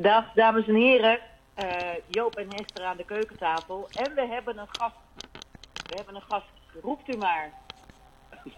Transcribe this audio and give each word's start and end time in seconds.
Dag, 0.00 0.24
dames 0.34 0.66
en 0.66 0.74
heren. 0.74 1.18
Uh, 1.58 1.64
Joop 2.06 2.36
en 2.36 2.46
Hester 2.48 2.84
aan 2.84 2.96
de 2.96 3.04
keukentafel. 3.04 3.88
En 3.92 4.14
we 4.14 4.26
hebben 4.30 4.58
een 4.58 4.68
gast. 4.70 4.94
We 5.72 5.94
hebben 5.94 6.14
een 6.14 6.22
gast. 6.28 6.46
Roept 6.82 7.14
u 7.14 7.16
maar. 7.16 7.50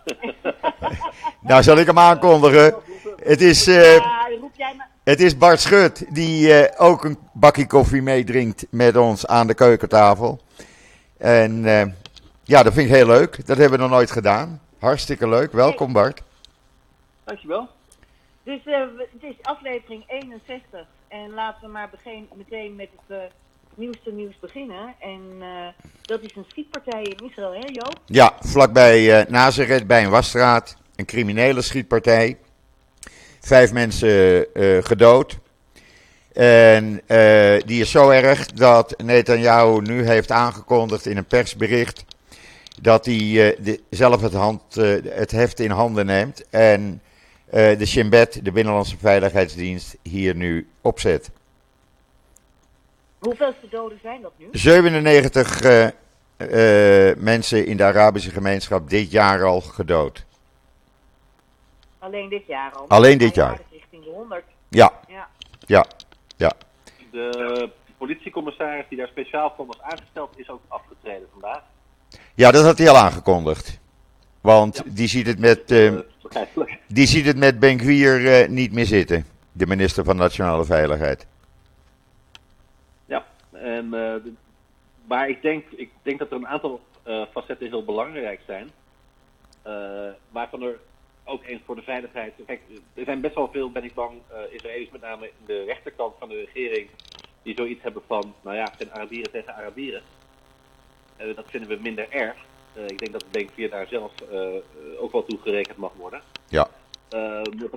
nou, 1.49 1.63
zal 1.63 1.77
ik 1.77 1.87
hem 1.87 1.99
aankondigen. 1.99 2.75
Het 3.23 3.41
is, 3.41 3.69
uh, 3.69 3.97
ja, 3.97 4.73
maar. 4.77 4.89
het 5.05 5.21
is 5.21 5.37
Bart 5.37 5.61
Schut, 5.61 6.15
die 6.15 6.49
uh, 6.49 6.65
ook 6.77 7.05
een 7.05 7.19
bakje 7.33 7.67
koffie 7.67 8.03
meedrinkt 8.03 8.67
met 8.71 8.97
ons 8.97 9.27
aan 9.27 9.47
de 9.47 9.55
keukentafel. 9.55 10.41
En 11.19 11.63
ja, 12.43 12.63
dat 12.63 12.73
vind 12.73 12.89
ik 12.89 12.95
heel 12.95 13.07
leuk. 13.07 13.47
Dat 13.47 13.57
hebben 13.57 13.79
we 13.79 13.85
nog 13.85 13.93
nooit 13.93 14.11
gedaan. 14.11 14.61
Hartstikke 14.79 15.29
leuk. 15.29 15.53
Welkom 15.53 15.93
Bart. 15.93 16.23
Dankjewel. 17.25 17.69
Dus 18.51 18.67
uh, 18.67 18.79
het 18.99 19.23
is 19.23 19.35
aflevering 19.43 20.05
61 20.07 20.87
en 21.09 21.31
laten 21.35 21.61
we 21.61 21.69
maar 21.69 21.91
begin, 21.91 22.29
meteen 22.35 22.77
met 22.77 22.89
het 23.07 23.19
uh, 23.19 23.25
nieuwste 23.75 24.13
nieuws 24.13 24.39
beginnen. 24.41 24.95
En 24.99 25.21
uh, 25.39 25.67
dat 26.03 26.21
is 26.21 26.37
een 26.37 26.45
schietpartij 26.49 27.03
in 27.03 27.29
Israël, 27.29 27.53
hè 27.53 27.67
Joop? 27.67 28.01
Ja, 28.07 28.33
vlakbij 28.41 29.27
Nazareth 29.29 29.87
bij 29.87 30.05
een 30.05 30.11
wasstraat. 30.11 30.77
Een 30.97 31.05
criminele 31.05 31.63
schietpartij. 31.63 32.39
Vijf 33.41 33.73
mensen 33.73 34.47
gedood. 34.85 35.39
En 36.33 37.03
die 37.67 37.81
is 37.81 37.91
zo 37.91 38.09
erg 38.09 38.47
dat 38.47 38.95
Netanyahu 39.03 39.81
nu 39.81 40.07
heeft 40.07 40.31
aangekondigd 40.31 41.07
in 41.07 41.17
een 41.17 41.27
persbericht 41.27 42.05
dat 42.81 43.07
hij 43.07 43.57
zelf 43.91 44.21
het, 44.21 44.33
hand, 44.33 44.75
het 45.05 45.31
heft 45.31 45.61
in 45.61 45.71
handen 45.71 46.07
neemt 46.07 46.49
en 46.49 47.03
de 47.51 47.87
Shin 47.87 48.11
Bet, 48.11 48.45
de 48.45 48.53
Binnenlandse 48.53 48.99
Veiligheidsdienst, 48.99 49.97
hier 50.03 50.35
nu 50.35 50.69
opzet. 50.81 51.31
Hoeveel 53.19 53.55
doden 53.71 53.99
zijn 54.03 54.23
dat 54.23 54.33
nu? 54.37 54.49
97 54.53 55.63
uh, 55.63 55.87
uh, 56.39 57.17
mensen 57.17 57.67
in 57.67 57.77
de 57.77 57.85
Arabische 57.85 58.31
gemeenschap 58.31 58.91
dit 58.91 59.11
jaar 59.11 59.45
al 59.45 59.61
gedood. 59.61 60.25
Alleen 61.99 62.29
dit 62.29 62.47
jaar 62.47 62.73
al? 62.73 62.89
Alleen 62.89 63.19
dit 63.19 63.35
jaar. 63.35 63.61
Richting 63.71 64.05
de 64.05 64.11
100. 64.11 64.43
Ja. 64.69 64.93
Ja. 65.09 65.29
Ja. 65.67 65.87
ja. 66.37 66.53
De 67.11 67.71
politiecommissaris 67.99 68.85
die 68.89 68.99
daar 68.99 69.09
speciaal 69.09 69.53
voor 69.57 69.67
was 69.67 69.81
aangesteld 69.81 70.39
is 70.39 70.51
ook 70.51 70.63
afgetreden 70.69 71.29
vandaag. 71.33 71.63
Ja, 72.35 72.51
dat 72.51 72.65
had 72.65 72.79
hij 72.79 72.89
al 72.89 72.97
aangekondigd. 72.97 73.79
Want 74.41 74.77
ja. 74.77 74.83
die 74.87 75.09
ziet 75.09 75.27
het 75.27 75.39
met... 75.39 75.71
Uh, 75.71 75.99
die 76.87 77.07
ziet 77.07 77.27
het 77.27 77.37
met 77.37 77.59
Benkwier 77.59 78.21
uh, 78.21 78.49
niet 78.49 78.73
meer 78.73 78.87
zitten, 78.87 79.27
de 79.53 79.67
minister 79.67 80.05
van 80.05 80.17
Nationale 80.17 80.65
Veiligheid. 80.65 81.27
Ja, 83.07 83.27
en, 83.53 83.95
uh, 83.95 84.15
maar 85.05 85.29
ik 85.29 85.43
denk, 85.43 85.65
ik 85.71 85.91
denk 86.03 86.19
dat 86.19 86.31
er 86.31 86.37
een 86.37 86.47
aantal 86.47 86.81
uh, 87.07 87.23
facetten 87.33 87.69
heel 87.69 87.85
belangrijk 87.85 88.41
zijn. 88.47 88.71
waarvan 90.31 90.63
er 90.63 90.79
ook 91.25 91.45
eens 91.45 91.61
voor 91.65 91.77
de 91.77 91.83
veiligheid. 91.83 92.33
Kijk, 92.47 92.61
er 92.95 93.05
zijn 93.05 93.21
best 93.21 93.35
wel 93.35 93.51
veel, 93.53 93.71
ben 93.71 93.85
ik 93.85 93.95
bang, 93.95 94.13
Israëli's, 94.51 94.91
met 94.91 95.01
name 95.01 95.27
in 95.27 95.47
de 95.47 95.65
rechterkant 95.65 96.15
van 96.19 96.29
de 96.29 96.49
regering, 96.53 96.89
die 97.43 97.55
zoiets 97.57 97.83
hebben 97.83 98.03
van, 98.07 98.35
nou 98.41 98.57
ja, 98.57 98.73
zijn 98.79 98.93
Arabieren 98.93 99.31
tegen 99.31 99.55
Arabieren. 99.55 100.03
dat 101.17 101.51
vinden 101.51 101.69
we 101.69 101.79
minder 101.83 102.11
erg. 102.11 102.37
Uh, 102.81 102.87
ik 102.87 102.99
denk 102.99 103.13
dat 103.13 103.25
Bank 103.31 103.51
4 103.55 103.71
daar 103.71 103.87
zelf 103.87 104.13
uh, 104.33 104.49
ook 104.99 105.13
wel 105.13 105.25
toe 105.25 105.39
gerekend 105.43 105.77
mag 105.77 105.93
worden. 105.97 106.23
Ja. 106.49 106.69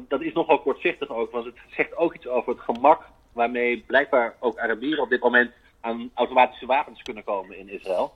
Dat 0.07 0.21
is 0.21 0.33
nogal 0.33 0.59
kortzichtig 0.59 1.09
ook, 1.09 1.31
want 1.31 1.45
het 1.45 1.55
zegt 1.75 1.95
ook 1.95 2.15
iets 2.15 2.27
over 2.27 2.53
het 2.53 2.61
gemak 2.61 3.01
waarmee 3.31 3.83
blijkbaar 3.87 4.35
ook 4.39 4.57
Arabieren 4.57 5.03
op 5.03 5.09
dit 5.09 5.21
moment 5.21 5.51
aan 5.79 6.11
automatische 6.13 6.65
wapens 6.65 7.01
kunnen 7.01 7.23
komen 7.23 7.57
in 7.57 7.69
Israël. 7.69 8.13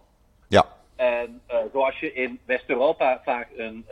Ja. 0.48 0.66
En 0.96 1.42
zoals 1.72 2.00
je 2.00 2.14
in 2.14 2.40
West-Europa 2.46 3.22
vaak 3.24 3.50
een, 3.56 3.86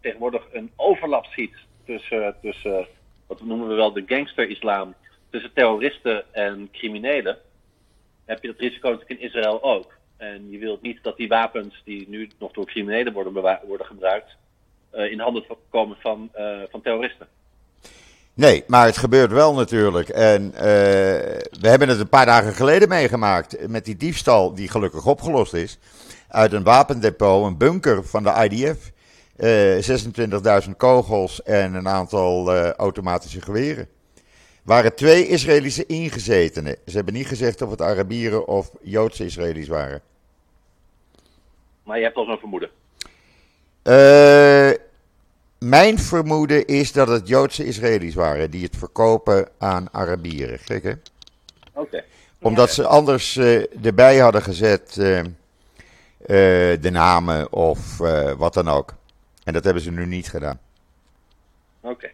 tegenwoordig 0.00 0.46
een 0.52 0.72
overlap 0.76 1.26
ziet 1.26 1.54
tussen, 1.86 2.36
tussen, 2.42 2.86
wat 3.26 3.42
noemen 3.42 3.68
we 3.68 3.74
wel 3.74 3.92
de 3.92 4.04
gangster-islam, 4.06 4.94
tussen 5.30 5.52
terroristen 5.52 6.34
en 6.34 6.68
criminelen, 6.72 7.38
heb 8.24 8.42
je 8.42 8.48
dat 8.48 8.60
risico 8.60 8.90
natuurlijk 8.90 9.20
in 9.20 9.26
Israël 9.26 9.62
ook. 9.62 9.97
En 10.18 10.50
je 10.50 10.58
wilt 10.58 10.82
niet 10.82 10.98
dat 11.02 11.16
die 11.16 11.28
wapens 11.28 11.82
die 11.84 12.08
nu 12.08 12.30
nog 12.38 12.52
door 12.52 12.66
criminelen 12.66 13.12
worden, 13.12 13.60
worden 13.66 13.86
gebruikt, 13.86 14.36
uh, 14.94 15.12
in 15.12 15.20
handen 15.20 15.44
komen 15.70 15.96
van, 16.00 16.30
uh, 16.38 16.60
van 16.70 16.82
terroristen. 16.82 17.26
Nee, 18.34 18.64
maar 18.66 18.86
het 18.86 18.96
gebeurt 18.96 19.32
wel 19.32 19.54
natuurlijk. 19.54 20.08
En 20.08 20.42
uh, 20.44 20.60
we 21.60 21.68
hebben 21.68 21.88
het 21.88 22.00
een 22.00 22.08
paar 22.08 22.26
dagen 22.26 22.52
geleden 22.52 22.88
meegemaakt 22.88 23.68
met 23.68 23.84
die 23.84 23.96
diefstal 23.96 24.54
die 24.54 24.68
gelukkig 24.68 25.06
opgelost 25.06 25.54
is. 25.54 25.78
Uit 26.28 26.52
een 26.52 26.62
wapendepot, 26.62 27.44
een 27.44 27.56
bunker 27.56 28.04
van 28.04 28.22
de 28.22 28.48
IDF. 28.50 28.90
26.000 30.66 30.76
kogels 30.76 31.42
en 31.42 31.74
een 31.74 31.88
aantal 31.88 32.54
automatische 32.60 33.40
geweren 33.40 33.88
waren 34.68 34.94
twee 34.94 35.26
Israëlische 35.26 35.86
ingezetenen. 35.86 36.76
Ze 36.86 36.96
hebben 36.96 37.14
niet 37.14 37.26
gezegd 37.26 37.62
of 37.62 37.70
het 37.70 37.82
Arabieren 37.82 38.46
of 38.46 38.70
Joodse 38.82 39.24
Israëli's 39.24 39.68
waren. 39.68 40.00
Maar 41.82 41.98
je 41.98 42.04
hebt 42.04 42.16
al 42.16 42.24
zo'n 42.24 42.38
vermoeden? 42.38 42.70
Uh, 43.82 44.70
mijn 45.58 45.98
vermoeden 45.98 46.66
is 46.66 46.92
dat 46.92 47.08
het 47.08 47.28
Joodse 47.28 47.64
Israëli's 47.64 48.14
waren 48.14 48.50
die 48.50 48.64
het 48.64 48.76
verkopen 48.76 49.48
aan 49.58 49.88
Arabieren. 49.92 50.58
Gek 50.58 50.82
hè? 50.82 50.92
Oké. 51.72 52.04
Omdat 52.40 52.70
ze 52.70 52.86
anders 52.86 53.36
uh, 53.36 53.84
erbij 53.84 54.18
hadden 54.18 54.42
gezet 54.42 54.96
uh, 54.98 55.22
de 56.80 56.90
namen 56.90 57.52
of 57.52 57.98
wat 58.36 58.54
dan 58.54 58.68
ook. 58.68 58.94
En 59.44 59.52
dat 59.52 59.64
hebben 59.64 59.82
ze 59.82 59.90
nu 59.90 60.06
niet 60.06 60.28
gedaan. 60.28 60.60
Oké. 61.80 62.10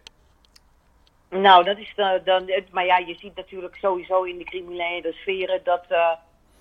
Nou, 1.41 1.65
dat 1.65 1.79
is 1.79 1.93
dan, 1.97 2.21
dan. 2.25 2.51
Maar 2.71 2.85
ja, 2.87 2.99
je 2.99 3.15
ziet 3.19 3.37
natuurlijk 3.37 3.77
sowieso 3.77 4.23
in 4.23 4.39
de 4.39 4.45
criminele 4.45 5.13
sferen 5.13 5.61
dat 5.65 5.85
uh, 5.91 6.11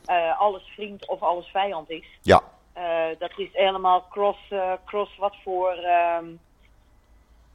uh, 0.09 0.39
alles 0.39 0.63
vriend 0.75 1.07
of 1.07 1.21
alles 1.21 1.47
vijand 1.47 1.89
is. 1.89 2.05
Ja. 2.21 2.41
Uh, 2.77 2.83
dat 3.19 3.31
is 3.35 3.49
helemaal 3.51 4.07
cross, 4.09 4.39
cross 4.85 5.17
wat 5.17 5.35
voor. 5.43 5.77
Um, 6.21 6.39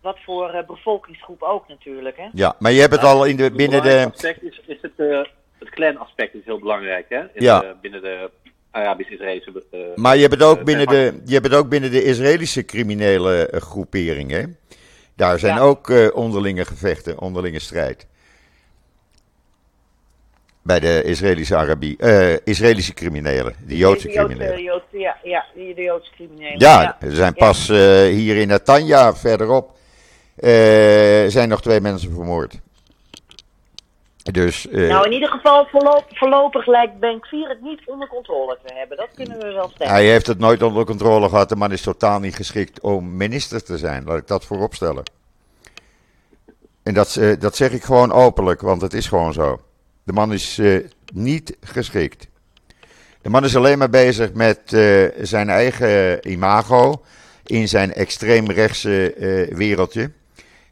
wat 0.01 0.19
voor 0.25 0.65
bevolkingsgroep 0.67 1.43
ook 1.43 1.69
natuurlijk. 1.69 2.17
Hè? 2.17 2.29
Ja, 2.33 2.55
maar 2.59 2.73
je 2.73 2.81
hebt 2.81 2.93
het 2.93 3.03
al 3.03 3.25
in 3.25 3.37
de, 3.37 3.51
binnen 3.51 3.83
de. 3.83 4.11
Aspect 4.13 4.43
is, 4.43 4.61
is 4.67 4.79
het, 4.83 5.27
het 5.59 5.71
clan-aspect 5.71 6.35
is 6.35 6.45
heel 6.45 6.59
belangrijk, 6.59 7.07
hè? 7.09 7.21
In 7.21 7.43
ja. 7.43 7.61
De, 7.61 7.75
binnen 7.81 8.03
de 8.03 8.31
Arabisch-Israëlische. 8.71 9.93
maar 9.95 10.15
je 10.15 10.21
hebt, 10.21 10.35
het 10.35 10.43
ook 10.43 10.65
binnen 10.65 10.87
de, 10.87 11.21
je 11.25 11.33
hebt 11.33 11.45
het 11.45 11.55
ook 11.55 11.69
binnen 11.69 11.91
de 11.91 12.05
Israëlische 12.05 12.65
criminele 12.65 13.53
groeperingen. 13.53 14.57
Daar 15.19 15.39
zijn 15.39 15.59
ook 15.59 15.89
uh, 15.89 16.09
onderlinge 16.15 16.65
gevechten, 16.65 17.21
onderlinge 17.21 17.59
strijd. 17.59 18.07
Bij 20.63 20.81
de 20.81 21.03
Israëlische, 21.03 21.57
Arabi 21.57 21.97
uh, 21.99 22.37
Israëlische 22.45 22.95
criminelen, 22.95 23.55
de 23.67 23.77
Joodse, 23.77 24.09
criminelen. 24.09 24.63
Joodse, 24.63 24.99
ja, 24.99 25.17
ja, 25.23 25.45
de 25.55 25.83
Joodse 25.83 26.11
criminelen. 26.11 26.59
Ja, 26.59 26.83
ja. 26.83 26.97
er 27.01 27.15
zijn 27.15 27.35
pas 27.35 27.69
uh, 27.69 27.79
hier 28.03 28.37
in 28.37 28.49
Natanja 28.49 29.15
verderop 29.15 29.77
zijn 31.31 31.49
nog 31.49 31.63
twee 31.63 31.81
mensen 31.81 32.13
vermoord. 32.13 32.61
Dus, 34.33 34.67
nou, 34.71 35.07
in 35.07 35.13
ieder 35.13 35.29
geval 35.29 35.67
voorlopig, 35.67 36.19
voorlopig 36.19 36.67
lijkt 36.67 36.99
Bank 36.99 37.27
4 37.27 37.49
het 37.49 37.63
niet 37.63 37.81
onder 37.87 38.09
controle 38.09 38.59
te 38.65 38.75
hebben. 38.75 38.97
Dat 38.97 39.09
kunnen 39.15 39.39
we 39.39 39.53
wel 39.53 39.69
stellen. 39.69 39.93
Hij 39.93 40.07
heeft 40.07 40.27
het 40.27 40.39
nooit 40.39 40.63
onder 40.63 40.85
controle 40.85 41.29
gehad. 41.29 41.49
De 41.49 41.57
man 41.57 41.73
is 41.73 41.83
totaal 41.83 42.21
niet 42.21 42.35
geschikt 42.35 42.81
om 42.81 43.17
minister 43.17 43.65
te 43.65 43.79
zijn. 43.79 44.05
Laat 44.05 44.19
ik 44.19 44.27
dat 44.27 44.45
voorop 44.45 44.75
stellen. 44.75 45.03
En 46.83 46.95
dat, 46.95 47.17
uh, 47.17 47.41
dat 47.41 47.57
zeg 47.57 47.73
ik 47.73 47.83
gewoon 47.83 48.13
openlijk, 48.13 48.61
want 48.61 48.83
het 48.83 48.95
is 48.95 49.07
gewoon 49.07 49.33
zo. 49.33 49.61
De 50.05 50.13
man 50.13 50.33
is 50.33 50.59
uh, 50.59 50.87
niet 51.13 51.57
geschikt. 51.61 52.29
De 53.23 53.29
man 53.29 53.45
is 53.45 53.57
alleen 53.57 53.79
maar 53.79 53.91
bezig 53.91 54.33
met 54.33 54.61
zijn 55.21 55.49
eigen 55.49 56.29
imago 56.31 57.03
in 57.45 57.69
zijn 57.69 57.93
extreemrechtse 57.93 59.15
wereldje. 59.53 60.11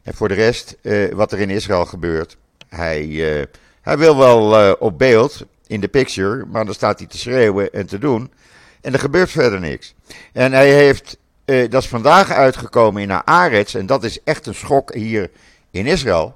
En 0.03 0.13
voor 0.13 0.27
de 0.27 0.33
rest, 0.33 0.77
wat 1.11 1.31
er 1.31 1.39
in 1.39 1.49
Israël 1.49 1.85
gebeurt, 1.85 2.37
hij, 2.69 3.47
hij 3.81 3.97
wil 3.97 4.17
wel 4.17 4.73
op 4.75 4.97
beeld, 4.97 5.45
in 5.67 5.79
de 5.79 5.87
picture, 5.87 6.45
maar 6.45 6.65
dan 6.65 6.73
staat 6.73 6.99
hij 6.99 7.07
te 7.07 7.17
schreeuwen 7.17 7.73
en 7.73 7.85
te 7.85 7.97
doen. 7.97 8.31
En 8.81 8.93
er 8.93 8.99
gebeurt 8.99 9.31
verder 9.31 9.59
niks. 9.59 9.93
En 10.33 10.51
hij 10.51 10.73
heeft, 10.73 11.17
dat 11.45 11.73
is 11.83 11.87
vandaag 11.87 12.31
uitgekomen 12.31 13.01
in 13.01 13.21
Haaretz, 13.25 13.75
en 13.75 13.85
dat 13.85 14.03
is 14.03 14.23
echt 14.23 14.45
een 14.45 14.55
schok 14.55 14.93
hier 14.93 15.29
in 15.71 15.85
Israël. 15.85 16.35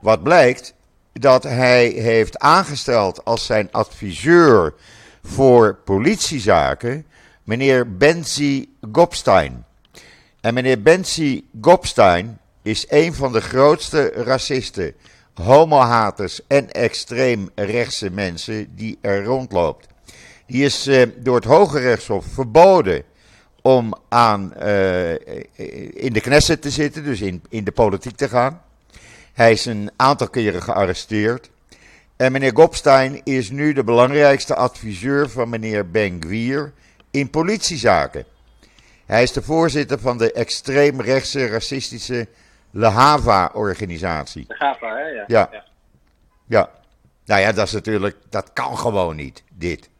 Wat 0.00 0.22
blijkt 0.22 0.74
dat 1.12 1.42
hij 1.42 1.86
heeft 1.86 2.38
aangesteld 2.38 3.24
als 3.24 3.46
zijn 3.46 3.68
adviseur 3.70 4.74
voor 5.22 5.74
politiezaken 5.74 7.06
meneer 7.44 7.96
Benzi 7.96 8.68
Gopstein. 8.92 9.64
En 10.40 10.54
meneer 10.54 10.82
Benzi 10.82 11.44
Gopstein 11.60 12.38
is 12.62 12.86
een 12.88 13.14
van 13.14 13.32
de 13.32 13.40
grootste 13.40 14.12
racisten 14.14 14.94
homohaters 15.34 16.40
en 16.46 16.70
extreem 16.70 17.50
rechtse 17.54 18.10
mensen 18.10 18.74
die 18.74 18.98
er 19.00 19.24
rondloopt. 19.24 19.86
Die 20.46 20.64
is 20.64 20.86
uh, 20.86 21.02
door 21.16 21.34
het 21.34 21.44
Hoge 21.44 21.78
Rechtshof 21.78 22.24
verboden 22.26 23.02
om 23.62 23.94
aan, 24.08 24.52
uh, 24.62 25.10
in 25.94 26.12
de 26.12 26.20
Knesset 26.20 26.62
te 26.62 26.70
zitten, 26.70 27.04
dus 27.04 27.20
in, 27.20 27.42
in 27.48 27.64
de 27.64 27.72
politiek 27.72 28.16
te 28.16 28.28
gaan. 28.28 28.62
Hij 29.32 29.52
is 29.52 29.64
een 29.64 29.90
aantal 29.96 30.28
keren 30.28 30.62
gearresteerd. 30.62 31.50
En 32.16 32.32
meneer 32.32 32.54
Gopstein 32.54 33.20
is 33.24 33.50
nu 33.50 33.72
de 33.72 33.84
belangrijkste 33.84 34.54
adviseur 34.54 35.30
van 35.30 35.48
meneer 35.48 35.90
Ben 35.90 36.22
Gwier 36.22 36.72
in 37.10 37.30
politiezaken. 37.30 38.24
Hij 39.06 39.22
is 39.22 39.32
de 39.32 39.42
voorzitter 39.42 39.98
van 39.98 40.18
de 40.18 40.32
extreemrechtse 40.32 41.46
racistische 41.46 42.28
Lehava-organisatie. 42.72 44.44
Lehava, 44.48 44.96
hè? 44.96 45.06
Ja. 45.08 45.24
ja. 45.26 45.48
ja. 45.52 45.64
Ja. 46.46 46.70
Nou 47.24 47.40
ja, 47.40 47.52
dat 47.52 47.66
is 47.66 47.72
natuurlijk, 47.72 48.16
dat 48.30 48.52
kan 48.52 48.78
gewoon 48.78 49.16
niet, 49.16 49.44
dit. 49.52 49.90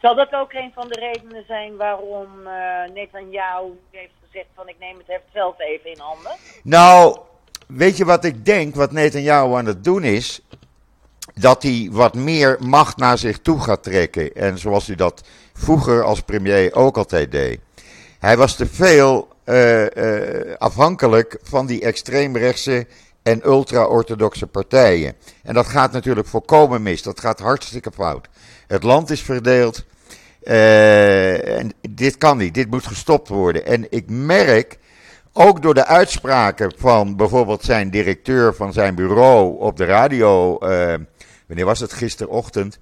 Zal 0.00 0.14
dat 0.14 0.32
ook 0.32 0.52
een 0.52 0.70
van 0.74 0.88
de 0.88 1.12
redenen 1.12 1.44
zijn 1.46 1.76
waarom 1.76 2.28
uh, 2.44 2.94
Netanyahu 2.94 3.78
heeft 3.90 4.12
gezegd 4.26 4.46
van 4.54 4.68
ik 4.68 4.76
neem 4.78 4.96
het 4.98 5.06
heft 5.06 5.24
zelf 5.32 5.60
even 5.60 5.90
in 5.90 5.98
handen? 5.98 6.32
Nou, 6.62 7.18
weet 7.66 7.96
je 7.96 8.04
wat 8.04 8.24
ik 8.24 8.44
denk, 8.44 8.74
wat 8.74 8.92
Netanyahu 8.92 9.54
aan 9.54 9.66
het 9.66 9.84
doen 9.84 10.04
is? 10.04 10.40
Dat 11.34 11.62
hij 11.62 11.88
wat 11.92 12.14
meer 12.14 12.56
macht 12.60 12.96
naar 12.96 13.18
zich 13.18 13.38
toe 13.38 13.60
gaat 13.60 13.82
trekken. 13.82 14.32
En 14.32 14.58
zoals 14.58 14.86
hij 14.86 14.96
dat 14.96 15.28
vroeger 15.52 16.04
als 16.04 16.20
premier 16.20 16.74
ook 16.74 16.96
altijd 16.96 17.32
deed. 17.32 17.60
Hij 18.18 18.36
was 18.36 18.56
te 18.56 18.66
veel 18.66 19.28
uh, 19.48 19.82
uh, 19.82 20.54
afhankelijk 20.58 21.38
van 21.42 21.66
die 21.66 21.80
extreemrechtse 21.80 22.86
en 23.22 23.46
ultra-orthodoxe 23.46 24.46
partijen. 24.46 25.14
En 25.42 25.54
dat 25.54 25.66
gaat 25.66 25.92
natuurlijk 25.92 26.26
volkomen 26.26 26.82
mis. 26.82 27.02
Dat 27.02 27.20
gaat 27.20 27.38
hartstikke 27.38 27.90
fout. 27.94 28.28
Het 28.66 28.82
land 28.82 29.10
is 29.10 29.22
verdeeld. 29.22 29.84
Uh, 30.42 31.58
en 31.58 31.72
dit 31.90 32.18
kan 32.18 32.36
niet. 32.36 32.54
Dit 32.54 32.70
moet 32.70 32.86
gestopt 32.86 33.28
worden. 33.28 33.66
En 33.66 33.86
ik 33.90 34.04
merk, 34.10 34.78
ook 35.32 35.62
door 35.62 35.74
de 35.74 35.86
uitspraken 35.86 36.72
van 36.76 37.16
bijvoorbeeld 37.16 37.64
zijn 37.64 37.90
directeur 37.90 38.54
van 38.54 38.72
zijn 38.72 38.94
bureau 38.94 39.58
op 39.58 39.76
de 39.76 39.84
radio. 39.84 40.58
wanneer 41.46 41.64
was 41.64 41.80
het? 41.80 41.92
Gisterochtend. 41.92 42.78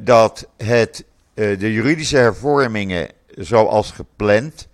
dat 0.00 0.48
het, 0.56 1.04
de 1.34 1.72
juridische 1.72 2.16
hervormingen 2.16 3.08
zoals 3.36 3.90
gepland 3.90 4.68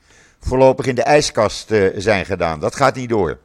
voorlopig 0.46 0.86
in 0.86 0.94
de 0.94 1.02
ijskast 1.02 1.70
uh, 1.70 1.88
zijn 1.96 2.24
gedaan. 2.24 2.60
Dat 2.60 2.74
gaat 2.74 2.94
niet 2.94 3.08
door. 3.08 3.38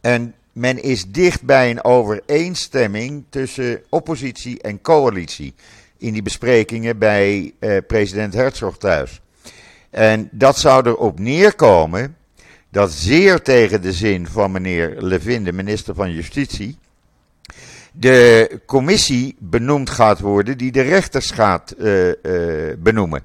En 0.00 0.34
men 0.52 0.82
is 0.82 1.06
dicht 1.06 1.42
bij 1.42 1.70
een 1.70 1.84
overeenstemming 1.84 3.24
tussen 3.30 3.82
oppositie 3.88 4.62
en 4.62 4.80
coalitie. 4.80 5.54
In 5.98 6.12
die 6.12 6.22
besprekingen 6.22 6.98
bij 6.98 7.52
uh, 7.60 7.76
president 7.86 8.34
Herzog 8.34 8.78
thuis. 8.78 9.20
En 9.90 10.28
dat 10.32 10.58
zou 10.58 10.86
erop 10.86 11.18
neerkomen 11.18 12.16
dat 12.70 12.92
zeer 12.92 13.42
tegen 13.42 13.82
de 13.82 13.92
zin 13.92 14.26
van 14.26 14.50
meneer 14.50 14.94
Levin, 14.98 15.44
de 15.44 15.52
minister 15.52 15.94
van 15.94 16.12
Justitie, 16.12 16.78
de 17.92 18.60
commissie 18.66 19.36
benoemd 19.38 19.90
gaat 19.90 20.20
worden 20.20 20.58
die 20.58 20.72
de 20.72 20.80
rechters 20.80 21.30
gaat 21.30 21.74
uh, 21.78 22.12
benoemen. 22.78 23.22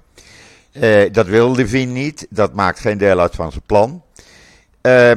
Uh, 0.73 1.11
dat 1.11 1.27
wil 1.27 1.55
Levin 1.55 1.91
niet, 1.91 2.27
dat 2.29 2.53
maakt 2.53 2.79
geen 2.79 2.97
deel 2.97 3.19
uit 3.19 3.35
van 3.35 3.51
zijn 3.51 3.63
plan. 3.65 4.03
Uh, 4.81 5.09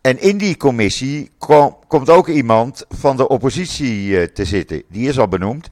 en 0.00 0.20
in 0.20 0.38
die 0.38 0.56
commissie 0.56 1.30
kom, 1.38 1.76
komt 1.86 2.10
ook 2.10 2.28
iemand 2.28 2.84
van 2.88 3.16
de 3.16 3.28
oppositie 3.28 4.08
uh, 4.08 4.22
te 4.24 4.44
zitten. 4.44 4.82
Die 4.88 5.08
is 5.08 5.18
al 5.18 5.28
benoemd. 5.28 5.70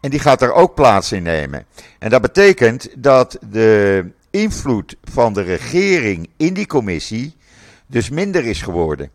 En 0.00 0.10
die 0.10 0.18
gaat 0.18 0.42
er 0.42 0.52
ook 0.52 0.74
plaats 0.74 1.12
in 1.12 1.22
nemen. 1.22 1.66
En 1.98 2.10
dat 2.10 2.22
betekent 2.22 3.02
dat 3.02 3.38
de 3.50 4.04
invloed 4.30 4.96
van 5.02 5.32
de 5.32 5.42
regering 5.42 6.30
in 6.36 6.54
die 6.54 6.66
commissie 6.66 7.34
dus 7.86 8.10
minder 8.10 8.44
is 8.44 8.62
geworden. 8.62 9.10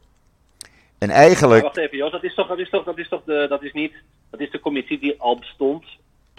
En 0.97 1.09
eigenlijk. 1.09 1.63
Wacht 1.63 1.77
even, 1.77 1.97
Jos, 1.97 2.11
dat 2.11 2.23
is 2.23 2.35
toch, 2.35 2.47
dat 2.47 2.59
is 2.59 2.69
toch, 2.69 2.83
dat 2.83 2.97
is 2.97 3.09
toch 3.09 3.23
de, 3.25 3.45
dat 3.49 3.63
is 3.63 3.73
niet, 3.73 3.93
dat 4.29 4.39
is 4.39 4.51
de 4.51 4.59
commissie 4.59 4.99
die 4.99 5.15
al 5.17 5.39
bestond 5.39 5.85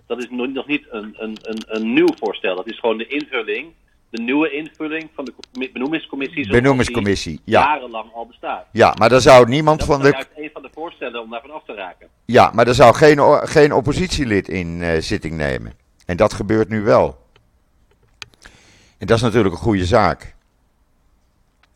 dat 0.06 0.18
is 0.18 0.26
nog 0.30 0.66
niet 0.66 0.86
een, 0.90 1.14
een, 1.18 1.38
een, 1.42 1.62
een 1.66 1.92
nieuw 1.92 2.14
voorstel. 2.18 2.56
Dat 2.56 2.70
is 2.70 2.78
gewoon 2.78 2.98
de 2.98 3.06
invulling, 3.06 3.72
de 4.10 4.22
nieuwe 4.22 4.50
invulling 4.50 5.10
van 5.14 5.24
de 5.24 5.32
benoemingscommissie. 5.72 6.50
Benoemingscommissie, 6.50 7.40
ja. 7.44 7.60
jarenlang 7.60 8.12
al 8.12 8.26
bestaat. 8.26 8.66
Ja, 8.72 8.94
maar 8.98 9.08
daar 9.08 9.20
zou 9.20 9.48
niemand 9.48 9.84
van 9.84 10.02
de. 10.02 10.10
Dat 10.10 10.26
is 10.34 10.44
een 10.44 10.50
van 10.52 10.62
de 10.62 10.70
voorstellen 10.72 11.22
om 11.22 11.30
daarvan 11.30 11.50
af 11.50 11.64
te 11.64 11.74
raken. 11.74 12.08
Ja, 12.24 12.50
maar 12.54 12.66
er 12.66 12.74
zou 12.74 12.94
geen, 12.94 13.18
geen 13.48 13.72
oppositielid 13.72 14.48
in 14.48 14.80
uh, 14.80 14.96
zitting 14.98 15.36
nemen. 15.36 15.72
En 16.06 16.16
dat 16.16 16.32
gebeurt 16.32 16.68
nu 16.68 16.82
wel. 16.82 17.24
En 18.98 19.06
dat 19.06 19.16
is 19.16 19.22
natuurlijk 19.22 19.54
een 19.54 19.60
goede 19.60 19.84
zaak. 19.84 20.34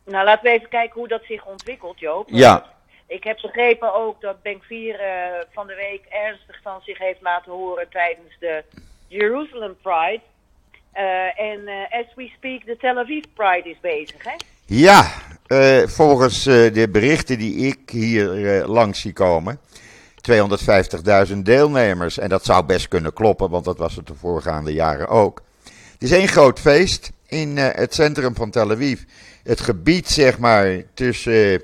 Nou, 0.04 0.24
laten 0.24 0.42
we 0.42 0.50
even 0.50 0.68
kijken 0.68 0.98
hoe 0.98 1.08
dat 1.08 1.22
zich 1.24 1.46
ontwikkelt, 1.46 1.98
Joop. 1.98 2.28
Ja. 2.30 2.64
Ik 3.10 3.24
heb 3.24 3.38
begrepen 3.42 3.94
ook 3.94 4.20
dat 4.20 4.36
4 4.42 5.00
uh, 5.00 5.06
van 5.52 5.66
de 5.66 5.74
week 5.74 6.04
ernstig 6.08 6.60
van 6.62 6.80
zich 6.84 6.98
heeft 6.98 7.20
laten 7.20 7.52
horen 7.52 7.88
tijdens 7.88 8.36
de 8.38 8.64
Jerusalem 9.06 9.76
Pride. 9.82 10.20
Uh, 10.94 11.40
en 11.40 11.60
uh, 11.60 12.00
as 12.00 12.14
we 12.14 12.32
speak, 12.36 12.66
de 12.66 12.76
Tel 12.76 12.98
Aviv 12.98 13.24
Pride 13.34 13.68
is 13.68 13.80
bezig, 13.80 14.24
hè? 14.24 14.34
Ja, 14.66 15.10
volgens 15.86 16.44
de 16.44 16.88
berichten 16.92 17.38
die 17.38 17.66
ik 17.66 17.90
hier 17.90 18.28
langs 18.66 19.00
zie 19.00 19.12
komen, 19.12 19.60
250.000 21.30 21.36
deelnemers. 21.36 22.18
En 22.18 22.28
dat 22.28 22.44
zou 22.44 22.64
best 22.64 22.88
kunnen 22.88 23.12
kloppen, 23.12 23.50
want 23.50 23.64
dat 23.64 23.78
was 23.78 23.96
het 23.96 24.06
de 24.06 24.14
voorgaande 24.14 24.72
jaren 24.72 25.08
ook. 25.08 25.42
Het 25.64 26.02
is 26.02 26.12
één 26.12 26.28
groot 26.28 26.60
feest 26.60 27.12
in 27.26 27.56
het 27.56 27.94
centrum 27.94 28.34
van 28.34 28.50
Tel 28.50 28.70
Aviv. 28.70 29.00
Het 29.42 29.60
gebied, 29.60 30.08
zeg 30.08 30.38
maar, 30.38 30.82
tussen 30.94 31.62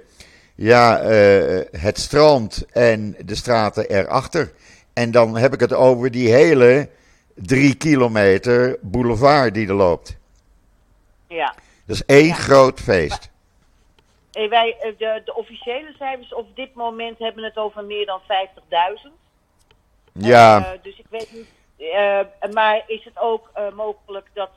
ja, 0.57 1.03
uh, 1.03 1.61
het 1.71 1.99
strand 1.99 2.67
en 2.73 3.17
de 3.25 3.35
straten 3.35 3.89
erachter. 3.89 4.53
En 4.93 5.11
dan 5.11 5.37
heb 5.37 5.55
ik 5.55 5.61
het 5.61 5.73
over 5.73 6.11
die 6.11 6.33
hele 6.33 6.89
drie 7.35 7.75
kilometer 7.75 8.79
boulevard 8.81 9.55
die 9.55 9.69
er 9.69 9.75
loopt. 9.75 10.19
Ja. 11.29 11.55
Dat 11.87 11.97
is 11.97 12.05
één 12.05 12.35
groot 12.35 12.81
feest. 12.81 13.31
Maar, 14.33 14.49
wij, 14.49 14.77
eh, 14.81 14.93
de, 14.99 15.23
de, 15.25 15.35
officiële 15.35 15.95
cijfers 15.99 16.35
op 16.35 16.57
dit 16.57 16.75
moment 16.75 17.19
hebben 17.19 17.45
het 17.45 17.57
over 17.57 17.85
meer 17.85 18.07
dan 18.07 18.21
50.000. 18.21 18.27
Ja. 20.13 20.59
Uh, 20.59 20.83
dus 20.83 20.99
ik 20.99 21.07
weet 21.11 21.33
niet. 21.33 21.47
Uh, 21.79 22.21
maar 22.53 22.85
is 22.87 23.05
het 23.05 23.19
ook 23.19 23.51
mogelijk 23.75 24.29
dat 24.33 24.51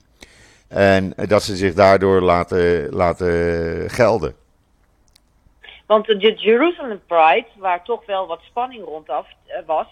en 0.67 1.13
dat 1.15 1.43
ze 1.43 1.55
zich 1.55 1.73
daardoor 1.73 2.21
laten, 2.21 2.89
laten 2.89 3.89
gelden. 3.89 4.35
Want 5.85 6.05
de 6.05 6.33
Jerusalem 6.35 7.01
Pride, 7.07 7.47
waar 7.57 7.83
toch 7.83 8.05
wel 8.05 8.27
wat 8.27 8.41
spanning 8.41 8.83
rondaf 8.83 9.27
was, 9.65 9.87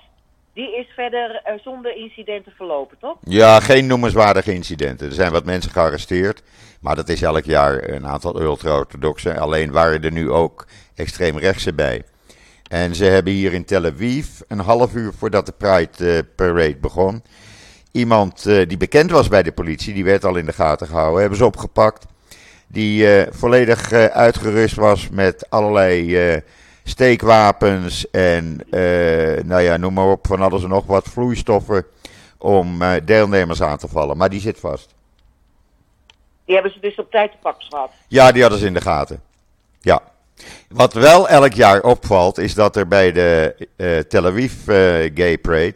die 0.57 0.75
is 0.77 0.87
verder 0.95 1.41
uh, 1.45 1.59
zonder 1.63 1.95
incidenten 1.95 2.51
verlopen, 2.55 2.97
toch? 2.99 3.17
Ja, 3.23 3.59
geen 3.59 3.87
noemenswaardige 3.87 4.53
incidenten. 4.53 5.07
Er 5.07 5.13
zijn 5.13 5.31
wat 5.31 5.45
mensen 5.45 5.71
gearresteerd, 5.71 6.43
maar 6.81 6.95
dat 6.95 7.09
is 7.09 7.21
elk 7.21 7.43
jaar 7.43 7.89
een 7.89 8.07
aantal 8.07 8.41
ultra-orthodoxen. 8.41 9.37
Alleen 9.37 9.71
waren 9.71 10.03
er 10.03 10.11
nu 10.11 10.31
ook 10.31 10.67
extreemrechtse 10.95 11.73
bij. 11.73 12.03
En 12.69 12.95
ze 12.95 13.03
hebben 13.03 13.33
hier 13.33 13.53
in 13.53 13.65
Tel 13.65 13.85
Aviv, 13.85 14.27
een 14.47 14.59
half 14.59 14.95
uur 14.95 15.13
voordat 15.17 15.45
de 15.45 15.53
Pride 15.57 15.89
uh, 15.99 16.19
Parade 16.35 16.77
begon, 16.77 17.23
iemand 17.91 18.45
uh, 18.47 18.67
die 18.67 18.77
bekend 18.77 19.11
was 19.11 19.27
bij 19.27 19.43
de 19.43 19.51
politie, 19.51 19.93
die 19.93 20.03
werd 20.03 20.25
al 20.25 20.35
in 20.35 20.45
de 20.45 20.53
gaten 20.53 20.87
gehouden, 20.87 21.19
hebben 21.19 21.37
ze 21.37 21.45
opgepakt. 21.45 22.05
Die 22.67 23.25
volledig 23.29 23.91
uitgerust 23.93 24.75
was 24.75 25.09
met 25.09 25.49
allerlei 25.49 26.41
steekwapens 26.88 28.10
en 28.10 28.60
uh, 28.72 29.44
nou 29.44 29.62
ja, 29.62 29.77
noem 29.77 29.94
maar 29.94 30.06
op, 30.06 30.27
van 30.27 30.41
alles 30.41 30.63
en 30.63 30.70
nog 30.70 30.86
wat 30.86 31.08
vloeistoffen 31.08 31.86
om 32.38 32.82
uh, 32.82 32.94
deelnemers 33.06 33.62
aan 33.62 33.77
te 33.77 33.88
vallen. 33.88 34.17
Maar 34.17 34.29
die 34.29 34.39
zit 34.39 34.60
vast. 34.60 34.96
Die 36.46 36.56
hebben 36.56 36.74
ze 36.74 36.79
dus 36.79 36.96
op 36.96 37.12
tijd 37.12 37.32
te 37.32 37.38
pakken 37.41 37.67
gehad? 37.70 37.91
Ja, 38.08 38.32
die 38.32 38.41
hadden 38.41 38.60
ze 38.60 38.65
in 38.65 38.74
de 38.74 38.82
gaten. 38.82 39.22
Ja. 39.79 40.01
Wat 40.70 40.94
wel 40.94 41.29
elk 41.29 41.53
jaar 41.53 41.82
opvalt, 41.82 42.38
is 42.38 42.53
dat 42.53 42.75
er 42.75 42.88
bij 42.88 43.12
de 43.12 43.56
uh, 43.77 44.00
Tel 44.00 44.25
Aviv 44.25 44.53
Gay 45.13 45.38
Parade 45.38 45.75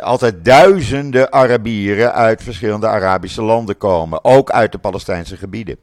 altijd 0.00 0.44
duizenden 0.44 1.32
Arabieren 1.32 2.12
uit 2.12 2.42
verschillende 2.42 2.88
Arabische 2.88 3.42
landen 3.42 3.76
komen. 3.76 4.24
Ook 4.24 4.50
uit 4.50 4.72
de 4.72 4.78
Palestijnse 4.78 5.36
gebieden. 5.36 5.76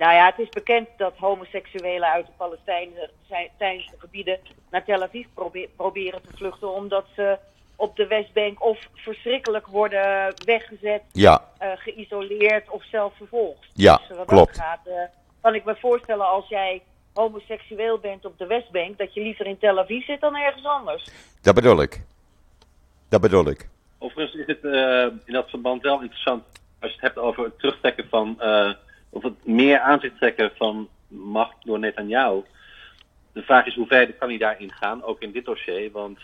Nou 0.00 0.12
ja, 0.12 0.26
het 0.26 0.38
is 0.38 0.48
bekend 0.48 0.88
dat 0.96 1.16
homoseksuelen 1.16 2.08
uit 2.08 2.26
de 2.26 2.32
Palestijnse 2.36 3.92
gebieden 3.98 4.38
naar 4.70 4.84
Tel 4.84 5.02
Aviv 5.02 5.26
probe 5.34 5.68
proberen 5.76 6.22
te 6.22 6.36
vluchten. 6.36 6.74
Omdat 6.74 7.04
ze 7.14 7.38
op 7.76 7.96
de 7.96 8.06
Westbank 8.06 8.64
of 8.64 8.78
verschrikkelijk 8.94 9.66
worden 9.66 10.34
weggezet, 10.44 11.02
Ja, 11.12 11.44
eh, 11.58 11.70
geïsoleerd 11.74 12.70
of 12.70 12.84
zelf 12.84 13.16
vervolgd. 13.16 13.66
Ja, 13.72 13.96
dus 13.96 14.08
wat 14.08 14.16
dat 14.16 14.26
klopt. 14.26 14.56
gaat, 14.56 14.86
eh, 14.86 14.94
kan 15.40 15.54
ik 15.54 15.64
me 15.64 15.76
voorstellen 15.76 16.26
als 16.26 16.48
jij 16.48 16.82
homoseksueel 17.14 17.98
bent 17.98 18.24
op 18.24 18.38
de 18.38 18.46
Westbank, 18.46 18.98
dat 18.98 19.14
je 19.14 19.20
liever 19.20 19.46
in 19.46 19.58
Tel 19.58 19.78
Aviv 19.78 20.04
zit 20.04 20.20
dan 20.20 20.36
ergens 20.36 20.64
anders. 20.64 21.08
dat 21.42 21.54
bedoel 21.54 21.82
ik. 21.82 22.02
Dat 23.08 23.20
bedoel 23.20 23.48
ik. 23.48 23.68
Overigens 23.98 24.40
is 24.40 24.46
het 24.46 24.64
eh, 24.64 25.06
in 25.24 25.32
dat 25.32 25.50
verband 25.50 25.82
wel 25.82 26.00
interessant 26.00 26.44
als 26.80 26.90
je 26.90 26.96
het 26.96 27.06
hebt 27.06 27.18
over 27.18 27.44
het 27.44 27.58
terugtrekken 27.58 28.08
van, 28.08 28.40
eh, 28.40 28.72
of 29.10 29.22
het 29.22 29.46
meer 29.46 29.78
aan 29.78 30.00
zich 30.00 30.12
trekken 30.16 30.50
van 30.56 30.88
macht 31.08 31.56
door 31.64 31.78
Netanyahu. 31.78 32.42
De 33.32 33.42
vraag 33.42 33.66
is 33.66 33.74
hoe 33.74 33.86
ver 33.86 34.12
kan 34.12 34.28
hij 34.28 34.38
daarin 34.38 34.72
gaan, 34.72 35.02
ook 35.02 35.20
in 35.20 35.32
dit 35.32 35.44
dossier, 35.44 35.90
want 35.90 36.18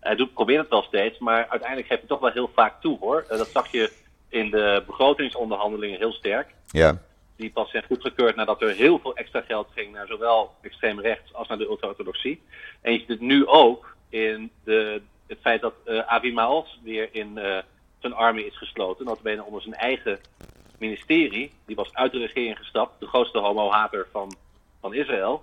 hij 0.00 0.16
doet, 0.16 0.32
probeert 0.34 0.60
het 0.60 0.68
wel 0.68 0.82
steeds, 0.82 1.18
maar 1.18 1.48
uiteindelijk 1.48 1.88
geeft 1.88 2.00
hij 2.00 2.08
toch 2.08 2.20
wel 2.20 2.30
heel 2.30 2.50
vaak 2.54 2.80
toe 2.80 2.98
hoor. 2.98 3.24
Eh, 3.28 3.38
dat 3.38 3.48
zag 3.48 3.72
je 3.72 3.92
in 4.28 4.50
de 4.50 4.82
begrotingsonderhandelingen 4.86 5.98
heel 5.98 6.12
sterk. 6.12 6.54
Ja, 6.66 7.02
Die 7.36 7.50
pas 7.50 7.70
zijn 7.70 7.84
goedgekeurd 7.84 8.36
nadat 8.36 8.62
er 8.62 8.74
heel 8.74 8.98
veel 8.98 9.16
extra 9.16 9.40
geld 9.40 9.68
ging 9.74 9.92
naar 9.92 10.06
zowel 10.06 10.54
extreem 10.60 11.00
rechts 11.00 11.34
als 11.34 11.48
naar 11.48 11.58
de 11.58 11.66
ultra-orthodoxie. 11.66 12.42
En 12.80 12.92
je 12.92 12.98
ziet 12.98 13.08
het 13.08 13.20
nu 13.20 13.46
ook 13.46 13.96
in 14.08 14.50
de, 14.64 15.02
het 15.26 15.38
feit 15.40 15.60
dat 15.60 15.74
eh 15.84 15.98
Avi 15.98 16.32
Maals 16.32 16.80
weer 16.82 17.08
in 17.12 17.38
eh, 17.38 17.58
zijn 17.98 18.12
army 18.12 18.40
is 18.40 18.58
gesloten. 18.58 19.04
Notabene 19.04 19.44
onder 19.44 19.62
zijn 19.62 19.74
eigen 19.74 20.18
ministerie. 20.78 21.52
Die 21.66 21.76
was 21.76 21.94
uit 21.94 22.12
de 22.12 22.18
regering 22.18 22.56
gestapt, 22.58 23.00
de 23.00 23.06
grootste 23.06 23.38
homo-hater 23.38 24.06
van, 24.12 24.34
van 24.80 24.94
Israël. 24.94 25.40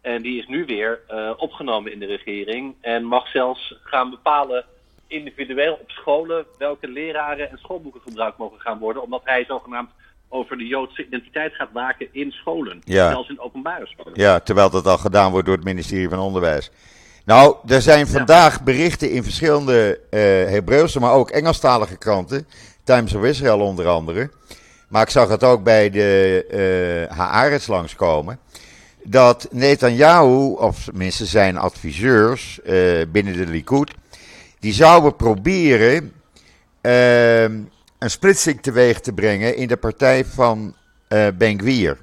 En 0.00 0.22
die 0.22 0.38
is 0.38 0.46
nu 0.46 0.64
weer 0.64 1.00
eh, 1.08 1.30
opgenomen 1.36 1.92
in 1.92 1.98
de 1.98 2.06
regering 2.06 2.74
en 2.80 3.04
mag 3.04 3.28
zelfs 3.28 3.74
gaan 3.84 4.10
bepalen 4.10 4.64
individueel 5.06 5.72
op 5.80 5.90
scholen 5.90 6.44
welke 6.58 6.88
leraren 6.88 7.50
en 7.50 7.58
schoolboeken 7.58 8.00
gebruikt 8.00 8.38
mogen 8.38 8.60
gaan 8.60 8.78
worden, 8.78 9.02
omdat 9.02 9.20
hij 9.24 9.44
zogenaamd 9.44 9.90
over 10.28 10.58
de 10.58 10.66
Joodse 10.66 11.06
identiteit 11.06 11.54
gaat 11.54 11.72
waken 11.72 12.08
in 12.12 12.30
scholen, 12.30 12.80
Ja. 12.84 13.10
zelfs 13.10 13.28
in 13.28 13.40
openbare 13.40 13.86
scholen. 13.86 14.12
ja, 14.20 14.40
terwijl 14.40 14.70
dat 14.70 14.86
al 14.86 14.98
gedaan 14.98 15.30
wordt 15.30 15.46
door 15.46 15.56
het 15.56 15.64
ministerie 15.64 16.08
van 16.08 16.18
Onderwijs. 16.18 16.70
Nou, 17.24 17.56
er 17.66 17.82
zijn 17.82 18.06
vandaag 18.06 18.62
berichten 18.62 19.10
in 19.10 19.22
verschillende 19.22 20.00
eh 20.10 20.20
Hebreeuwse, 20.50 21.00
maar 21.00 21.12
ook 21.12 21.30
Engelstalige 21.30 21.98
kranten. 21.98 22.46
Times 22.84 23.14
of 23.14 23.24
Israel 23.24 23.60
onder 23.60 23.86
andere. 23.88 24.30
Maar 24.88 25.02
ik 25.02 25.10
zag 25.10 25.28
het 25.28 25.44
ook 25.44 25.62
bij 25.62 25.90
de 25.90 26.44
eh 27.10 27.16
Haaretz 27.16 27.66
langskomen. 27.66 28.38
Dat 29.02 29.48
Netanyahu, 29.50 30.52
of 30.52 30.84
tenminste 30.84 31.26
zijn 31.26 31.56
adviseurs 31.56 32.62
eh, 32.62 32.74
binnen 33.08 33.36
de 33.36 33.46
Likud, 33.46 33.94
die 34.58 34.72
zouden 34.72 35.16
proberen 35.16 36.12
ehm, 36.80 37.60
een 37.98 38.10
splitsing 38.10 38.62
teweeg 38.62 39.00
te 39.00 39.12
brengen 39.12 39.56
in 39.56 39.68
de 39.68 39.76
partij 39.76 40.24
van 40.24 40.74
eh 41.08 41.26
Ben 41.38 41.60
Gvir. 41.60 41.96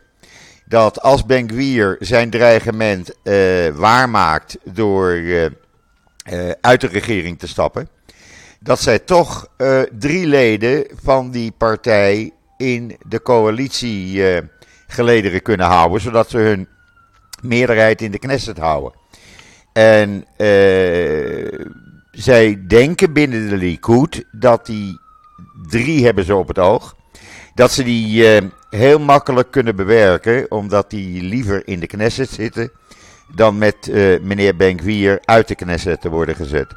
Dat 0.65 1.01
als 1.01 1.25
Ben 1.25 1.49
Gvir 1.49 1.95
zijn 1.99 2.29
dreigement 2.29 3.21
eh, 3.23 3.69
waarmaakt 3.69 4.57
door 4.63 5.09
eh, 5.09 5.45
eh, 5.45 5.51
uit 6.61 6.81
de 6.81 6.87
regering 6.87 7.39
te 7.39 7.47
stappen, 7.47 7.89
dat 8.59 8.81
zij 8.81 8.99
toch 8.99 9.47
eh, 9.57 9.81
drie 9.91 10.27
leden 10.27 10.85
van 11.03 11.31
die 11.31 11.51
partij 11.51 12.31
in 12.57 12.97
de 13.07 13.21
coalitie 13.21 14.27
eh, 14.27 14.41
gelederen 14.87 15.41
kunnen 15.41 15.65
houden, 15.65 16.01
zodat 16.01 16.29
ze 16.29 16.37
hun 16.37 16.67
meerderheid 17.41 18.01
in 18.01 18.11
de 18.11 18.19
Knesset 18.19 18.57
houden. 18.57 18.93
En 19.73 20.25
eh, 20.37 21.59
zij 22.11 22.63
denken 22.67 23.13
binnen 23.13 23.49
de 23.49 23.57
Likud 23.57 24.25
dat 24.31 24.65
die 24.65 24.99
drie 25.67 26.05
hebben 26.05 26.25
ze 26.25 26.35
op 26.35 26.47
het 26.47 26.59
oog. 26.59 26.95
Dat 27.53 27.71
ze 27.71 27.83
die 27.83 28.35
eh, 28.35 28.43
heel 28.69 28.99
makkelijk 28.99 29.51
kunnen 29.51 29.75
bewerken, 29.75 30.51
omdat 30.51 30.89
die 30.89 31.21
liever 31.23 31.67
in 31.67 31.79
de 31.79 31.87
Knesset 31.87 32.29
zitten 32.29 32.71
dan 33.35 33.57
met 33.57 33.89
eh, 33.89 34.19
meneer 34.21 34.55
Benkwier 34.55 35.19
uit 35.25 35.47
de 35.47 35.55
Knesset 35.55 36.01
te 36.01 36.09
worden 36.09 36.35
gezet. 36.35 36.73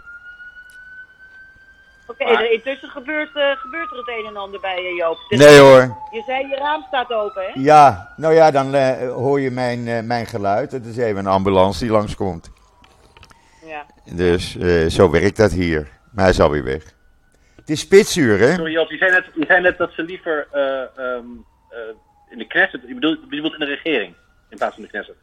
Oké, 2.08 2.24
Maar- 2.24 2.42
er- 2.42 2.52
intussen 2.52 2.88
gebeurt, 2.88 3.36
eh, 3.36 3.50
gebeurt 3.56 3.90
er 3.90 3.96
het 3.96 4.08
een 4.08 4.26
en 4.26 4.36
ander 4.36 4.60
bij 4.60 4.82
je, 4.82 4.94
Joop. 4.94 5.18
Dus 5.28 5.38
Nee 5.38 5.58
hoor. 5.58 5.96
Je 6.10 6.22
zei 6.26 6.48
je 6.48 6.56
raam 6.56 6.84
staat 6.86 7.12
open, 7.12 7.42
hè? 7.42 7.50
Ja, 7.54 8.12
nou 8.16 8.34
ja, 8.34 8.50
dan 8.50 8.74
eh, 8.74 9.12
hoor 9.12 9.40
je 9.40 9.50
mijn, 9.50 9.88
eh, 9.88 10.00
mijn 10.02 10.26
geluid. 10.26 10.72
Het 10.72 10.86
is 10.86 10.96
even 10.96 11.16
een 11.18 11.26
ambulance 11.26 11.80
die 11.84 11.92
langskomt. 11.92 12.50
Ja. 13.66 13.86
Dus 14.14 14.56
eh, 14.56 14.86
zo 14.86 15.10
werkt 15.10 15.36
dat 15.36 15.52
hier. 15.52 15.88
Maar 16.12 16.24
hij 16.24 16.32
is 16.32 16.40
alweer 16.40 16.64
weg. 16.64 16.82
Het 17.56 17.70
is 17.70 17.80
spitsuur, 17.80 18.38
hè? 18.38 18.54
Sorry 18.54 18.72
Joop, 18.72 18.90
je 18.90 18.96
zei 18.96 19.10
net, 19.10 19.24
je 19.34 19.44
zei 19.48 19.60
net 19.60 19.78
dat 19.78 19.90
ze 19.92 20.02
liever 20.02 20.48
eh, 20.52 20.62
ehm, 20.80 21.24
eh, 21.70 21.78
in 22.30 22.38
de 22.38 22.46
Knesset, 22.46 22.80
je 22.86 22.94
bedoelt, 22.94 23.18
je 23.20 23.26
bedoelt 23.28 23.52
in 23.52 23.58
de 23.58 23.64
regering, 23.64 24.14
in 24.50 24.56
plaats 24.58 24.74
van 24.74 24.82
de 24.84 24.88
Knesset. 24.90 25.14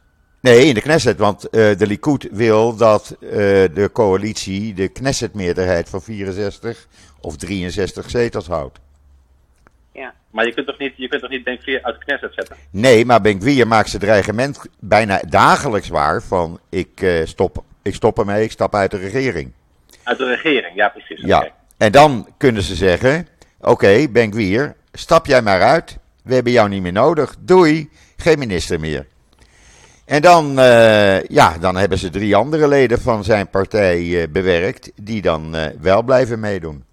Nee, 0.46 0.66
in 0.66 0.74
de 0.74 0.80
Knesset, 0.80 1.18
want 1.18 1.48
eh, 1.48 1.76
de 1.78 1.86
Likud 1.86 2.28
wil 2.30 2.76
dat 2.76 3.16
eh, 3.20 3.30
de 3.74 3.90
coalitie 3.92 4.74
de 4.74 4.88
Knesset-meerderheid 4.88 5.88
van 5.88 6.02
64 6.02 6.86
of 7.20 7.36
63 7.36 8.10
zetels 8.10 8.46
houdt. 8.46 8.78
ja. 9.92 10.14
Maar 10.30 10.46
je 10.46 10.54
kunt 10.54 10.66
toch 10.66 10.78
niet, 10.78 10.92
je 10.96 11.08
kunt 11.08 11.20
toch 11.20 11.30
niet 11.30 11.46
ik 11.46 11.84
uit 11.84 11.98
de 11.98 12.04
Knesset 12.04 12.34
zetten? 12.34 12.56
Nee, 12.70 13.04
maar 13.04 13.20
Benkwier 13.20 13.66
maakt 13.66 13.88
zijn 13.88 14.02
dreigement 14.02 14.60
bijna 14.80 15.20
dagelijks 15.28 15.88
waar 15.88 16.22
van 16.22 16.60
ik, 16.70 17.00
eh, 17.00 17.24
stop, 17.24 17.64
ik 17.82 17.94
stop 17.94 18.18
ermee, 18.18 18.44
ik 18.44 18.50
stap 18.50 18.74
uit 18.74 18.90
de 18.90 18.98
regering. 18.98 19.52
Uit 20.02 20.18
de 20.18 20.26
regering, 20.26 20.74
ja 20.74 20.88
precies. 20.88 21.20
Ja, 21.20 21.48
en 21.76 21.92
dan 21.92 22.28
kunnen 22.36 22.62
ze 22.62 22.74
zeggen, 22.74 23.28
oké 23.60 24.08
Benkwier, 24.08 24.76
stap 24.92 25.26
jij 25.26 25.42
maar 25.42 25.62
uit, 25.62 25.98
we 26.22 26.34
hebben 26.34 26.52
jou 26.52 26.68
niet 26.68 26.82
meer 26.82 26.92
nodig, 26.92 27.36
doei, 27.40 27.90
geen 28.16 28.38
minister 28.38 28.80
meer. 28.80 29.06
En 30.06 30.22
dan, 30.22 30.58
eh, 30.58 31.22
ja, 31.24 31.58
dan 31.58 31.76
hebben 31.76 31.98
ze 31.98 32.10
drie 32.10 32.36
andere 32.36 32.68
leden 32.68 33.00
van 33.00 33.24
zijn 33.24 33.48
partij 33.50 34.22
eh, 34.22 34.28
bewerkt, 34.28 34.92
die 34.96 35.22
dan 35.22 35.54
eh, 35.54 35.66
wel 35.80 36.02
blijven 36.02 36.40
meedoen. 36.40 36.84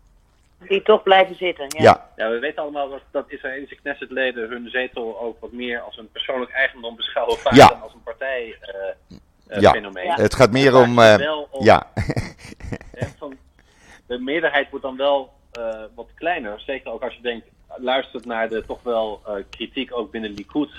Die 0.68 0.82
toch 0.82 1.04
blijven 1.04 1.36
zitten. 1.36 1.66
Ja. 1.68 1.84
Ja, 1.84 2.10
Ja, 2.16 2.30
we 2.30 2.40
weten 2.40 2.62
allemaal 2.62 2.90
dat, 2.90 3.02
dat 3.12 3.26
Israëlische 3.28 3.76
Knessetleden 3.76 4.50
hun 4.50 4.70
zetel 4.70 5.20
ook 5.22 5.40
wat 5.40 5.52
meer 5.52 5.80
als 5.80 5.98
een 5.98 6.10
persoonlijk 6.12 6.52
eigendom 6.52 6.96
beschouwen, 6.96 7.38
vaak 7.38 7.54
Ja. 7.54 7.68
dan 7.68 7.82
als 7.82 7.94
een 7.94 8.04
partijfenomeen. 8.04 10.06
Ja. 10.06 10.16
het 10.16 10.36
gaat 10.36 10.52
meer 10.52 10.72
Vaak 10.72 10.86
om, 10.86 11.00
eh, 11.00 11.16
wel 11.16 11.48
om- 11.52 11.64
ja, 11.66 11.88
van, 13.20 13.36
de 14.08 14.20
meerderheid 14.20 14.70
wordt 14.70 14.86
dan 14.86 14.98
wel 14.98 15.34
eh, 15.52 15.80
wat 15.96 16.08
kleiner. 16.16 16.60
Zeker 16.66 16.92
ook 16.92 17.04
als 17.04 17.14
je 17.16 17.22
denkt, 17.22 17.46
luistert 17.78 18.26
naar 18.26 18.50
de 18.50 18.64
toch 18.66 18.84
wel 18.84 19.22
eh, 19.26 19.34
kritiek 19.50 19.98
ook 19.98 20.12
binnen 20.12 20.32
Likud. 20.32 20.70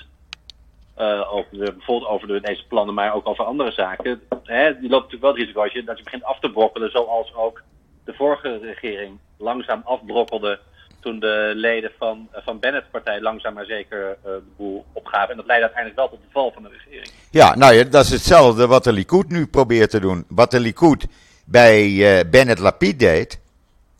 Eh, 0.95 1.35
over 1.35 1.49
bijvoorbeeld 1.51 2.11
over 2.11 2.29
de, 2.29 2.63
plannen, 2.69 2.95
maar 2.95 3.15
ook 3.15 3.29
over 3.29 3.45
andere 3.45 3.73
zaken. 3.73 4.21
Hè, 4.43 4.81
die 4.81 4.91
loopt 4.91 5.13
natuurlijk 5.13 5.23
wel 5.23 5.31
het 5.31 5.41
risico 5.41 5.63
als 5.63 5.73
je, 5.73 5.85
dat 5.85 5.99
je 5.99 6.05
begint 6.05 6.25
af 6.25 6.39
te 6.39 6.51
brokkelen, 6.51 6.91
zoals 6.91 7.35
ook 7.35 7.63
de 8.05 8.15
vorige 8.15 8.59
regering 8.59 9.19
langzaam 9.39 9.83
afbrokkelde 9.85 10.59
toen 11.01 11.21
de 11.21 11.53
leden 11.55 11.91
van, 11.99 12.29
eh, 12.33 12.43
van 12.45 12.59
Bennett's 12.59 12.89
partij 12.91 13.21
langzaam 13.21 13.55
maar 13.55 13.65
zeker 13.65 14.11
eh, 14.11 14.17
de 14.23 14.43
boel 14.57 14.85
opgaven. 14.93 15.31
En 15.31 15.37
dat 15.37 15.47
leidde 15.47 15.65
uiteindelijk 15.65 16.01
wel 16.01 16.09
tot 16.09 16.27
de 16.27 16.33
val 16.33 16.53
van 16.53 16.63
de 16.63 16.69
regering. 16.69 17.11
ja, 17.31 17.55
nou 17.55 17.75
ja, 17.75 17.85
dat 17.85 18.05
is 18.05 18.11
hetzelfde 18.11 18.67
wat 18.67 18.85
de 18.85 18.93
Likud 18.93 19.29
nu 19.29 19.47
probeert 19.47 19.91
te 19.91 20.01
doen. 20.01 20.25
Wat 20.29 20.51
de 20.51 20.61
Likud 20.61 21.07
bij 21.45 22.25
Bennett 22.31 22.59
Lapid 22.59 22.99
deed, 22.99 23.41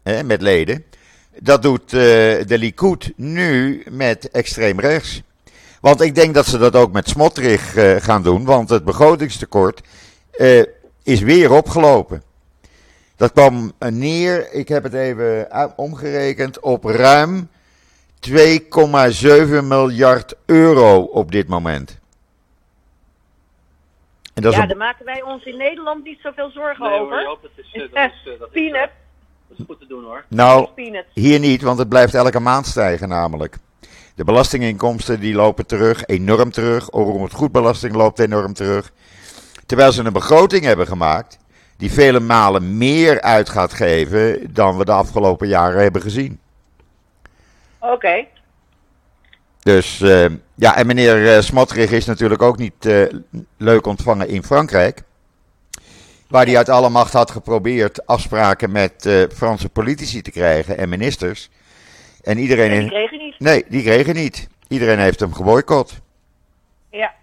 hè, 0.03 0.23
met 0.23 0.43
leden, 0.43 0.85
dat 1.39 1.63
doet 1.63 1.91
de 1.91 2.59
Likud 2.59 3.13
nu 3.17 3.83
met 3.91 4.31
extreem 4.31 4.81
rechts. 4.81 5.23
Want 5.85 6.01
ik 6.01 6.15
denk 6.15 6.35
dat 6.35 6.47
ze 6.47 6.59
dat 6.59 6.77
ook 6.77 6.93
met 6.93 7.09
Smotrich 7.09 7.77
eh, 7.77 7.97
gaan 7.97 8.23
doen, 8.23 8.45
want 8.45 8.69
het 8.69 8.85
begrotingstekort 8.85 9.81
eh, 10.31 10.63
is 11.03 11.21
weer 11.21 11.53
opgelopen. 11.53 12.23
Dat 13.17 13.33
kwam 13.33 13.73
neer, 13.79 14.53
ik 14.53 14.69
heb 14.69 14.83
het 14.83 14.95
even 14.95 15.49
omgerekend, 15.77 16.61
op 16.61 16.85
ruim 16.85 17.49
2,7 18.31 19.65
miljard 19.65 20.35
euro 20.47 21.01
op 21.03 21.33
dit 21.33 21.49
moment. 21.49 21.99
En 24.35 24.43
dat 24.43 24.55
ja, 24.55 24.63
een- 24.63 24.69
daar 24.69 24.77
maken 24.77 25.05
wij 25.05 25.23
ons 25.23 25.45
in 25.45 25.57
Nederland 25.57 26.05
niet 26.05 26.19
zoveel 26.23 26.51
zorgen 26.51 26.91
Nee, 26.91 27.01
over. 27.01 27.15
hoor, 27.15 27.23
Joop, 27.23 27.43
dat 27.43 27.51
is, 27.57 27.73
eh, 27.73 27.81
dat 27.81 28.11
is, 28.11 28.39
dat 28.39 28.49
is, 28.53 28.53
Peanut. 28.53 28.91
dat 29.49 29.59
is 29.59 29.65
goed 29.67 29.81
te 29.81 29.87
doen 29.87 30.05
hoor. 30.05 30.25
nou. 30.29 30.69
Hier 31.13 31.39
niet, 31.39 31.63
want 31.63 31.79
het 31.79 31.89
blijft 31.89 32.15
elke 32.15 32.41
maand 32.41 32.67
stijgen 32.67 33.09
namelijk. 33.09 33.57
De 34.15 34.25
belastinginkomsten 34.25 35.21
die 35.21 35.35
lopen 35.35 35.67
terug, 35.67 36.07
enorm 36.07 36.51
terug. 36.51 36.91
Onroerend 36.91 37.33
goedbelasting 37.33 37.95
loopt 37.95 38.19
enorm 38.19 38.53
terug. 38.53 38.93
Terwijl 39.67 39.93
ze 39.93 40.05
een 40.05 40.13
begroting 40.13 40.65
hebben 40.65 40.87
gemaakt 40.87 41.39
die 41.77 41.93
vele 41.93 42.21
malen 42.21 42.79
meer 42.79 43.21
uit 43.21 43.49
gaat 43.49 43.73
geven 43.73 44.53
dan 44.55 44.77
we 44.77 44.85
de 44.85 44.93
afgelopen 44.93 45.49
jaren 45.49 45.83
hebben 45.83 46.03
gezien. 46.03 46.41
Oké. 47.79 48.27
Dus 49.63 50.01
uh, 50.01 50.27
ja, 50.55 50.77
en 50.77 50.87
meneer 50.87 51.37
uh, 51.37 51.41
Smotrich 51.41 51.91
is 51.91 52.05
natuurlijk 52.05 52.43
ook 52.43 52.59
niet 52.59 52.87
uh, 52.87 53.07
leuk 53.57 53.87
ontvangen 53.87 54.29
in 54.29 54.43
Frankrijk. 54.43 55.03
Waar 56.29 56.47
hij 56.47 56.57
uit 56.57 56.69
alle 56.69 56.89
macht 56.89 57.13
had 57.13 57.31
geprobeerd 57.31 58.07
afspraken 58.07 58.73
met 58.73 59.09
Franse 59.35 59.69
politici 59.69 60.23
te 60.23 60.31
krijgen 60.31 60.79
en 60.79 60.89
ministers. 60.89 61.51
En 62.25 62.39
iedereen. 62.39 62.71
Nee, 62.71 62.81
die 62.81 62.89
kregen 62.89 63.19
niet. 63.19 63.39
Nee, 63.39 63.65
die 63.69 63.83
kregen 63.83 64.15
niet. 64.15 64.49
Iedereen 64.69 64.99
heeft 64.99 65.21
hem 65.21 65.33
geboycott. 65.33 66.01
Ja. 66.91 67.15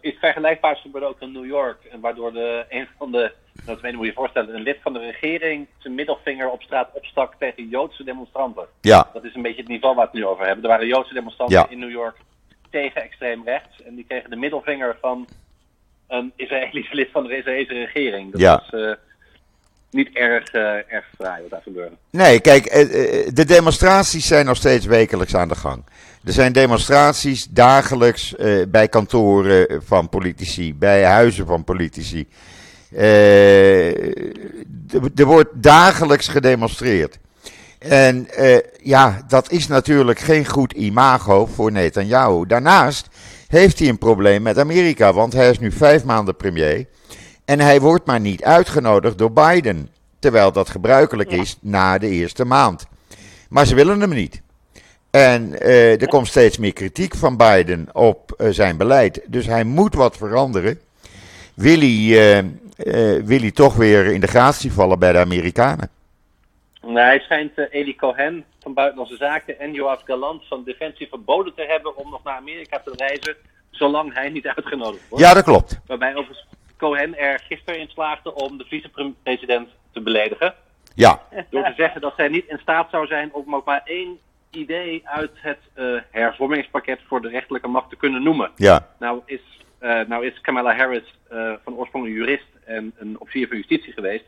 iets 0.00 0.18
vergelijkbaars 0.18 0.80
gebeurde 0.80 1.06
ook 1.06 1.20
in 1.20 1.32
New 1.32 1.46
York. 1.46 1.84
En 1.84 2.00
waardoor 2.00 2.32
de, 2.32 2.64
een 2.68 2.88
van 2.98 3.12
de 3.12 3.32
dat 3.64 3.80
weet 3.80 3.90
je, 3.90 3.96
moet 3.96 4.06
je 4.06 4.12
voorstellen, 4.12 4.54
een 4.54 4.62
lid 4.62 4.78
van 4.82 4.92
de 4.92 4.98
regering 4.98 5.66
zijn 5.78 5.94
middelvinger 5.94 6.50
op 6.50 6.62
straat 6.62 6.88
opstak 6.92 7.34
tegen 7.38 7.68
Joodse 7.68 8.04
demonstranten. 8.04 8.66
Ja. 8.80 9.10
Dat 9.12 9.24
is 9.24 9.34
een 9.34 9.42
beetje 9.42 9.60
het 9.60 9.68
niveau 9.68 9.94
waar 9.94 10.04
we 10.04 10.10
het 10.10 10.20
nu 10.20 10.26
over 10.26 10.44
hebben. 10.44 10.64
Er 10.64 10.70
waren 10.70 10.86
Joodse 10.86 11.14
demonstranten 11.14 11.70
in 11.70 11.78
New 11.78 11.90
York 11.90 12.16
tegen 12.70 13.02
extreem 13.02 13.42
rechts. 13.44 13.82
En 13.82 13.94
die 13.94 14.04
kregen 14.04 14.30
de 14.30 14.36
middelvinger 14.36 14.96
van 15.00 15.28
een 16.08 16.32
Israëlisch 16.36 16.92
lid 16.92 17.08
van 17.12 17.26
de 17.26 17.36
Israëlische 17.36 17.74
regering. 17.74 18.32
Dat 18.32 18.40
ja. 18.40 18.62
was 18.70 18.80
uh, 18.80 18.92
niet 19.90 20.08
erg, 20.12 20.54
uh, 20.54 20.62
erg 20.62 21.04
fraai 21.18 21.42
wat 21.42 21.50
daar 21.50 21.62
gebeurde. 21.62 21.96
Nee, 22.10 22.40
kijk, 22.40 22.66
uh, 22.66 22.72
de 23.32 23.44
demonstraties 23.44 24.26
zijn 24.26 24.46
nog 24.46 24.56
steeds 24.56 24.86
wekelijks 24.86 25.34
aan 25.34 25.48
de 25.48 25.54
gang. 25.54 25.84
Er 26.24 26.32
zijn 26.32 26.52
demonstraties 26.52 27.46
dagelijks 27.50 28.34
bij 28.68 28.88
kantoren 28.88 29.82
van 29.86 30.08
politici, 30.08 30.74
bij 30.74 31.04
huizen 31.04 31.46
van 31.46 31.64
politici. 31.64 32.28
Er 35.14 35.24
wordt 35.24 35.48
dagelijks 35.54 36.28
gedemonstreerd. 36.28 37.18
En 37.78 38.28
ja, 38.82 39.24
dat 39.28 39.50
is 39.50 39.66
natuurlijk 39.66 40.18
geen 40.18 40.46
goed 40.46 40.72
imago 40.72 41.46
voor 41.46 41.72
Netanyahu. 41.72 42.46
Daarnaast 42.46 43.08
heeft 43.48 43.78
hij 43.78 43.88
een 43.88 43.98
probleem 43.98 44.42
met 44.42 44.58
Amerika, 44.58 45.12
want 45.12 45.32
hij 45.32 45.50
is 45.50 45.58
nu 45.58 45.72
vijf 45.72 46.04
maanden 46.04 46.36
premier. 46.36 46.86
En 47.50 47.60
hij 47.60 47.80
wordt 47.80 48.06
maar 48.06 48.20
niet 48.20 48.44
uitgenodigd 48.44 49.18
door 49.18 49.32
Biden. 49.32 49.88
Terwijl 50.18 50.52
dat 50.52 50.70
gebruikelijk 50.70 51.30
is 51.30 51.56
na 51.60 51.98
de 51.98 52.08
eerste 52.08 52.44
maand. 52.44 52.86
Maar 53.48 53.66
ze 53.66 53.74
willen 53.74 54.00
hem 54.00 54.14
niet. 54.14 54.42
En 55.10 55.52
uh, 55.52 56.00
er 56.00 56.08
komt 56.08 56.26
steeds 56.26 56.58
meer 56.58 56.72
kritiek 56.72 57.14
van 57.14 57.36
Biden 57.36 57.88
op 57.92 58.34
zijn 58.50 58.76
beleid. 58.76 59.20
Dus 59.26 59.46
hij 59.46 59.64
moet 59.64 59.94
wat 59.94 60.16
veranderen. 60.16 60.80
Wil 61.54 61.78
hij 61.78 61.88
uh, 62.36 63.24
wil 63.24 63.40
hij 63.40 63.50
toch 63.50 63.74
weer 63.74 64.06
in 64.06 64.20
de 64.20 64.26
gratie 64.26 64.72
vallen 64.72 64.98
bij 64.98 65.12
de 65.12 65.18
Amerikanen. 65.18 65.88
Nou, 66.82 66.98
hij 66.98 67.18
schijnt 67.18 67.52
Eli 67.70 67.96
Cohen 67.96 68.44
van 68.60 68.74
Buitenlandse 68.74 69.16
Zaken 69.16 69.58
en 69.58 69.72
Joab 69.72 70.02
Galant 70.04 70.42
van 70.48 70.64
Defensie 70.64 71.08
verboden 71.08 71.54
te 71.54 71.64
hebben 71.68 71.96
om 71.96 72.10
nog 72.10 72.24
naar 72.24 72.36
Amerika 72.36 72.80
te 72.84 72.92
reizen, 72.96 73.36
zolang 73.70 74.14
hij 74.14 74.28
niet 74.28 74.46
uitgenodigd 74.46 75.08
wordt. 75.08 75.24
Ja, 75.24 75.34
dat 75.34 75.44
klopt. 75.44 75.80
Waarbij 75.86 76.14
overigens 76.14 76.46
Cohen 76.80 77.18
er 77.18 77.40
gisteren 77.48 77.80
in 77.80 77.88
slaagde 77.88 78.34
om 78.34 78.58
de 78.58 78.64
vicepresident 78.64 79.68
te 79.92 80.00
beledigen. 80.00 80.54
Ja. 80.94 81.22
Door 81.50 81.64
te 81.64 81.72
zeggen 81.76 82.00
dat 82.00 82.12
zij 82.16 82.28
niet 82.28 82.48
in 82.48 82.58
staat 82.58 82.90
zou 82.90 83.06
zijn 83.06 83.32
om 83.32 83.54
ook 83.54 83.64
maar 83.64 83.82
één 83.84 84.18
idee 84.50 85.02
uit 85.04 85.30
het 85.34 85.58
uh, 85.76 86.00
hervormingspakket 86.10 86.98
voor 87.06 87.22
de 87.22 87.28
rechterlijke 87.28 87.68
macht 87.68 87.90
te 87.90 87.96
kunnen 87.96 88.22
noemen. 88.22 88.50
Ja. 88.56 88.86
Nou 88.98 89.20
is, 89.24 89.40
uh, 89.80 90.00
nou 90.08 90.26
is 90.26 90.40
Kamala 90.40 90.76
Harris 90.76 91.14
uh, 91.32 91.52
van 91.64 91.76
oorsprong 91.76 92.04
een 92.04 92.12
jurist 92.12 92.46
en 92.64 92.92
een 92.98 93.16
officier 93.18 93.48
van 93.48 93.56
justitie 93.56 93.92
geweest. 93.92 94.24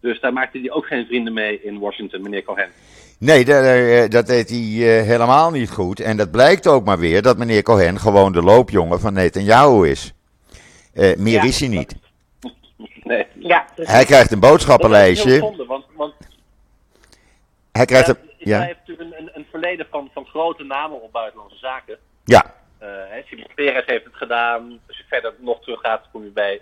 Dus 0.00 0.20
daar 0.20 0.32
maakte 0.32 0.58
hij 0.58 0.70
ook 0.70 0.86
geen 0.86 1.06
vrienden 1.06 1.32
mee 1.32 1.62
in 1.62 1.78
Washington, 1.78 2.22
meneer 2.22 2.42
Cohen. 2.42 2.68
Nee, 3.18 3.44
dat, 3.44 4.10
dat 4.10 4.26
deed 4.26 4.48
hij 4.48 5.02
helemaal 5.02 5.50
niet 5.50 5.70
goed. 5.70 6.00
En 6.00 6.16
dat 6.16 6.30
blijkt 6.30 6.66
ook 6.66 6.84
maar 6.84 6.98
weer 6.98 7.22
dat 7.22 7.38
meneer 7.38 7.62
Cohen 7.62 7.98
gewoon 7.98 8.32
de 8.32 8.42
loopjongen 8.42 9.00
van 9.00 9.12
Netanyahu 9.12 9.88
is. 9.88 10.14
Uh, 10.94 11.16
meer 11.16 11.32
ja. 11.32 11.42
is 11.42 11.60
hij 11.60 11.68
niet. 11.68 11.94
Nee. 13.02 13.26
Ja, 13.34 13.66
dus 13.74 13.86
hij 13.86 14.04
krijgt 14.04 14.30
een 14.30 14.40
boodschappenlijstje. 14.40 15.28
Dat 15.28 15.38
is 15.38 15.46
zonde, 15.46 15.64
want, 15.64 15.84
want 15.96 16.14
hij 17.72 17.84
krijgt 17.84 18.08
een, 18.08 18.16
ja. 18.38 18.58
Hij 18.58 18.66
heeft 18.66 18.78
natuurlijk 18.86 19.18
een, 19.18 19.30
een, 19.34 19.46
verleden 19.50 19.86
van, 19.90 20.10
van 20.12 20.26
grote 20.26 20.64
namen 20.64 21.02
op 21.02 21.12
buitenlandse 21.12 21.58
zaken. 21.58 21.98
Ja. 22.24 22.54
Uh, 22.82 22.88
Simon 23.26 23.46
Peres 23.54 23.86
heeft 23.86 24.04
het 24.04 24.14
gedaan. 24.14 24.80
Als 24.86 24.96
je 24.96 25.04
verder 25.08 25.34
nog 25.38 25.60
terug 25.60 25.80
gaat, 25.80 26.08
kom 26.12 26.24
je 26.24 26.30
bij 26.30 26.60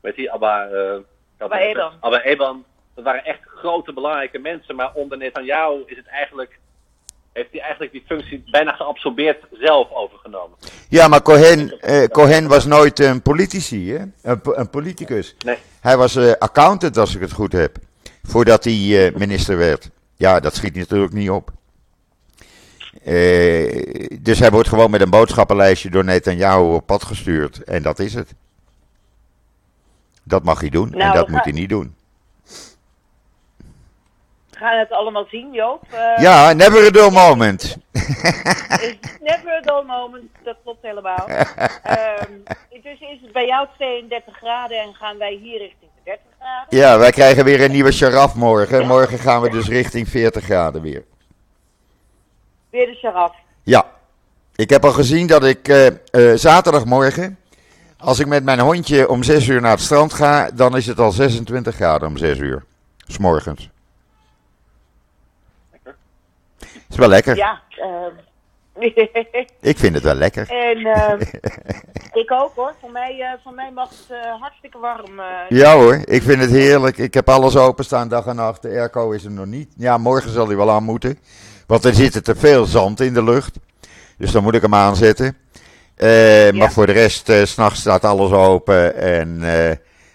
weet 0.00 0.16
je, 0.16 0.30
Abba, 0.30 0.68
uh, 0.68 0.96
Abba 1.38 1.58
Eban. 1.58 1.92
Abba 2.00 2.22
Eban. 2.22 2.64
Dat 2.94 3.04
waren 3.04 3.24
echt 3.24 3.40
grote, 3.42 3.92
belangrijke 3.92 4.38
mensen. 4.38 4.76
Maar 4.76 4.94
onder 4.94 5.18
Netanyahu 5.18 5.82
is 5.86 5.96
het 5.96 6.06
eigenlijk, 6.06 6.58
heeft 7.38 7.52
hij 7.52 7.60
eigenlijk 7.60 7.92
die 7.92 8.04
functie 8.06 8.44
bijna 8.50 8.72
geabsorbeerd 8.72 9.44
zelf 9.52 9.92
overgenomen. 9.92 10.58
Ja, 10.88 11.08
maar 11.08 11.22
Cohen, 11.22 11.78
uh, 11.88 12.04
Cohen 12.04 12.48
was 12.48 12.64
nooit 12.64 12.98
een 12.98 13.22
politici, 13.22 13.92
hè? 13.92 13.98
Een, 14.22 14.40
een 14.42 14.70
politicus. 14.70 15.36
Nee. 15.44 15.56
Hij 15.80 15.96
was 15.96 16.16
uh, 16.16 16.32
accountant, 16.32 16.96
als 16.96 17.14
ik 17.14 17.20
het 17.20 17.32
goed 17.32 17.52
heb. 17.52 17.76
Voordat 18.22 18.64
hij 18.64 18.74
uh, 18.74 19.14
minister 19.14 19.56
werd. 19.56 19.90
Ja, 20.16 20.40
dat 20.40 20.54
schiet 20.54 20.74
natuurlijk 20.74 21.12
niet 21.12 21.30
op. 21.30 21.50
dus 24.20 24.38
hij 24.38 24.50
wordt 24.50 24.68
gewoon 24.68 24.90
met 24.90 25.00
een 25.00 25.10
boodschappenlijstje 25.10 25.90
door 25.90 26.04
Netanyahu 26.04 26.74
op 26.74 26.86
pad 26.86 27.04
gestuurd. 27.04 27.64
En 27.64 27.82
dat 27.82 27.98
is 27.98 28.14
het. 28.14 28.34
Dat 30.24 30.44
mag 30.44 30.60
hij 30.60 30.68
doen 30.68 30.90
nou, 30.90 31.02
en 31.02 31.12
dat 31.12 31.28
moet 31.28 31.44
hij 31.44 31.52
niet 31.52 31.68
doen. 31.68 31.96
We 34.58 34.64
gaan 34.64 34.78
het 34.78 34.90
allemaal 34.90 35.26
zien, 35.30 35.52
Joop. 35.52 35.82
Uh, 35.92 36.22
ja, 36.22 36.52
never 36.52 36.86
a 36.86 36.90
dull 36.90 37.10
moment. 37.10 37.76
never 39.30 39.52
a 39.56 39.60
dull 39.60 39.84
moment, 39.86 40.30
dat 40.44 40.56
klopt 40.62 40.82
helemaal. 40.82 41.28
um, 41.28 42.42
dus 42.82 43.00
is 43.00 43.20
het 43.22 43.32
bij 43.32 43.46
jou 43.46 43.66
32 43.76 44.36
graden 44.36 44.78
en 44.78 44.94
gaan 44.94 45.18
wij 45.18 45.38
hier 45.42 45.58
richting 45.58 45.90
de 45.94 46.00
30 46.04 46.22
graden? 46.40 46.78
Ja, 46.78 46.98
wij 46.98 47.10
krijgen 47.10 47.44
weer 47.44 47.62
een 47.62 47.70
nieuwe 47.70 47.92
sharaf 47.92 48.34
morgen. 48.34 48.86
Morgen 48.86 49.18
gaan 49.18 49.40
we 49.40 49.50
dus 49.50 49.68
richting 49.68 50.08
40 50.08 50.44
graden 50.44 50.82
weer. 50.82 51.04
Weer 52.70 52.86
de 52.86 52.94
sharaf? 52.94 53.34
Ja. 53.62 53.84
Ik 54.54 54.70
heb 54.70 54.84
al 54.84 54.92
gezien 54.92 55.26
dat 55.26 55.44
ik 55.44 55.68
uh, 55.68 55.86
uh, 55.86 56.34
zaterdagmorgen 56.34 57.38
als 57.98 58.18
ik 58.18 58.26
met 58.26 58.44
mijn 58.44 58.60
hondje 58.60 59.08
om 59.08 59.22
6 59.22 59.46
uur 59.46 59.60
naar 59.60 59.70
het 59.70 59.80
strand 59.80 60.12
ga, 60.12 60.50
dan 60.50 60.76
is 60.76 60.86
het 60.86 60.98
al 60.98 61.12
26 61.12 61.74
graden 61.74 62.08
om 62.08 62.16
6 62.16 62.38
uur. 62.38 62.64
S'morgens. 63.06 63.70
Lekker. 65.72 65.96
Is 66.88 66.96
wel 66.96 67.08
lekker. 67.08 67.36
Ja. 67.36 67.62
Uh... 67.78 68.06
ik 69.60 69.78
vind 69.78 69.94
het 69.94 70.02
wel 70.02 70.14
lekker. 70.14 70.50
En 70.50 70.78
uh, 70.78 71.12
ik 72.22 72.32
ook 72.32 72.52
hoor. 72.54 72.74
Voor 72.80 72.90
mij, 72.90 73.18
uh, 73.18 73.26
voor 73.42 73.54
mij 73.54 73.70
mag 73.74 73.88
het 73.88 74.06
uh, 74.10 74.40
hartstikke 74.40 74.78
warm. 74.78 75.20
Ja 75.48 75.74
hoor, 75.74 76.00
ik 76.04 76.22
vind 76.22 76.40
het 76.40 76.50
heerlijk. 76.50 76.98
Ik 76.98 77.14
heb 77.14 77.28
alles 77.28 77.56
openstaan 77.56 78.08
dag 78.08 78.26
en 78.26 78.36
nacht. 78.36 78.62
De 78.62 78.68
airco 78.68 79.10
is 79.10 79.24
er 79.24 79.30
nog 79.30 79.46
niet. 79.46 79.72
Ja, 79.76 79.98
morgen 79.98 80.30
zal 80.30 80.46
hij 80.46 80.56
wel 80.56 80.70
aan 80.70 80.82
moeten. 80.82 81.18
Want 81.66 81.84
er 81.84 81.94
zit 81.94 82.24
te 82.24 82.34
veel 82.34 82.64
zand 82.64 83.00
in 83.00 83.14
de 83.14 83.24
lucht. 83.24 83.58
Dus 84.18 84.32
dan 84.32 84.42
moet 84.42 84.54
ik 84.54 84.62
hem 84.62 84.74
aanzetten. 84.74 85.36
Uh, 85.98 86.46
ja. 86.46 86.52
Maar 86.52 86.72
voor 86.72 86.86
de 86.86 86.92
rest, 86.92 87.28
uh, 87.28 87.44
s'nachts 87.44 87.80
staat 87.80 88.04
alles 88.04 88.30
open 88.30 88.94
en 88.96 89.38
uh, 89.40 89.70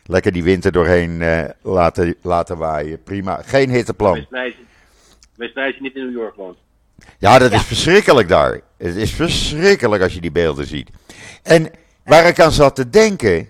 lekker 0.06 0.32
die 0.32 0.44
winter 0.44 0.72
doorheen 0.72 1.24
laten, 1.62 2.16
laten 2.22 2.58
waaien. 2.58 3.04
Prima, 3.04 3.40
geen 3.46 3.70
hitteplan. 3.70 4.28
Wees 5.36 5.52
blij, 5.52 5.66
als 5.66 5.76
je 5.76 5.82
niet 5.82 5.96
in 5.96 6.06
New 6.06 6.16
York 6.22 6.36
woont. 6.36 6.58
Ja, 7.20 7.40
dat 7.40 7.52
ja. 7.52 7.58
is 7.58 7.66
verschrikkelijk 7.66 8.28
daar. 8.28 8.62
Het 8.78 8.96
is 8.96 9.14
verschrikkelijk 9.14 10.04
als 10.04 10.14
je 10.14 10.22
die 10.22 10.32
beelden 10.32 10.66
ziet. 10.66 10.90
En 11.44 11.72
waar 12.04 12.28
ik 12.28 12.40
aan 12.40 12.52
zat 12.52 12.76
te 12.76 12.90
denken, 12.90 13.50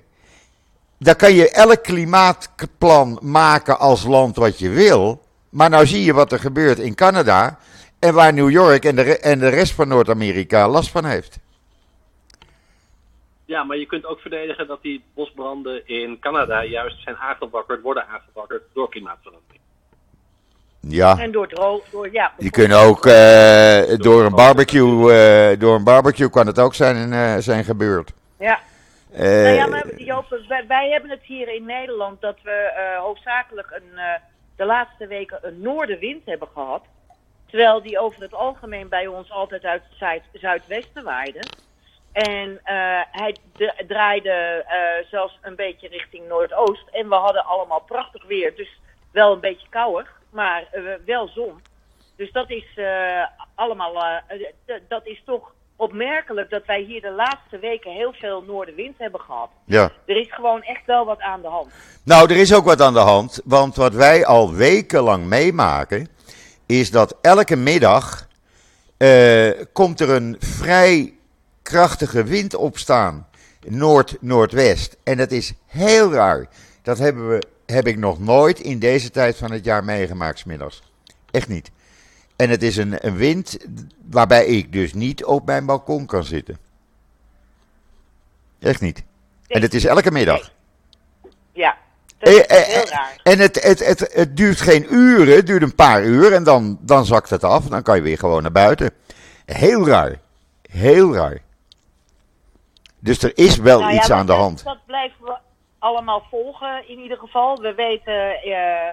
dan 0.99 1.15
kan 1.15 1.33
je 1.33 1.51
elk 1.51 1.83
klimaatplan 1.83 3.19
maken 3.21 3.79
als 3.79 4.03
land 4.03 4.35
wat 4.35 4.59
je 4.59 4.69
wil. 4.69 5.21
Maar 5.49 5.69
nou 5.69 5.85
zie 5.85 6.03
je 6.03 6.13
wat 6.13 6.31
er 6.31 6.39
gebeurt 6.39 6.79
in 6.79 6.95
Canada 6.95 7.59
en 7.99 8.13
waar 8.13 8.33
New 8.33 8.49
York 8.49 8.85
en 8.85 8.95
de, 8.95 9.19
en 9.19 9.39
de 9.39 9.49
rest 9.49 9.73
van 9.73 9.87
Noord-Amerika 9.87 10.69
last 10.69 10.89
van 10.89 11.05
heeft. 11.05 11.39
Ja, 13.45 13.63
maar 13.63 13.77
je 13.77 13.85
kunt 13.85 14.05
ook 14.05 14.19
verdedigen 14.19 14.67
dat 14.67 14.81
die 14.81 15.03
bosbranden 15.13 15.87
in 15.87 16.19
Canada 16.19 16.63
juist 16.63 17.01
zijn 17.01 17.15
aangewakkerd, 17.15 17.81
worden 17.81 18.07
aangewakkerd 18.07 18.63
door 18.73 18.89
klimaatverandering. 18.89 19.62
Ja. 20.87 21.17
En 21.19 21.31
door 21.31 22.09
ja. 22.11 22.33
Die 22.37 22.51
kunnen 22.51 22.77
ook 22.77 23.05
uh, 23.05 23.97
door 23.97 24.23
een 24.23 24.35
barbecue, 24.35 25.13
uh, 25.51 25.59
door 25.59 25.75
een 25.75 25.83
barbecue 25.83 26.29
kan 26.29 26.47
het 26.47 26.59
ook 26.59 26.73
zijn, 26.73 27.11
uh, 27.11 27.35
zijn 27.37 27.63
gebeurd. 27.63 28.13
Ja. 28.39 28.59
nou 29.11 29.47
ja, 29.47 29.67
maar 29.67 29.95
Joop, 29.95 30.39
wij, 30.47 30.67
wij, 30.67 30.89
hebben 30.89 31.09
het 31.09 31.23
hier 31.23 31.53
in 31.53 31.65
Nederland 31.65 32.21
dat 32.21 32.37
we 32.43 32.71
hoofdzakelijk 32.99 33.67
een, 33.71 33.99
de 34.55 34.65
laatste 34.65 35.07
weken 35.07 35.39
een 35.41 35.61
noordenwind 35.61 36.25
hebben 36.25 36.47
gehad. 36.53 36.83
Terwijl 37.45 37.81
die 37.81 37.99
over 37.99 38.21
het 38.21 38.33
algemeen 38.33 38.89
bij 38.89 39.07
ons 39.07 39.31
altijd 39.31 39.63
uit 39.63 39.81
het 39.89 39.97
zuid, 39.97 40.23
zuidwesten 40.33 41.03
waaide. 41.03 41.43
En 42.11 42.59
hij 43.11 43.35
draaide 43.87 44.65
zelfs 45.09 45.39
een 45.41 45.55
beetje 45.55 45.87
richting 45.87 46.27
Noordoost. 46.27 46.87
En 46.91 47.09
we 47.09 47.15
hadden 47.15 47.45
allemaal 47.45 47.81
prachtig 47.81 48.25
weer. 48.27 48.55
Dus 48.55 48.79
wel 49.11 49.33
een 49.33 49.39
beetje 49.39 49.67
kouder, 49.69 50.07
maar 50.33 50.67
uh, 50.73 50.83
wel 51.05 51.27
zon. 51.27 51.61
Dus 52.15 52.31
dat 52.31 52.49
is 52.49 52.65
eh, 52.75 52.85
allemaal, 53.55 53.95
eh, 54.03 54.75
dat 54.87 55.05
is 55.07 55.21
toch 55.25 55.53
opmerkelijk 55.75 56.49
dat 56.49 56.65
wij 56.65 56.81
hier 56.81 57.01
de 57.01 57.11
laatste 57.11 57.59
weken 57.59 57.91
heel 57.91 58.13
veel 58.13 58.43
noordenwind 58.47 58.97
hebben 58.97 59.19
gehad. 59.19 59.49
Ja. 59.65 59.91
Er 60.05 60.17
is 60.17 60.33
gewoon 60.33 60.61
echt 60.63 60.85
wel 60.85 61.05
wat 61.05 61.19
aan 61.19 61.41
de 61.41 61.47
hand. 61.47 61.67
Nou, 62.03 62.29
er 62.31 62.37
is 62.37 62.53
ook 62.53 62.65
wat 62.65 62.81
aan 62.81 62.93
de 62.93 62.99
hand. 62.99 63.41
Want 63.45 63.75
wat 63.75 63.93
wij 63.93 64.25
al 64.25 64.53
wekenlang 64.53 65.25
meemaken. 65.25 66.07
is 66.65 66.91
dat 66.91 67.17
elke 67.21 67.55
middag. 67.55 68.27
eh, 68.97 69.49
komt 69.73 69.99
er 69.99 70.09
een 70.09 70.35
vrij 70.39 71.13
krachtige 71.63 72.23
wind 72.23 72.55
opstaan. 72.55 73.27
Noord-Noordwest. 73.67 74.97
En 75.03 75.17
dat 75.17 75.31
is 75.31 75.53
heel 75.67 76.11
raar. 76.13 76.47
Dat 76.81 76.97
hebben 76.97 77.29
we, 77.29 77.41
heb 77.65 77.87
ik 77.87 77.97
nog 77.97 78.19
nooit 78.19 78.59
in 78.59 78.79
deze 78.79 79.09
tijd 79.09 79.37
van 79.37 79.51
het 79.51 79.65
jaar 79.65 79.83
meegemaakt, 79.83 80.39
's 80.39 80.43
middags. 80.43 80.83
Echt 81.31 81.47
niet. 81.47 81.71
En 82.35 82.49
het 82.49 82.63
is 82.63 82.77
een, 82.77 83.05
een 83.05 83.15
wind 83.15 83.57
waarbij 84.09 84.45
ik 84.45 84.71
dus 84.71 84.93
niet 84.93 85.25
op 85.25 85.45
mijn 85.45 85.65
balkon 85.65 86.05
kan 86.05 86.23
zitten. 86.23 86.57
Echt 88.59 88.81
niet. 88.81 89.03
En 89.47 89.61
het 89.61 89.73
is 89.73 89.85
elke 89.85 90.11
middag. 90.11 90.51
Ja, 91.51 91.77
dat 92.17 92.29
is 92.33 92.45
Eh, 92.45 92.57
eh, 92.59 92.67
heel 92.67 92.83
eh, 92.83 92.89
raar. 92.89 93.19
En 93.23 93.39
het, 93.39 93.63
het, 93.63 93.85
het, 93.87 94.13
het 94.13 94.37
duurt 94.37 94.61
geen 94.61 94.93
uren, 94.93 95.35
het 95.35 95.45
duurt 95.45 95.61
een 95.61 95.75
paar 95.75 96.03
uur 96.03 96.33
en 96.33 96.43
dan, 96.43 96.77
dan 96.81 97.05
zakt 97.05 97.29
het 97.29 97.43
af. 97.43 97.65
Dan 97.65 97.81
kan 97.81 97.95
je 97.95 98.01
weer 98.01 98.17
gewoon 98.17 98.41
naar 98.41 98.51
buiten. 98.51 98.91
Heel 99.45 99.87
raar. 99.87 100.19
Heel 100.61 101.15
raar. 101.15 101.41
Dus 102.99 103.23
er 103.23 103.31
is 103.37 103.57
wel 103.57 103.79
Nou 103.79 103.93
ja, 103.93 103.99
iets 103.99 104.11
aan 104.11 104.25
de 104.25 104.31
hand. 104.31 104.63
Dat 104.63 104.85
blijven 104.85 105.25
we 105.25 105.37
allemaal 105.83 106.23
volgen 106.29 106.87
in 106.87 106.99
ieder 106.99 107.17
geval. 107.17 107.57
We 107.57 107.73
weten 107.73 108.41
eh, 108.41 108.89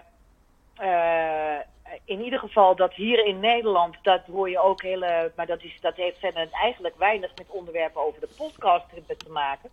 eh, 0.76 1.60
in 2.04 2.20
ieder 2.20 2.38
geval 2.38 2.76
dat 2.76 2.92
hier 2.94 3.24
in 3.24 3.40
Nederland, 3.40 3.96
dat 4.02 4.20
hoor 4.26 4.50
je 4.50 4.58
ook 4.58 4.82
hele, 4.82 5.32
maar 5.36 5.46
dat, 5.46 5.62
is, 5.62 5.80
dat 5.80 5.96
heeft 5.96 6.18
verder 6.18 6.48
eigenlijk 6.50 6.94
weinig 6.98 7.30
met 7.36 7.50
onderwerpen 7.50 8.06
over 8.06 8.20
de 8.20 8.34
podcast 8.36 8.84
te 9.06 9.30
maken. 9.30 9.70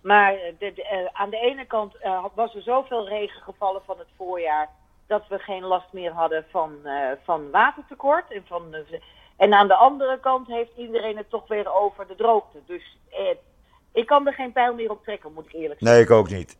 Maar 0.00 0.34
de, 0.58 0.72
de, 0.72 0.82
eh, 0.82 1.06
aan 1.12 1.30
de 1.30 1.38
ene 1.40 1.64
kant 1.64 1.96
eh, 1.96 2.24
was 2.34 2.54
er 2.54 2.62
zoveel 2.62 3.08
regen 3.08 3.42
gevallen 3.42 3.82
van 3.84 3.98
het 3.98 4.08
voorjaar 4.16 4.68
dat 5.06 5.28
we 5.28 5.38
geen 5.38 5.64
last 5.64 5.92
meer 5.92 6.12
hadden 6.12 6.44
van, 6.50 6.78
eh, 6.84 7.10
van 7.24 7.50
watertekort. 7.50 8.30
En, 8.30 8.44
van, 8.46 8.74
eh, 8.74 9.00
en 9.36 9.54
aan 9.54 9.68
de 9.68 9.74
andere 9.74 10.20
kant 10.20 10.46
heeft 10.46 10.76
iedereen 10.76 11.16
het 11.16 11.30
toch 11.30 11.48
weer 11.48 11.74
over 11.74 12.06
de 12.06 12.14
droogte. 12.14 12.58
Dus 12.66 12.96
eh, 13.10 13.36
ik 13.96 14.06
kan 14.06 14.26
er 14.26 14.32
geen 14.32 14.52
pijl 14.52 14.74
meer 14.74 14.90
op 14.90 15.02
trekken, 15.04 15.32
moet 15.34 15.46
ik 15.46 15.52
eerlijk 15.52 15.80
zeggen. 15.80 15.96
Nee, 15.96 16.04
ik 16.04 16.10
ook 16.10 16.30
niet. 16.30 16.56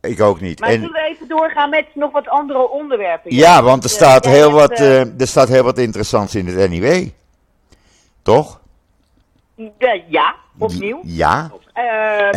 Ik 0.00 0.20
ook 0.20 0.40
niet. 0.40 0.60
Maar 0.60 0.68
En, 0.68 0.74
zullen 0.80 0.92
we 0.92 1.02
even 1.08 1.28
doorgaan 1.28 1.70
met 1.70 1.86
nog 1.94 2.12
wat 2.12 2.28
andere 2.28 2.68
onderwerpen? 2.70 3.34
ja, 3.34 3.62
want 3.62 3.84
er 3.84 3.90
staat, 3.90 4.24
heel 4.24 4.56
hebt, 4.56 4.68
wat, 4.68 4.78
eh, 4.78 5.00
eh, 5.00 5.20
er 5.20 5.26
staat 5.26 5.48
heel 5.48 5.62
wat 5.62 5.78
interessants 5.78 6.34
in 6.34 6.46
het 6.46 6.70
NIW. 6.70 7.08
Toch? 8.22 8.60
de- 9.56 10.02
ja, 10.08 10.34
opnieuw. 10.58 11.00
Ja. 11.04 11.50
Eh, 11.72 12.28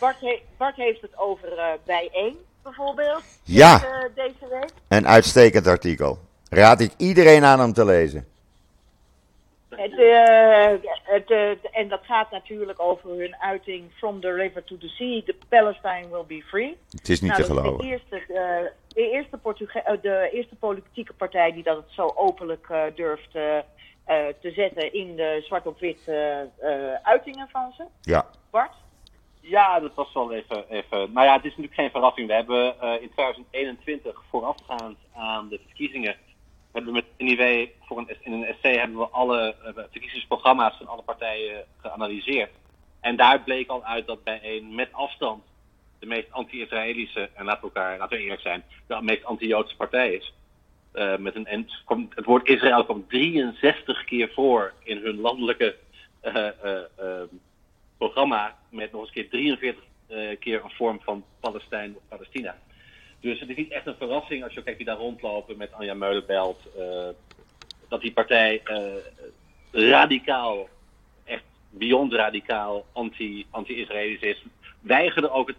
Bart, 0.00 0.20
he- 0.20 0.42
Bart 0.56 0.76
heeft 0.76 1.00
het 1.00 1.18
over 1.18 1.48
bijeen, 1.84 2.36
bijvoorbeeld, 2.62 3.22
Ja. 3.42 3.78
deze 4.14 4.48
week. 4.50 4.70
Een 4.88 5.08
uitstekend 5.08 5.66
artikel. 5.66 6.18
Raad 6.50 6.80
ik 6.80 6.92
iedereen 6.96 7.44
aan 7.44 7.62
om 7.62 7.72
te 7.72 7.84
lezen. 7.84 8.26
Het, 9.78 9.98
eh, 9.98 10.90
het, 11.02 11.30
eh, 11.30 11.50
en 11.80 11.88
dat 11.88 12.00
gaat 12.04 12.30
natuurlijk 12.30 12.80
over 12.80 13.10
hun 13.10 13.36
uiting 13.36 13.90
From 13.96 14.20
the 14.20 14.32
River 14.32 14.64
to 14.64 14.78
the 14.78 14.88
Sea, 14.88 15.22
the 15.22 15.34
Palestine 15.48 16.08
will 16.10 16.24
be 16.26 16.42
free. 16.42 16.76
Het 16.90 17.08
is 17.08 17.20
niet 17.20 17.30
Nou, 17.30 17.42
te 17.42 17.48
dat 17.48 17.56
is 17.56 17.62
geloven. 17.64 17.84
de 17.86 17.90
eerste, 17.92 18.16
eh, 18.34 18.70
de, 18.88 19.10
eerste 19.10 19.36
Portuge- 19.36 19.80
eh, 19.82 19.94
de 20.02 20.28
eerste 20.32 20.54
politieke 20.54 21.12
partij 21.12 21.52
die 21.52 21.62
dat 21.62 21.76
het 21.76 21.90
zo 21.90 22.12
openlijk 22.14 22.66
eh, 22.70 22.82
durft 22.94 23.34
eh, 23.34 23.56
eh, 23.58 23.64
te 24.40 24.50
zetten 24.50 24.92
in 24.92 25.16
de 25.16 25.42
zwart 25.46 25.66
op 25.66 25.78
wit 25.80 26.00
eh, 26.08 26.40
eh, 26.40 26.46
uitingen 27.02 27.48
van 27.48 27.72
ze. 27.76 27.84
Ja. 28.02 28.26
Bart? 28.50 28.72
Ja, 29.40 29.80
dat 29.80 29.94
was 29.94 30.12
wel 30.12 30.32
even, 30.32 30.64
even. 30.70 31.12
Nou 31.12 31.26
ja, 31.26 31.32
het 31.34 31.44
is 31.44 31.50
natuurlijk 31.50 31.74
geen 31.74 31.90
verrassing. 31.90 32.26
We 32.28 32.34
hebben 32.34 32.80
eh, 32.80 32.92
in 33.02 33.10
2021, 33.10 34.22
voorafgaand 34.30 34.98
aan 35.14 35.48
de 35.48 35.60
verkiezingen, 35.66 36.16
hebben 36.72 36.92
we 36.92 37.02
met 37.02 37.28
NIW 37.28 37.68
voor 37.80 37.98
een, 37.98 38.16
in 38.20 38.32
een 38.32 38.44
essay 38.44 38.76
hebben 38.76 38.98
we 38.98 39.08
alle 39.08 39.54
eh, 39.64 39.72
verkiezingsprogramma's 39.90 40.76
van 40.76 40.86
alle 40.86 41.02
partijen 41.02 41.64
geanalyseerd. 41.76 42.50
En 43.00 43.16
daar 43.16 43.42
bleek 43.42 43.68
al 43.68 43.84
uit 43.84 44.06
dat 44.06 44.24
bij 44.24 44.40
een 44.42 44.74
met 44.74 44.92
afstand 44.92 45.42
de 45.98 46.06
meest 46.06 46.32
anti-Israëlische, 46.32 47.30
en 47.34 47.44
laten 47.44 47.60
we 47.60 47.66
elkaar, 47.74 47.98
laten 47.98 48.16
we 48.16 48.22
eerlijk 48.22 48.40
zijn, 48.40 48.64
de 48.86 49.02
meest 49.02 49.24
anti-Joodse 49.24 49.76
partij 49.76 50.12
is. 50.12 50.32
Eh, 50.92 51.16
met 51.16 51.34
een, 51.34 51.46
en 51.46 51.68
het 52.14 52.24
woord 52.24 52.48
Israël 52.48 52.84
komt 52.84 53.08
63 53.08 54.04
keer 54.04 54.30
voor 54.34 54.72
in 54.82 54.96
hun 54.96 55.20
landelijke 55.20 55.76
eh, 56.20 56.46
eh, 56.62 56.82
eh, 56.96 57.22
programma 57.98 58.56
met 58.70 58.92
nog 58.92 59.00
eens 59.00 59.10
keer 59.10 59.28
43 59.28 59.84
eh, 60.08 60.38
keer 60.38 60.64
een 60.64 60.70
vorm 60.70 61.00
van 61.00 61.24
Palestijn 61.40 61.94
of 61.96 62.02
Palestina. 62.08 62.56
Dus 63.20 63.40
het 63.40 63.48
is 63.48 63.56
niet 63.56 63.70
echt 63.70 63.86
een 63.86 63.94
verrassing 63.98 64.44
als 64.44 64.52
je 64.54 64.62
kijkt 64.62 64.78
wie 64.78 64.86
daar 64.86 64.96
rondlopen 64.96 65.56
met 65.56 65.72
Anja 65.72 65.94
Meulenbelt. 65.94 66.60
eh, 66.78 67.08
dat 67.88 68.00
die 68.00 68.12
partij 68.12 68.60
eh, 68.64 68.86
radicaal, 69.72 70.68
echt 71.24 71.42
beyond 71.70 72.12
radicaal, 72.12 72.86
anti- 72.92 73.46
anti-Israëlisch 73.50 74.20
is. 74.20 74.42
Weigerde 74.80 75.30
ook 75.30 75.48
het 75.48 75.56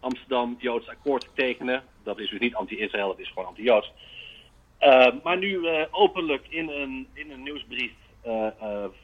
Amsterdam-Joods 0.00 0.88
akkoord 0.88 1.22
te 1.22 1.28
tekenen. 1.34 1.82
Dat 2.02 2.18
is 2.18 2.30
dus 2.30 2.40
niet 2.40 2.54
anti-Israël, 2.54 3.08
dat 3.08 3.18
is 3.18 3.28
gewoon 3.28 3.48
anti-Joods. 3.48 3.92
Eh, 4.78 5.12
maar 5.22 5.36
nu 5.38 5.68
openlijk 5.90 6.46
in 6.48 6.68
een, 6.68 7.08
in 7.12 7.30
een 7.30 7.42
nieuwsbrief 7.42 7.92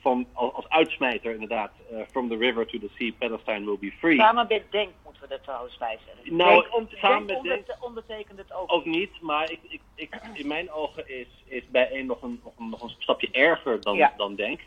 van, 0.00 0.26
als, 0.32 0.68
uitsmijter 0.68 1.32
inderdaad, 1.32 1.70
eh, 1.90 1.98
From 2.10 2.28
the 2.28 2.36
river 2.36 2.66
to 2.66 2.78
the 2.78 2.88
sea, 2.98 3.12
Palestine 3.18 3.64
will 3.64 3.78
be 3.80 3.92
free. 3.98 4.16
Samen 4.16 4.46
met 4.48 4.62
Denk 4.70 4.90
moeten 5.04 5.22
we 5.28 5.34
er 5.34 5.40
trouwens 5.40 5.76
bij 5.78 5.98
zeggen. 6.06 6.36
Nou, 6.36 6.60
Denk 6.60 6.74
om, 6.74 6.88
samen 6.90 7.26
Denk 7.26 7.42
met 7.42 7.58
onder- 7.58 7.76
ondertekent 7.80 8.38
het 8.38 8.52
ook. 8.52 8.72
Ook 8.72 8.84
niet, 8.84 9.20
maar 9.20 9.50
ik, 9.50 9.58
ik, 9.68 9.80
ik, 9.94 10.20
in 10.34 10.46
mijn 10.46 10.70
ogen 10.70 11.08
is, 11.20 11.26
is 11.44 11.62
bij 11.70 11.88
een 11.98 12.06
nog 12.06 12.22
een, 12.22 12.40
nog 12.44 12.52
een, 12.58 12.68
nog 12.68 12.82
een 12.82 12.94
stapje 12.98 13.28
erger 13.32 13.80
dan, 13.80 13.96
Ja. 13.96 14.14
dan 14.16 14.34
Denk. 14.34 14.60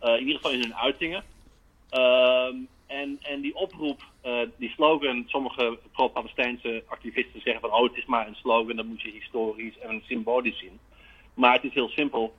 Eh, 0.00 0.12
in 0.12 0.18
ieder 0.20 0.34
geval 0.36 0.50
in 0.52 0.60
hun 0.60 0.74
uitingen. 0.74 1.24
Ehm, 1.90 2.56
en, 2.86 3.18
en 3.22 3.40
die 3.40 3.54
oproep, 3.54 4.00
eh, 4.20 4.40
die 4.56 4.70
slogan, 4.70 5.24
sommige 5.26 5.78
pro-Palestijnse 5.92 6.82
activisten 6.86 7.40
zeggen 7.40 7.60
van 7.60 7.72
oh 7.72 7.82
het 7.82 7.96
is 7.96 8.06
maar 8.06 8.26
een 8.26 8.34
slogan, 8.34 8.76
dat 8.76 8.84
moet 8.86 9.02
je 9.02 9.10
historisch 9.10 9.78
en 9.78 10.02
symbolisch 10.06 10.58
zien. 10.58 10.78
Maar 11.34 11.52
het 11.52 11.64
is 11.64 11.74
heel 11.74 11.88
simpel. 11.88 12.34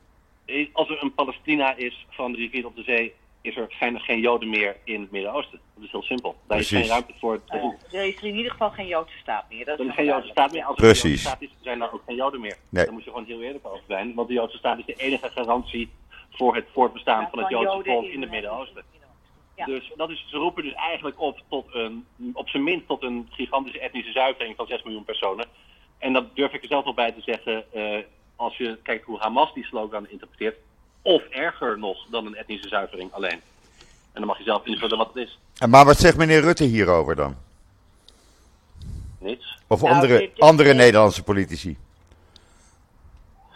Eh, 0.49 0.67
Als 0.73 0.89
er 0.89 1.03
een 1.03 1.13
Palestina 1.13 1.75
is 1.75 2.05
van 2.09 2.31
de 2.31 2.37
rivier 2.37 2.65
op 2.65 2.75
de 2.75 2.83
zee, 2.83 3.13
is 3.41 3.55
er, 3.57 3.75
zijn 3.79 3.95
er 3.95 4.01
geen 4.01 4.19
Joden 4.19 4.49
meer 4.49 4.77
in 4.83 5.01
het 5.01 5.11
Midden-Oosten. 5.11 5.59
Dat 5.75 5.83
is 5.83 5.91
heel 5.91 6.01
simpel. 6.03 6.35
Daar 6.47 6.59
is 6.59 6.67
geen 6.67 6.85
ruimte 6.87 7.13
voor. 7.19 7.41
Eh, 7.47 7.63
er 7.91 8.05
is 8.07 8.21
in 8.21 8.35
ieder 8.35 8.51
geval 8.51 8.69
geen 8.69 8.87
Joodse 8.87 9.17
staat 9.17 9.45
meer. 9.49 9.65
Dat 9.65 9.79
Er 9.79 9.83
is 9.83 9.89
is 9.89 9.95
geen 9.95 10.05
Joodse 10.05 10.29
staat 10.29 10.51
meer. 10.51 10.63
Als 10.63 10.77
er 10.77 10.83
geen 10.83 10.91
Precies. 10.91 11.03
Joodse 11.23 11.27
staat 11.27 11.41
is, 11.41 11.49
zijn 11.61 11.81
er 11.81 11.93
ook 11.93 12.01
geen 12.05 12.15
Joden 12.15 12.39
meer. 12.39 12.57
Nee. 12.69 12.83
Daar 12.83 12.93
moet 12.93 13.03
je 13.03 13.09
gewoon 13.09 13.25
heel 13.25 13.41
eerlijk 13.41 13.67
over 13.67 13.83
zijn. 13.87 14.13
Want 14.13 14.27
de 14.27 14.33
Joodse 14.33 14.57
staat 14.57 14.79
is 14.79 14.85
de 14.85 14.93
enige 14.93 15.29
garantie 15.29 15.89
voor 16.31 16.55
het 16.55 16.65
voortbestaan 16.73 17.21
Ja, 17.21 17.29
van 17.29 17.39
het 17.39 17.49
Joodse 17.49 17.81
volk 17.83 18.03
in 18.03 18.11
in, 18.11 18.21
het 18.21 18.29
Midden-Oosten. 18.31 18.83
Ja. 19.55 19.65
Dus 19.65 19.91
dat 19.95 20.09
is, 20.09 20.25
ze 20.29 20.37
roepen 20.37 20.63
dus 20.63 20.73
eigenlijk 20.73 21.21
op 21.21 21.41
tot 21.49 21.65
een, 21.73 22.05
op 22.33 22.49
zijn 22.49 22.63
minst 22.63 22.87
tot 22.87 23.03
een 23.03 23.27
gigantische 23.31 23.79
etnische 23.79 24.11
zuivering 24.11 24.55
van 24.55 24.67
6 24.67 24.83
miljoen 24.83 25.03
personen. 25.03 25.45
En 25.97 26.13
dat 26.13 26.35
durf 26.35 26.53
ik 26.53 26.61
er 26.61 26.67
zelf 26.67 26.85
nog 26.85 26.95
bij 26.95 27.11
te 27.11 27.21
zeggen, 27.21 27.73
eh, 27.73 27.97
als 28.39 28.57
je 28.57 28.77
kijkt 28.83 29.05
hoe 29.05 29.19
Hamas 29.19 29.53
die 29.53 29.65
slogan 29.65 30.09
interpreteert. 30.09 30.55
Of 31.01 31.21
erger 31.23 31.77
nog 31.79 32.05
dan 32.09 32.25
een 32.25 32.35
etnische 32.35 32.67
zuivering 32.67 33.13
alleen. 33.13 33.41
En 34.11 34.21
dan 34.21 34.25
mag 34.25 34.37
je 34.37 34.43
zelf 34.43 34.65
invullen 34.65 34.97
wat 34.97 35.07
het 35.13 35.15
is. 35.27 35.39
En 35.57 35.69
Maar 35.69 35.85
wat 35.85 35.97
zegt 35.97 36.17
meneer 36.17 36.41
Rutte 36.41 36.63
hierover 36.63 37.15
dan? 37.15 37.35
Niets. 39.19 39.57
Of 39.67 39.81
Nou, 39.81 39.93
andere, 39.93 40.17
dit- 40.17 40.29
dit- 40.35 40.39
andere 40.39 40.73
Nederlandse 40.73 41.23
politici? 41.23 41.77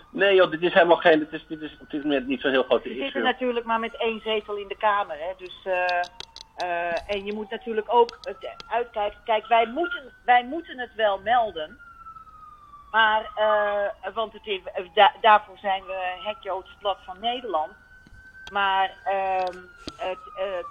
Nee 0.10 0.36
joh, 0.36 0.52
dit 0.52 0.62
is 0.62 0.74
helemaal 0.74 0.98
geen, 0.98 1.20
dit 1.20 1.32
is, 1.34 1.46
dit 1.48 1.62
is 1.62 1.78
op 1.82 1.90
dit 1.90 2.04
moment 2.04 2.28
niet 2.28 2.42
zo'n 2.42 2.52
heel 2.52 2.64
grote 2.64 2.84
We 2.84 2.90
zitten 2.90 3.08
issue. 3.08 3.22
natuurlijk 3.24 3.66
maar 3.66 3.80
met 3.80 3.98
één 3.98 4.22
zetel 4.24 4.56
in 4.56 4.68
de 4.68 4.78
Kamer. 4.78 5.16
Hè? 5.20 5.32
Dus, 5.38 5.54
eh, 5.64 6.02
eh, 6.56 7.16
en 7.16 7.26
je 7.26 7.34
moet 7.34 7.50
natuurlijk 7.50 7.88
ook 7.94 8.18
het 8.22 8.38
uitkijken. 8.70 9.20
Kijk, 9.26 9.48
wij 9.48 9.66
moeten, 9.66 10.04
wij 10.26 10.46
moeten 10.46 10.80
het 10.80 10.96
wel 10.96 11.20
melden. 11.24 11.78
Maar, 12.94 13.32
eh, 13.36 14.14
want 14.16 14.34
het 14.34 14.46
is, 14.48 14.62
da- 14.94 15.16
daarvoor 15.22 15.58
zijn 15.58 15.86
we 15.86 16.20
het 16.24 16.44
Joods 16.44 16.76
Blad 16.80 17.00
van 17.04 17.20
Nederland. 17.20 17.78
Maar 18.48 18.98
ehm, 19.04 19.58
het, 19.96 20.20
het, 20.34 20.68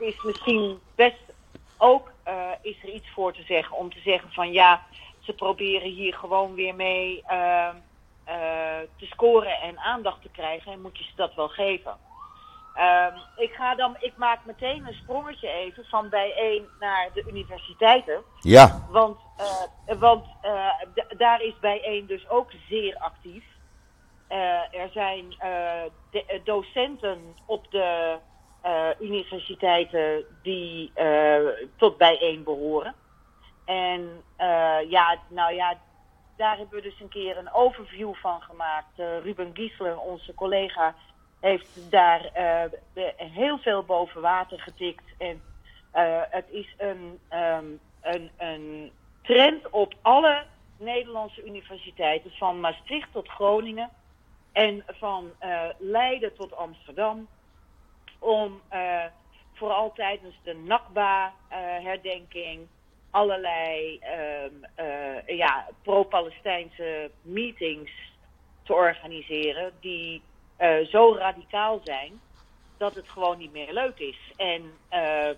is 0.00 0.22
misschien 0.22 0.82
best 0.96 1.22
ook 1.76 2.12
eh, 2.24 2.50
is 2.62 2.82
er 2.82 2.88
iets 2.88 3.10
voor 3.10 3.32
te 3.34 3.42
zeggen. 3.44 3.76
Om 3.76 3.92
te 3.92 4.00
zeggen 4.00 4.32
van 4.32 4.52
ja, 4.52 4.86
ze 5.18 5.34
proberen 5.34 5.90
hier 5.90 6.14
gewoon 6.14 6.54
weer 6.54 6.74
mee 6.74 7.22
ehm, 7.26 7.76
eh, 8.24 8.80
te 8.96 9.06
scoren 9.06 9.60
en 9.60 9.78
aandacht 9.80 10.22
te 10.22 10.30
krijgen. 10.30 10.72
En 10.72 10.80
moet 10.82 10.98
je 10.98 11.04
ze 11.04 11.12
dat 11.16 11.34
wel 11.34 11.48
geven. 11.48 11.98
Ehm, 12.74 13.16
ik, 13.36 13.52
ga 13.52 13.74
dan, 13.74 13.96
ik 14.00 14.16
maak 14.16 14.44
meteen 14.44 14.86
een 14.86 14.94
sprongetje 14.94 15.48
even 15.48 15.84
van 15.84 16.08
bijeen 16.08 16.68
naar 16.80 17.08
de 17.14 17.24
universiteiten. 17.28 18.22
Ja, 18.40 18.86
Want, 18.90 19.18
eh, 19.36 19.96
want 19.98 20.24
eh, 20.40 20.68
daar 21.16 21.42
is 21.42 21.58
bijeen 21.60 22.06
dus 22.06 22.28
ook 22.28 22.50
zeer 22.68 22.96
actief. 22.98 23.44
Eh, 24.26 24.74
er 24.74 24.88
zijn 24.92 25.28
de- 26.10 26.40
docenten 26.44 27.36
op 27.46 27.70
de 27.70 28.18
universiteiten 29.00 30.24
die 30.42 30.92
tot 31.76 31.96
bijeen 31.96 32.44
behoren. 32.44 32.94
En 33.64 34.22
ja, 34.88 35.18
nou 35.28 35.54
ja, 35.54 35.78
daar 36.36 36.56
hebben 36.56 36.74
we 36.74 36.82
dus 36.82 37.00
een 37.00 37.08
keer 37.08 37.36
een 37.38 37.52
overview 37.52 38.14
van 38.14 38.40
gemaakt. 38.40 38.96
Ruben 38.96 39.50
Giesler, 39.54 39.98
onze 40.00 40.34
collega, 40.34 40.94
heeft 41.40 41.90
daar 41.90 42.24
eh, 42.24 42.64
heel 43.16 43.58
veel 43.58 43.82
boven 43.82 44.20
water 44.20 44.60
getikt. 44.60 45.04
En 45.18 45.42
eh, 45.90 46.20
het 46.30 46.46
is 46.50 46.74
een, 46.78 47.18
ehm, 47.28 47.66
een, 48.00 48.30
een 48.36 48.90
trend 49.22 49.70
op 49.70 49.94
alle 50.02 50.44
Nederlandse 50.76 51.44
universiteiten, 51.44 52.30
van 52.30 52.60
Maastricht 52.60 53.12
tot 53.12 53.28
Groningen 53.28 53.90
en 54.52 54.84
van 54.86 55.30
eh, 55.38 55.68
Leiden 55.78 56.34
tot 56.34 56.56
Amsterdam, 56.56 57.28
om 58.18 58.60
eh, 58.68 59.04
vooral 59.54 59.92
tijdens 59.92 60.34
de 60.42 60.54
NACBA-herdenking 60.54 62.66
allerlei 63.10 63.98
ehm, 63.98 64.54
eh, 64.74 65.36
ja, 65.36 65.68
pro-Palestijnse 65.82 67.10
meetings 67.22 67.90
te 68.62 68.74
organiseren 68.74 69.72
die 69.80 70.22
eh, 70.60 70.86
zo 70.86 71.14
radicaal 71.14 71.80
zijn 71.84 72.20
dat 72.76 72.94
het 72.94 73.08
gewoon 73.08 73.38
niet 73.38 73.52
meer 73.52 73.72
leuk 73.72 73.98
is. 73.98 74.18
En 74.36 74.72
eh, 74.88 75.30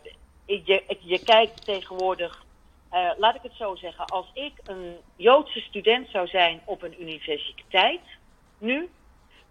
je, 0.45 0.97
je 1.01 1.25
kijkt 1.25 1.65
tegenwoordig, 1.65 2.45
eh, 2.91 3.11
laat 3.17 3.35
ik 3.35 3.43
het 3.43 3.55
zo 3.55 3.75
zeggen, 3.75 4.07
als 4.07 4.31
ik 4.35 4.53
een 4.65 4.97
Joodse 5.17 5.61
student 5.61 6.09
zou 6.09 6.27
zijn 6.27 6.61
op 6.65 6.83
een 6.83 7.03
universiteit 7.03 8.01
nu, 8.59 8.91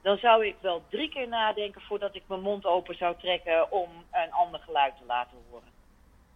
dan 0.01 0.17
zou 0.17 0.45
ik 0.45 0.55
wel 0.61 0.83
drie 0.89 1.09
keer 1.09 1.27
nadenken 1.27 1.81
voordat 1.81 2.15
ik 2.15 2.23
mijn 2.27 2.41
mond 2.41 2.65
open 2.65 2.95
zou 2.95 3.15
trekken 3.17 3.71
om 3.71 3.89
een 4.11 4.31
ander 4.31 4.59
geluid 4.59 4.97
te 4.97 5.05
laten 5.07 5.37
horen. 5.49 5.69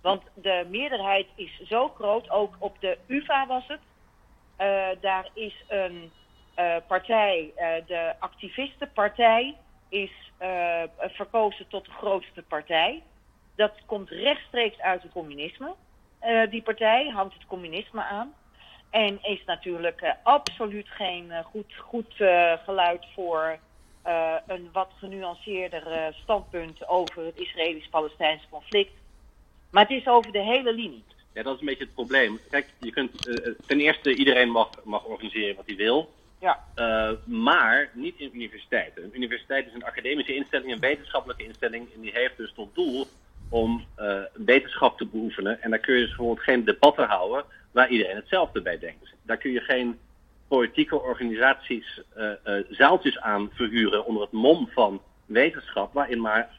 Want 0.02 0.24
de 0.34 0.66
meerderheid 0.70 1.28
is 1.36 1.62
zo 1.68 1.88
groot, 1.90 2.30
ook 2.30 2.56
op 2.60 2.76
de 2.80 2.98
UvA 3.08 3.48
was 3.48 3.68
het. 3.68 3.82
Daar 5.02 5.30
is 5.34 5.64
een 5.68 6.12
eh, 6.56 6.76
partij, 6.88 7.52
eh, 7.56 7.68
de 7.88 8.14
activistenpartij, 8.20 9.56
is 9.90 10.12
eh, 10.38 10.84
verkozen 10.98 11.68
tot 11.68 11.86
de 11.86 11.92
grootste 11.92 12.42
partij. 12.42 13.04
Dat 13.56 13.72
komt 13.86 14.10
rechtstreeks 14.10 14.80
uit 14.80 15.02
het 15.02 15.12
communisme. 15.12 15.74
Die 16.50 16.62
partij 16.62 17.08
hangt 17.08 17.34
het 17.34 17.46
communisme 17.46 18.04
aan. 18.04 18.34
En 18.90 19.20
is 19.22 19.44
natuurlijk 19.46 20.16
absoluut 20.24 20.88
geen 20.90 21.32
goed, 21.44 21.76
goed 21.78 22.14
geluid 22.66 23.06
voor 23.14 23.58
een 24.48 24.70
wat 24.72 24.90
genuanceerder 24.98 26.14
standpunt 26.22 26.88
over 26.88 27.26
het 27.26 27.40
Israëlisch-Palestijnse 27.40 28.46
conflict. 28.50 28.92
Maar 29.72 29.84
het 29.84 29.98
is 29.98 30.08
over 30.08 30.32
de 30.32 30.44
hele 30.44 30.74
linie. 30.74 31.04
Ja, 31.34 31.44
dat 31.44 31.54
is 31.54 31.60
een 31.60 31.66
beetje 31.66 31.84
het 31.84 31.94
probleem. 31.94 32.40
Kijk, 32.50 32.74
je 32.80 32.92
kunt 32.92 33.22
ten 33.68 33.80
eerste 33.80 34.16
iedereen 34.16 34.50
mag, 34.50 34.70
mag 34.84 35.04
organiseren 35.04 35.56
wat 35.56 35.66
hij 35.66 35.76
wil. 35.76 36.10
Ja. 36.40 36.64
Eh, 36.76 37.10
maar 37.26 37.90
niet 37.94 38.16
in 38.20 38.30
universiteiten. 38.34 39.04
Een 39.04 39.16
universiteit 39.16 39.68
is 39.68 39.74
een 39.74 39.84
academische 39.86 40.36
instelling, 40.36 40.72
een 40.72 40.80
wetenschappelijke 40.80 41.44
instelling. 41.44 41.88
En 41.96 42.02
die 42.02 42.12
heeft 42.14 42.38
dus 42.38 42.54
tot 42.54 42.76
doel 42.76 43.06
om 43.50 43.86
eh, 43.96 44.18
wetenschap 44.34 44.98
te 44.98 45.06
beoefenen. 45.06 45.62
En 45.62 45.70
daar 45.70 45.80
kun 45.80 45.94
je 45.94 46.00
dus 46.00 46.10
bijvoorbeeld 46.10 46.40
geen 46.46 46.66
debatten 46.66 47.08
houden 47.08 47.46
waar 47.72 47.90
iedereen 47.90 48.16
hetzelfde 48.16 48.62
bij 48.62 48.80
denkt. 48.80 49.14
Daar 49.22 49.38
kun 49.38 49.52
je 49.52 49.60
geen 49.60 50.00
politieke 50.48 51.02
organisaties 51.02 52.02
eh, 52.16 52.32
eh, 52.44 52.66
zaaltjes 52.70 53.20
aan 53.20 53.50
verhuren 53.54 54.06
onder 54.06 54.22
het 54.24 54.32
mom 54.32 54.70
van 54.74 55.02
wetenschap, 55.26 55.94
waarin 55.94 56.22
maar 56.22 56.50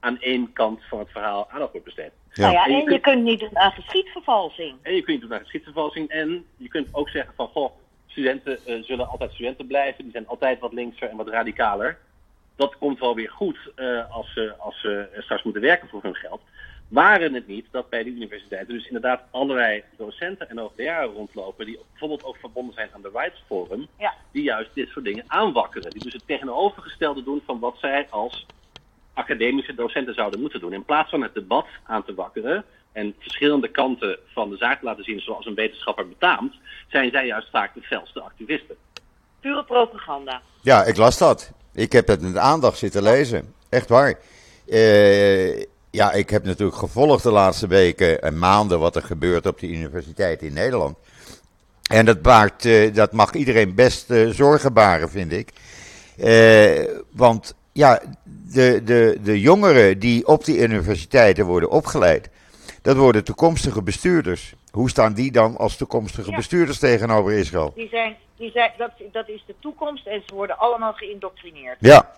aan 0.00 0.20
één 0.20 0.52
kant 0.52 0.80
van 0.88 0.98
het 0.98 1.10
verhaal 1.10 1.50
aandacht 1.50 1.70
wordt 1.70 1.86
besteed. 1.86 2.10
Ja. 2.32 2.42
Nou 2.42 2.52
ja, 2.54 2.64
En 2.64 2.70
je 2.70 2.76
en 2.76 2.82
je 2.82 2.88
kunt- 2.88 3.02
kunt 3.02 3.22
niet 3.24 3.40
doen 3.40 3.56
aan 3.58 3.72
geschiedvervalsing. 3.72 4.74
En 4.82 4.94
je 4.94 5.02
kunt 5.02 5.20
doen 5.20 5.30
naar 5.30 5.40
geschiedvervalsing. 5.40 6.08
En 6.08 6.44
je 6.56 6.68
kunt 6.68 6.88
ook 6.92 7.08
zeggen 7.08 7.34
van, 7.36 7.48
goh, 7.48 7.70
studenten 8.16 8.58
eh, 8.66 8.82
zullen 8.82 9.08
altijd 9.08 9.32
studenten 9.32 9.66
blijven. 9.66 10.02
Die 10.02 10.12
zijn 10.12 10.26
altijd 10.26 10.60
wat 10.60 10.72
linkser 10.72 11.08
en 11.08 11.16
wat 11.16 11.28
radicaler. 11.28 11.98
Dat 12.56 12.78
komt 12.78 12.98
wel 12.98 13.14
weer 13.14 13.30
goed 13.30 13.58
eh, 13.74 14.10
als, 14.10 14.32
ze, 14.32 14.54
als 14.58 14.80
ze 14.80 15.08
straks 15.18 15.42
moeten 15.42 15.62
werken 15.62 15.88
voor 15.88 16.02
hun 16.02 16.14
geld. 16.14 16.40
Waren 16.88 17.34
het 17.34 17.46
niet 17.46 17.66
dat 17.70 17.88
bij 17.88 18.02
de 18.02 18.10
universiteiten 18.10 18.74
dus 18.74 18.86
inderdaad 18.86 19.22
allerlei 19.30 19.82
docenten 19.96 20.48
en 20.48 20.58
hoogleraren 20.58 21.12
rondlopen... 21.12 21.66
die 21.66 21.78
bijvoorbeeld 21.90 22.24
ook 22.24 22.36
verbonden 22.36 22.74
zijn 22.74 22.88
aan 22.92 23.02
de 23.02 23.10
Rights 23.14 23.42
Forum... 23.46 23.86
Ja. 23.98 24.14
die 24.32 24.42
juist 24.42 24.74
dit 24.74 24.88
soort 24.88 25.04
dingen 25.04 25.24
aanwakkeren. 25.26 25.90
Die 25.90 26.02
dus 26.02 26.12
het 26.12 26.26
tegenovergestelde 26.26 27.22
doen 27.22 27.42
van 27.46 27.58
wat 27.58 27.76
zij 27.78 28.06
als 28.10 28.46
academische 29.14 29.74
docenten 29.74 30.14
zouden 30.14 30.40
moeten 30.40 30.60
doen. 30.60 30.72
In 30.72 30.84
plaats 30.84 31.10
van 31.10 31.22
het 31.22 31.34
debat 31.34 31.66
aan 31.82 32.04
te 32.04 32.14
wakkeren 32.14 32.64
en 32.96 33.14
verschillende 33.18 33.68
kanten 33.68 34.18
van 34.26 34.50
de 34.50 34.56
zaak 34.56 34.78
te 34.78 34.84
laten 34.84 35.04
zien 35.04 35.20
zoals 35.20 35.46
een 35.46 35.54
wetenschapper 35.54 36.08
betaamt, 36.08 36.54
zijn 36.88 37.10
zij 37.10 37.26
juist 37.26 37.50
vaak 37.50 37.74
de 37.74 37.80
felste 37.80 38.20
activisten. 38.20 38.76
Pure 39.40 39.64
propaganda. 39.64 40.42
Ja, 40.62 40.84
ik 40.84 40.96
las 40.96 41.18
dat. 41.18 41.52
Ik 41.74 41.92
heb 41.92 42.06
het 42.06 42.20
met 42.20 42.36
aandacht 42.36 42.78
zitten 42.78 43.02
lezen. 43.02 43.54
Echt 43.68 43.88
waar. 43.88 44.18
Eh, 44.68 45.60
ja, 45.90 46.12
ik 46.12 46.30
heb 46.30 46.44
natuurlijk 46.44 46.76
gevolgd 46.76 47.22
de 47.22 47.30
laatste 47.30 47.66
weken 47.66 48.22
en 48.22 48.38
maanden 48.38 48.78
wat 48.78 48.96
er 48.96 49.02
gebeurt 49.02 49.46
op 49.46 49.58
de 49.58 49.68
universiteit 49.68 50.42
in 50.42 50.52
Nederland. 50.52 50.96
En 51.90 52.04
dat, 52.04 52.22
baart, 52.22 52.64
eh, 52.64 52.94
dat 52.94 53.12
mag 53.12 53.32
iedereen 53.32 53.74
best 53.74 54.10
eh, 54.10 54.28
zorgen 54.28 54.72
baren, 54.72 55.10
vind 55.10 55.32
ik. 55.32 55.52
Eh, 56.16 56.84
want 57.12 57.54
ja, 57.72 58.00
de, 58.52 58.82
de, 58.84 59.18
de 59.22 59.40
jongeren 59.40 59.98
die 59.98 60.26
op 60.26 60.44
die 60.44 60.58
universiteiten 60.58 61.44
worden 61.44 61.70
opgeleid, 61.70 62.28
dat 62.86 62.96
worden 62.96 63.24
toekomstige 63.24 63.82
bestuurders. 63.82 64.54
Hoe 64.70 64.90
staan 64.90 65.14
die 65.14 65.32
dan 65.32 65.56
als 65.56 65.76
toekomstige 65.76 66.30
Ja. 66.30 66.36
bestuurders 66.36 66.78
tegenover 66.78 67.32
Israël? 67.32 67.72
Die 67.74 67.88
zijn, 67.88 68.16
die 68.36 68.50
zijn, 68.50 68.72
dat, 68.76 68.90
dat 69.12 69.28
is 69.28 69.42
de 69.46 69.54
toekomst 69.60 70.06
en 70.06 70.22
ze 70.26 70.34
worden 70.34 70.58
allemaal 70.58 70.92
geïndoctrineerd. 70.92 71.76
Ja, 71.80 72.14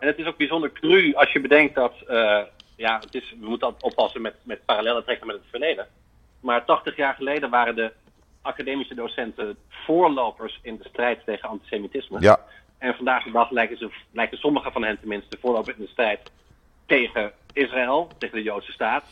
En 0.00 0.06
het 0.06 0.18
is 0.18 0.26
ook 0.26 0.36
bijzonder 0.36 0.72
cru 0.72 1.14
als 1.14 1.32
je 1.32 1.40
bedenkt 1.40 1.74
dat, 1.74 1.92
eh, 2.06 2.40
ja, 2.76 2.98
het 3.04 3.14
is, 3.14 3.34
we 3.40 3.48
moeten 3.48 3.66
altijd 3.66 3.82
oppassen 3.84 4.22
met, 4.22 4.34
met 4.42 4.64
parallellen 4.64 5.04
trekken 5.04 5.26
met 5.26 5.36
het 5.36 5.44
verleden. 5.50 5.86
Maar 6.40 6.64
80 6.64 6.96
jaar 6.96 7.14
geleden 7.14 7.50
waren 7.50 7.74
de 7.76 7.92
academische 8.42 8.94
docenten 8.94 9.56
voorlopers 9.68 10.58
in 10.62 10.76
de 10.76 10.88
strijd 10.88 11.24
tegen 11.24 11.48
antisemitisme. 11.48 12.20
ja, 12.20 12.40
En 12.78 12.94
vandaag 12.94 13.24
de 13.24 13.30
dag 13.30 13.50
lijken, 13.50 13.76
ze, 13.78 13.90
lijken 14.12 14.38
sommigen 14.38 14.72
van 14.72 14.84
hen 14.84 14.98
tenminste 14.98 15.36
voorlopers 15.40 15.76
in 15.76 15.84
de 15.84 15.90
strijd 15.90 16.30
tegen 16.86 17.32
Israël, 17.52 18.10
tegen 18.18 18.36
de 18.36 18.42
Joodse 18.42 18.72
staat. 18.72 19.04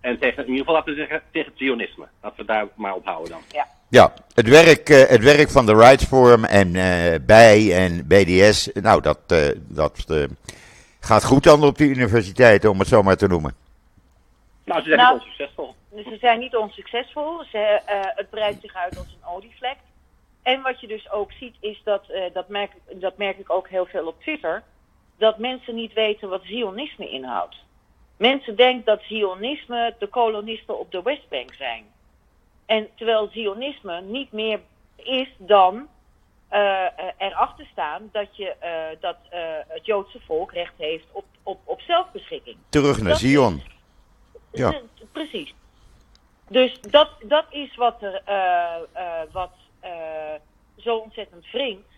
En 0.00 0.18
tegen, 0.18 0.36
in 0.42 0.48
ieder 0.48 0.58
geval 0.58 0.74
laten 0.74 0.92
we 0.92 0.98
zeggen, 0.98 1.22
tegen 1.32 1.50
het 1.50 1.58
Zionisme. 1.58 2.06
Laten 2.22 2.38
we 2.40 2.44
daar 2.46 2.66
maar 2.74 2.94
op 2.94 3.04
houden 3.04 3.30
dan. 3.30 3.40
Ja. 3.52 3.66
Ja, 3.88 4.12
het 4.34 4.48
werk, 4.48 4.88
eh, 4.88 5.08
het 5.08 5.22
werk 5.22 5.50
van 5.50 5.66
de 5.66 5.74
Rights 5.74 6.04
Forum 6.04 6.44
en 6.44 6.74
eh 6.76 7.18
Bij 7.26 7.74
en 7.84 8.06
BDS, 8.06 8.70
nou, 8.74 9.00
dat, 9.00 9.18
eh, 9.26 9.48
dat 9.56 10.04
eh, 10.08 10.24
gaat 11.00 11.24
goed 11.24 11.42
dan 11.44 11.64
op 11.64 11.78
de 11.78 11.84
universiteiten, 11.84 12.70
om 12.70 12.78
het 12.78 12.88
zo 12.88 13.02
maar 13.02 13.16
te 13.16 13.26
noemen. 13.26 13.54
Nou, 14.64 14.80
ze 14.80 14.86
zijn 14.86 14.98
Nou. 15.00 15.12
niet 15.14 15.22
onsuccesvol. 15.22 15.74
Dus 15.90 16.04
ze 16.04 16.16
zijn 16.20 16.38
niet 16.38 16.56
onsuccesvol. 16.56 17.44
Ze, 17.50 17.58
eh, 17.58 18.00
het 18.02 18.30
breidt 18.30 18.60
zich 18.60 18.74
uit 18.74 18.98
als 18.98 19.06
een 19.06 19.28
olievlek. 19.28 19.76
En 20.42 20.62
wat 20.62 20.80
je 20.80 20.86
dus 20.86 21.10
ook 21.10 21.32
ziet 21.32 21.54
is 21.60 21.80
dat, 21.84 22.08
eh, 22.08 22.22
dat, 22.32 22.48
merk, 22.48 22.70
ik- 22.88 23.00
dat 23.00 23.16
merk 23.16 23.38
ik 23.38 23.50
ook 23.52 23.68
heel 23.68 23.86
veel 23.86 24.06
op 24.06 24.20
Twitter, 24.22 24.62
dat 25.18 25.38
mensen 25.38 25.74
niet 25.74 25.92
weten 25.92 26.28
wat 26.28 26.42
Zionisme 26.44 27.08
inhoudt. 27.10 27.56
Mensen 28.20 28.56
denken 28.56 28.84
dat 28.84 29.02
Zionisme 29.02 29.94
de 29.98 30.06
kolonisten 30.06 30.78
op 30.78 30.90
de 30.90 31.02
Westbank 31.02 31.54
zijn. 31.54 31.84
En 32.66 32.88
terwijl 32.96 33.28
Zionisme 33.32 34.00
niet 34.00 34.32
meer 34.32 34.60
is 34.96 35.28
dan 35.38 35.88
eh, 36.48 36.86
erachter 37.18 37.66
staan 37.72 38.08
dat, 38.12 38.36
je, 38.36 38.54
eh, 38.58 39.00
dat 39.00 39.16
eh, 39.30 39.40
het 39.68 39.86
Joodse 39.86 40.20
volk 40.26 40.52
recht 40.52 40.72
heeft 40.76 41.04
op, 41.12 41.24
op, 41.42 41.60
op 41.64 41.80
zelfbeschikking. 41.80 42.56
Terug 42.68 43.00
naar 43.00 43.08
Dat 43.08 43.18
Zion. 43.18 43.62
Ja. 44.52 44.80
Precies. 45.12 45.54
Dus 46.48 46.80
dat, 46.80 47.10
dat 47.22 47.44
is 47.50 47.76
wat 47.76 48.02
er 48.02 48.22
wat, 49.32 49.52
zo 50.76 50.96
ontzettend 50.96 51.50
wringt. 51.50 51.88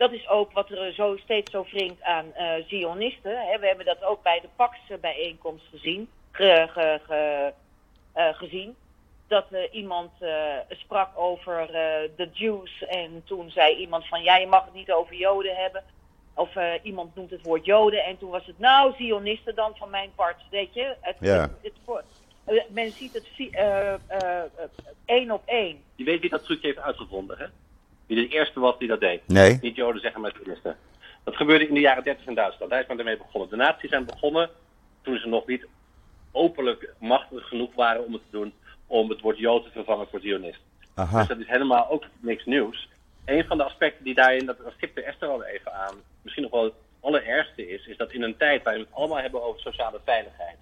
Dat 0.00 0.12
is 0.12 0.28
ook 0.28 0.52
wat 0.52 0.70
er 0.70 0.92
zo 0.92 1.16
steeds 1.16 1.50
zo 1.50 1.64
wringt 1.70 2.02
aan 2.02 2.34
eh 2.34 2.52
Zionisten. 2.66 3.30
Hè. 3.48 3.58
We 3.58 3.66
hebben 3.66 3.84
dat 3.86 4.02
ook 4.04 4.22
bij 4.22 4.40
de 4.40 4.48
Pax-bijeenkomst 4.56 5.66
gezien. 5.70 6.08
Ge, 6.30 6.66
ge- 6.70 7.00
ge- 7.06 7.52
eh, 8.12 8.34
gezien. 8.34 8.76
Dat 9.28 9.46
eh, 9.52 9.62
iemand 9.74 10.10
eh, 10.20 10.54
sprak 10.68 11.18
over 11.18 11.60
eh, 11.60 12.08
de 12.16 12.28
Jews. 12.32 12.84
En 12.84 13.22
toen 13.24 13.50
zei 13.50 13.76
iemand 13.76 14.08
van 14.08 14.22
ja, 14.22 14.36
je 14.36 14.46
mag 14.46 14.64
het 14.64 14.74
niet 14.74 14.92
over 14.92 15.14
Joden 15.14 15.56
hebben. 15.56 15.84
Of 16.34 16.56
eh, 16.56 16.72
iemand 16.82 17.14
noemt 17.14 17.30
het 17.30 17.42
woord 17.42 17.64
Joden. 17.64 18.04
En 18.04 18.18
toen 18.18 18.30
was 18.30 18.46
het 18.46 18.58
nou 18.58 18.94
Zionisten 18.96 19.54
dan 19.54 19.76
van 19.76 19.90
mijn 19.90 20.12
part. 20.14 20.42
Weet 20.50 20.74
je? 20.74 20.96
Het, 21.00 21.16
Ja. 21.20 21.50
het, 21.62 21.72
eh, 22.44 22.62
men 22.68 22.90
ziet 22.90 23.12
het 23.12 23.26
eh, 23.50 23.92
eh, 23.92 23.98
eh, 24.08 24.44
één 25.04 25.30
op 25.30 25.42
één. 25.46 25.82
Je 25.94 26.04
weet 26.04 26.20
wie 26.20 26.30
dat 26.30 26.44
trucje 26.44 26.66
heeft 26.66 26.78
uitgevonden, 26.78 27.38
hè? 27.38 27.46
Die 28.14 28.28
de 28.28 28.34
eerste 28.34 28.60
was 28.60 28.78
die 28.78 28.88
dat 28.88 29.00
deed. 29.00 29.20
Nee. 29.26 29.58
Niet 29.60 29.76
Joden 29.76 30.00
zeggen 30.00 30.20
maar 30.20 30.32
Zionisten. 30.36 30.76
Dat 31.24 31.36
gebeurde 31.36 31.68
in 31.68 31.74
de 31.74 31.80
jaren 31.80 32.04
30 32.04 32.26
in 32.26 32.34
Duitsland. 32.34 32.70
Daar 32.70 32.80
is 32.80 32.86
men 32.86 32.98
ermee 32.98 33.16
begonnen. 33.16 33.50
De 33.50 33.56
nazi's 33.56 33.90
zijn 33.90 34.04
begonnen 34.04 34.50
toen 35.02 35.18
ze 35.18 35.28
nog 35.28 35.46
niet 35.46 35.66
openlijk 36.32 36.92
machtig 36.98 37.48
genoeg 37.48 37.74
waren 37.74 38.04
om 38.04 38.12
het 38.12 38.22
te 38.30 38.36
doen 38.36 38.52
om 38.86 39.10
het 39.10 39.20
woord 39.20 39.38
Jood 39.38 39.64
te 39.64 39.70
vervangen 39.70 40.06
voor 40.10 40.20
Zionist. 40.20 40.60
Aha. 40.94 41.18
Dus 41.18 41.28
dat 41.28 41.38
is 41.38 41.46
helemaal 41.46 41.90
ook 41.90 42.04
niks 42.20 42.44
nieuws. 42.44 42.88
Een 43.24 43.44
van 43.44 43.56
de 43.56 43.64
aspecten 43.64 44.04
die 44.04 44.14
daarin, 44.14 44.46
dat 44.46 44.58
dat 44.58 44.72
stipte 44.76 45.02
Esther 45.02 45.28
al 45.28 45.44
even 45.44 45.72
aan, 45.72 45.94
misschien 46.22 46.42
nog 46.42 46.52
wel 46.52 46.64
het 46.64 46.74
allerergste 47.00 47.68
is, 47.68 47.86
is 47.86 47.96
dat 47.96 48.12
in 48.12 48.22
een 48.22 48.36
tijd 48.36 48.62
waarin 48.62 48.82
we 48.82 48.88
het 48.88 48.98
allemaal 48.98 49.20
hebben 49.20 49.42
over 49.42 49.60
sociale 49.60 50.00
veiligheid, 50.04 50.58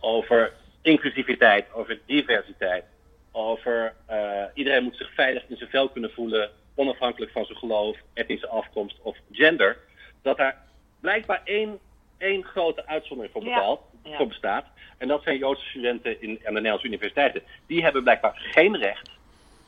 over 0.00 0.52
inclusiviteit, 0.82 1.72
over 1.72 1.98
diversiteit, 2.06 2.84
over 3.32 3.94
eh, 4.06 4.44
iedereen 4.54 4.82
moet 4.82 4.96
zich 4.96 5.14
veilig 5.14 5.44
in 5.48 5.56
zijn 5.56 5.70
vel 5.70 5.88
kunnen 5.88 6.10
voelen, 6.10 6.50
onafhankelijk 6.80 7.32
van 7.32 7.44
zijn 7.44 7.58
geloof, 7.58 7.96
etnische 8.12 8.48
afkomst 8.48 8.98
of 9.02 9.16
gender, 9.32 9.78
dat 10.22 10.36
daar 10.36 10.56
blijkbaar 11.00 11.40
één, 11.44 11.78
één 12.18 12.44
grote 12.44 12.86
uitzondering 12.86 13.32
voor, 13.32 13.44
Ja, 13.44 13.54
betaalt, 13.54 13.80
ja. 14.02 14.16
voor 14.16 14.26
bestaat. 14.26 14.64
En 14.98 15.08
dat 15.08 15.22
zijn 15.22 15.38
Joodse 15.38 15.68
studenten 15.68 16.22
in, 16.22 16.30
aan 16.30 16.38
de 16.44 16.50
Nederlandse 16.50 16.86
universiteiten. 16.86 17.42
Die 17.66 17.82
hebben 17.82 18.02
blijkbaar 18.02 18.32
geen 18.34 18.76
recht 18.76 19.10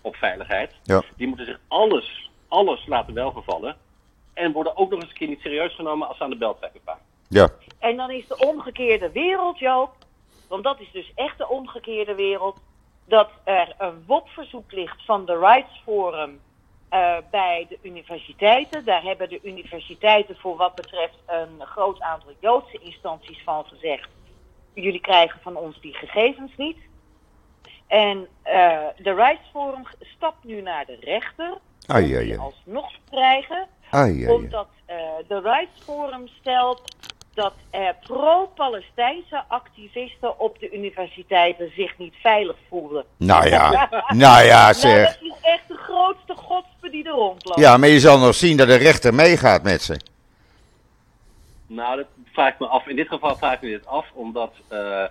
op 0.00 0.16
veiligheid. 0.16 0.72
Ja. 0.82 1.02
Die 1.16 1.26
moeten 1.26 1.46
zich 1.46 1.60
alles, 1.68 2.30
alles 2.48 2.86
laten 2.86 3.14
welgevallen. 3.14 3.76
En 4.34 4.52
worden 4.52 4.76
ook 4.76 4.90
nog 4.90 5.00
eens 5.00 5.10
een 5.10 5.16
keer 5.16 5.28
niet 5.28 5.40
serieus 5.40 5.74
genomen 5.74 6.08
als 6.08 6.16
ze 6.16 6.22
aan 6.22 6.30
de 6.30 6.36
bel 6.36 6.58
trekken. 6.58 6.80
Ja. 7.28 7.48
En 7.78 7.96
dan 7.96 8.10
is 8.10 8.26
de 8.26 8.38
omgekeerde 8.38 9.12
wereld, 9.12 9.58
Joop, 9.58 9.94
want 10.48 10.64
dat 10.64 10.80
is 10.80 10.90
dus 10.92 11.12
echt 11.14 11.38
de 11.38 11.48
omgekeerde 11.48 12.14
wereld, 12.14 12.56
dat 13.06 13.30
er 13.44 13.74
een 13.78 14.04
WOP-verzoek 14.06 14.72
ligt 14.72 15.04
van 15.04 15.26
de 15.26 15.38
Rights 15.38 15.80
Forum 15.84 16.40
eh, 16.92 17.16
bij 17.30 17.66
de 17.68 17.78
universiteiten. 17.82 18.84
Daar 18.84 19.02
hebben 19.02 19.28
de 19.28 19.40
universiteiten 19.42 20.36
voor 20.36 20.56
wat 20.56 20.74
betreft 20.74 21.14
een 21.26 21.66
groot 21.66 22.00
aantal 22.00 22.32
Joodse 22.40 22.78
instanties 22.78 23.42
van 23.44 23.64
gezegd, 23.64 24.08
jullie 24.74 25.00
krijgen 25.00 25.40
van 25.42 25.56
ons 25.56 25.80
die 25.80 25.94
gegevens 25.94 26.52
niet. 26.56 26.76
En 27.86 28.28
eh, 28.42 28.78
de 28.96 29.14
Rights 29.14 29.48
Forum 29.52 29.82
stapt 30.16 30.44
nu 30.44 30.60
naar 30.60 30.86
de 30.86 30.96
rechter 31.00 31.58
Ai, 31.86 32.04
om 32.04 32.16
ai, 32.16 32.24
die 32.24 32.32
ai. 32.32 32.38
alsnog 32.38 32.92
te 32.92 33.00
krijgen 33.10 33.66
Ai, 33.90 34.28
omdat 34.28 34.68
eh, 34.86 34.96
de 35.28 35.40
Rights 35.40 35.82
Forum 35.84 36.28
stelt 36.28 36.96
dat 37.34 37.54
pro-Palestijnse 38.00 39.44
activisten 39.48 40.40
op 40.40 40.58
de 40.58 40.70
universiteiten 40.70 41.72
zich 41.76 41.98
niet 41.98 42.14
veilig 42.14 42.56
voelen. 42.68 43.04
Nou 43.16 43.48
ja, 43.48 43.70
nou 44.08 44.44
ja, 44.44 44.62
Nou, 44.62 44.74
zeg. 44.74 45.18
dat 45.18 45.22
is 45.22 45.40
echt 45.40 45.68
de 45.68 45.76
grootste 45.76 46.34
die 46.90 47.04
er 47.04 47.12
rondloopt. 47.12 47.60
Ja, 47.60 47.76
maar 47.76 47.88
je 47.88 48.00
zal 48.00 48.18
nog 48.18 48.34
zien 48.34 48.56
dat 48.56 48.66
de 48.66 48.74
rechter 48.74 49.14
meegaat 49.14 49.62
met 49.62 49.82
ze. 49.82 49.96
Nou, 51.66 51.96
dat 51.96 52.06
vraag 52.32 52.52
ik 52.52 52.58
me 52.58 52.66
af. 52.66 52.86
In 52.86 52.96
dit 52.96 53.08
geval 53.08 53.36
vraag 53.36 53.54
ik 53.54 53.60
me 53.60 53.68
dit 53.68 53.86
af, 53.86 54.06
omdat 54.12 54.52
eh, 54.68 55.04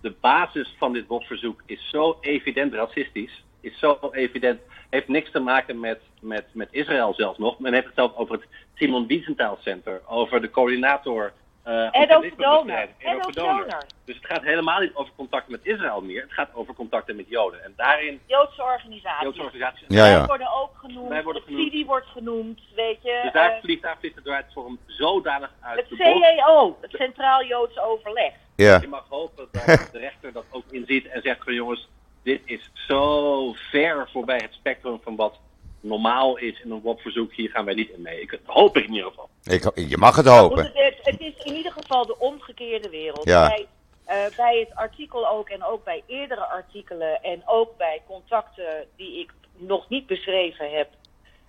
de 0.00 0.14
basis 0.20 0.74
van 0.78 0.92
dit 0.92 1.06
WOP-verzoek 1.06 1.62
is 1.66 1.88
zo 1.90 2.18
evident 2.20 2.74
racistisch. 2.74 3.44
Is 3.60 3.78
zo 3.78 3.98
evident, 4.12 4.60
heeft 4.90 5.08
niks 5.08 5.30
te 5.30 5.40
maken 5.40 5.80
met, 5.80 6.00
met, 6.20 6.44
met 6.52 6.68
Israël 6.70 7.14
zelfs 7.14 7.38
nog. 7.38 7.58
Men 7.58 7.72
heeft 7.72 7.86
het 7.86 7.94
zelf 7.94 8.16
over 8.16 8.34
het 8.34 8.46
Simon 8.74 9.06
Wiesenthal 9.06 9.58
Center, 9.60 10.00
over 10.06 10.40
de 10.40 10.50
coördinator. 10.50 11.32
Edo 11.66 12.14
antisemitismebestrijding, 12.14 13.34
Donor. 13.34 13.64
Donor. 13.64 13.84
Dus 14.04 14.16
het 14.16 14.26
gaat 14.26 14.42
helemaal 14.42 14.80
niet 14.80 14.94
over 14.94 15.12
contacten 15.16 15.52
met 15.52 15.60
Israël 15.62 16.00
meer. 16.00 16.22
Het 16.22 16.32
gaat 16.32 16.50
over 16.54 16.74
contacten 16.74 17.16
met 17.16 17.28
Joden. 17.28 17.64
En 17.64 17.72
daarin, 17.76 18.20
Joodse 18.26 18.62
organisaties. 18.62 19.22
Joodse 19.22 19.42
organisaties. 19.42 19.84
Ja, 19.88 20.02
Wij 20.02 20.10
ja. 20.10 20.26
worden 20.26 20.52
ook 20.52 20.70
genoemd. 20.76 21.08
Wij 21.08 21.22
worden 21.22 21.42
genoemd. 21.42 21.86
Wordt 21.86 22.06
genoemd, 22.06 22.60
weet 22.74 23.02
je. 23.02 23.20
Dus 23.22 23.32
daar 23.32 23.52
eh, 23.52 23.60
vliegt, 23.60 23.82
daar 23.82 23.96
vliegt 23.98 24.14
het 24.14 24.26
eruit 24.26 24.46
voor 24.52 24.64
hem 24.64 24.78
zodanig 24.86 25.52
uit 25.60 25.88
het. 25.88 25.98
CEO, 25.98 26.76
het 26.80 26.90
Centraal 26.90 27.44
Joods 27.44 27.78
Overleg. 27.78 28.32
Ja. 28.56 28.80
Je 28.80 28.88
mag 28.88 29.04
hopen 29.08 29.48
dat 29.52 29.88
de 29.92 29.98
rechter 29.98 30.32
dat 30.32 30.44
ook 30.50 30.64
inziet 30.70 31.06
en 31.06 31.22
zegt 31.22 31.44
van 31.44 31.54
jongens, 31.54 31.88
dit 32.22 32.40
is 32.44 32.70
zo 32.74 33.52
ver 33.52 34.08
voorbij 34.12 34.40
het 34.42 34.52
spectrum 34.52 35.00
van 35.02 35.16
wat 35.16 35.38
normaal 35.80 36.36
is 36.36 36.60
in 36.60 36.70
een 36.70 36.80
WOP-verzoek. 36.80 37.32
Hier 37.34 37.50
gaan 37.50 37.64
wij 37.64 37.74
niet 37.74 37.90
in 37.90 38.02
mee. 38.02 38.20
Ik, 38.20 38.30
dat 38.30 38.40
hoop 38.54 38.76
ik 38.76 38.84
in 38.86 38.92
ieder 38.94 39.08
geval. 39.10 39.28
Ik, 39.44 39.88
je 39.88 39.96
mag 39.96 40.16
het 40.16 40.26
hopen. 40.26 40.64
het, 40.64 40.74
het- 40.74 40.98
het 41.02 41.20
is 41.20 41.44
in 41.44 41.54
ieder 41.54 41.72
geval 41.72 42.06
de 42.06 42.18
omgekeerde 42.18 42.88
wereld. 42.90 43.24
Ja. 43.24 43.46
Bij, 43.48 43.66
eh, 44.04 44.36
bij 44.36 44.58
het 44.58 44.74
artikel 44.74 45.28
ook 45.28 45.48
en 45.48 45.64
ook 45.64 45.84
bij 45.84 46.02
eerdere 46.06 46.44
artikelen 46.46 47.22
en 47.22 47.42
ook 47.46 47.76
bij 47.76 48.02
contacten 48.06 48.86
die 48.96 49.20
ik 49.20 49.32
nog 49.56 49.88
niet 49.88 50.06
beschreven 50.06 50.70
heb, 50.70 50.88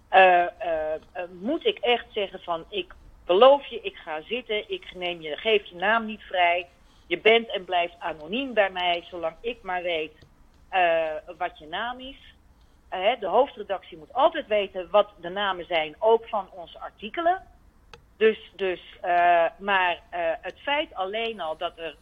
eh, 0.09 0.41
eh, 0.41 0.93
eh, 0.93 1.23
moet 1.41 1.65
ik 1.65 1.77
echt 1.77 2.05
zeggen 2.13 2.39
van 2.39 2.65
ik 2.69 2.93
beloof 3.25 3.65
je, 3.65 3.79
ik 3.81 3.95
ga 3.95 4.21
zitten, 4.21 4.69
ik 4.71 4.93
neem 4.95 5.21
je, 5.21 5.35
geef 5.35 5.65
je 5.65 5.75
naam 5.75 6.05
niet 6.05 6.21
vrij. 6.21 6.67
Je 7.07 7.19
bent 7.19 7.49
en 7.51 7.65
blijft 7.65 7.93
anoniem 7.99 8.53
bij 8.53 8.69
mij, 8.69 9.03
zolang 9.09 9.35
ik 9.41 9.61
maar 9.61 9.81
weet 9.81 10.13
eh, 10.69 11.05
wat 11.37 11.57
je 11.59 11.65
naam 11.67 11.99
is. 11.99 12.33
Eh, 12.89 13.19
de 13.19 13.27
hoofdredactie 13.27 13.97
moet 13.97 14.13
altijd 14.13 14.47
weten 14.47 14.87
wat 14.91 15.09
de 15.21 15.29
namen 15.29 15.65
zijn, 15.65 15.95
ook 15.99 16.27
van 16.27 16.49
onze 16.51 16.79
artikelen. 16.79 17.43
Dus, 18.17 18.51
dus 18.55 18.79
eh, 19.01 19.45
maar 19.57 19.99
eh, 20.09 20.19
het 20.41 20.59
feit 20.59 20.93
alleen 20.93 21.41
al 21.41 21.57
dat 21.57 21.73
er 21.75 21.95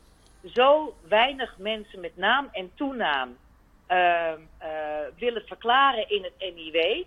zo 0.54 0.96
weinig 1.08 1.58
mensen 1.58 2.00
met 2.00 2.18
naam 2.18 2.50
en 2.52 2.72
toenaam 2.76 3.38
ehm, 3.88 4.40
eh, 4.58 4.70
willen 5.18 5.44
verklaren 5.46 6.10
in 6.10 6.24
het 6.24 6.56
NIW, 6.56 7.04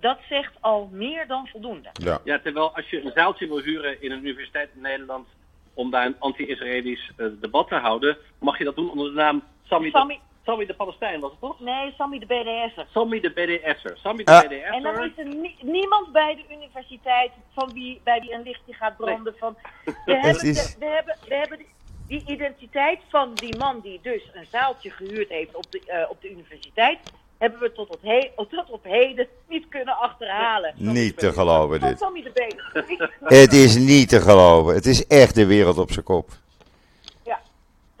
dat 0.00 0.18
zegt 0.28 0.52
al 0.60 0.88
meer 0.92 1.26
dan 1.26 1.46
voldoende. 1.46 1.88
Ja. 1.92 2.20
Ja, 2.24 2.38
terwijl 2.38 2.76
als 2.76 2.90
je 2.90 3.04
een 3.04 3.12
zaaltje 3.14 3.46
wil 3.46 3.60
huren 3.60 4.02
in 4.02 4.10
een 4.10 4.22
universiteit 4.22 4.70
in 4.74 4.80
Nederland 4.80 5.28
om 5.74 5.90
daar 5.90 6.06
een 6.06 6.16
anti-Israëlisch 6.18 7.12
debat 7.16 7.68
te 7.68 7.74
houden, 7.74 8.16
mag 8.38 8.58
je 8.58 8.64
dat 8.64 8.76
doen 8.76 8.90
onder 8.90 9.08
de 9.08 9.14
naam 9.14 9.42
Sami, 9.62 9.90
Sammy- 9.90 10.14
de, 10.14 10.20
Sammy 10.50 10.66
de 10.66 10.74
Palestijn, 10.74 11.20
was 11.20 11.30
het 11.30 11.40
toch? 11.40 11.60
Nee, 11.60 11.94
Sammy 11.98 12.18
de 12.18 12.26
BDS'er. 12.26 12.86
Sammy 12.92 13.20
de 13.20 13.30
BDS'er. 13.30 13.96
Sammy 14.02 14.24
de. 14.24 14.32
BDS'er. 14.48 14.62
En 14.74 14.82
dan 14.82 15.04
is 15.04 15.10
er 15.16 15.24
nie- 15.26 15.56
niemand 15.60 16.12
bij 16.12 16.34
de 16.34 16.54
universiteit 16.54 17.30
van 17.54 17.70
wie, 17.72 18.00
bij 18.04 18.20
wie 18.20 18.32
een 18.32 18.42
lichtje 18.42 18.72
gaat 18.72 18.96
branden. 18.96 19.34
Van, 19.38 19.56
we, 19.84 19.92
hebben, 20.18 20.42
de- 20.54 20.74
we, 20.78 20.86
hebben, 20.86 21.16
we 21.28 21.34
hebben 21.34 21.58
die, 21.58 21.68
die 22.08 22.22
identiteit 22.26 22.98
van 23.08 23.34
die 23.34 23.56
man 23.58 23.80
die 23.80 23.98
dus 24.02 24.30
een 24.34 24.46
zaaltje 24.50 24.90
gehuurd 24.90 25.28
heeft 25.28 25.54
op 25.54 25.64
de, 25.70 25.80
eh, 25.86 26.10
op 26.10 26.20
de 26.20 26.30
universiteit, 26.30 26.98
hebben 27.38 27.60
we 27.60 27.72
tot 27.72 27.88
op, 27.88 28.02
he- 28.02 28.30
tot 28.36 28.70
op 28.70 28.84
heden 28.84 29.26
niet 29.48 29.68
kunnen 29.68 29.96
achterhalen. 29.98 30.74
Niet 30.76 31.18
te 31.18 31.32
geloven 31.32 31.80
dit. 31.80 31.98
Sammy 31.98 32.22
de 32.22 32.30
BDS'er. 32.30 33.10
Het 33.20 33.52
is 33.52 33.76
niet 33.76 34.08
te 34.08 34.20
geloven. 34.20 34.74
Het 34.74 34.86
is 34.86 35.06
echt 35.06 35.34
de 35.34 35.46
wereld 35.46 35.78
op 35.78 35.90
zijn 35.92 36.04
kop. 36.04 36.28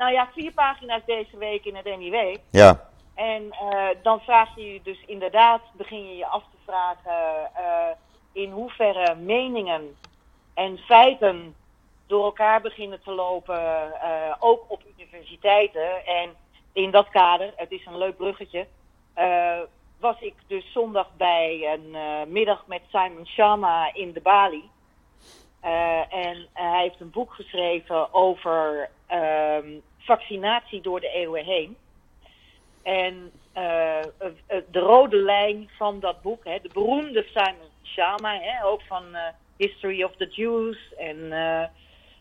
Nou 0.00 0.12
ja, 0.12 0.28
vier 0.32 0.52
pagina's 0.52 1.02
deze 1.06 1.36
week 1.36 1.64
in 1.64 1.76
het 1.76 1.84
NIW. 1.84 2.36
Ja. 2.50 2.88
En 3.14 3.50
eh, 3.50 3.88
dan 4.02 4.20
vraag 4.20 4.56
je 4.56 4.72
je 4.72 4.80
dus 4.82 5.04
inderdaad, 5.06 5.60
begin 5.72 6.08
je 6.08 6.16
je 6.16 6.26
af 6.26 6.42
te 6.42 6.56
vragen 6.64 7.50
eh, 7.54 7.90
in 8.32 8.50
hoeverre 8.50 9.14
meningen 9.14 9.96
en 10.54 10.78
feiten 10.78 11.54
door 12.06 12.24
elkaar 12.24 12.60
beginnen 12.60 13.02
te 13.02 13.10
lopen, 13.10 13.92
eh, 14.02 14.34
ook 14.38 14.64
op 14.66 14.82
universiteiten. 14.96 16.06
En 16.06 16.30
in 16.72 16.90
dat 16.90 17.08
kader, 17.08 17.52
het 17.56 17.70
is 17.70 17.86
een 17.86 17.98
leuk 17.98 18.16
bruggetje, 18.16 18.66
was 19.98 20.20
ik 20.20 20.34
dus 20.46 20.72
zondag 20.72 21.08
bij 21.16 21.72
een 21.72 21.96
middag 22.32 22.66
met 22.66 22.82
Simon 22.88 23.26
Sharma 23.26 23.94
in 23.94 24.12
de 24.12 24.20
Bali. 24.20 24.70
En 26.10 26.48
hij 26.52 26.80
heeft 26.82 27.00
een 27.00 27.10
boek 27.10 27.32
geschreven 27.32 28.14
over 28.14 28.90
ehm, 29.06 29.68
vaccinatie 30.16 30.80
door 30.80 31.00
de 31.00 31.08
eeuwen 31.08 31.44
heen. 31.44 31.76
En 32.82 33.30
eh, 33.52 33.98
eh, 33.98 34.62
de 34.70 34.78
rode 34.78 35.16
lijn 35.16 35.70
van 35.76 36.00
dat 36.00 36.22
boek, 36.22 36.44
hè, 36.44 36.58
de 36.62 36.70
beroemde 36.72 37.26
Simon 37.34 37.70
Sharma, 37.82 38.38
hè, 38.40 38.64
ook 38.64 38.82
van 38.82 39.14
eh, 39.14 39.22
History 39.56 40.02
of 40.02 40.16
the 40.16 40.26
Jews 40.26 40.78
en 40.98 41.32
eh, 41.32 41.64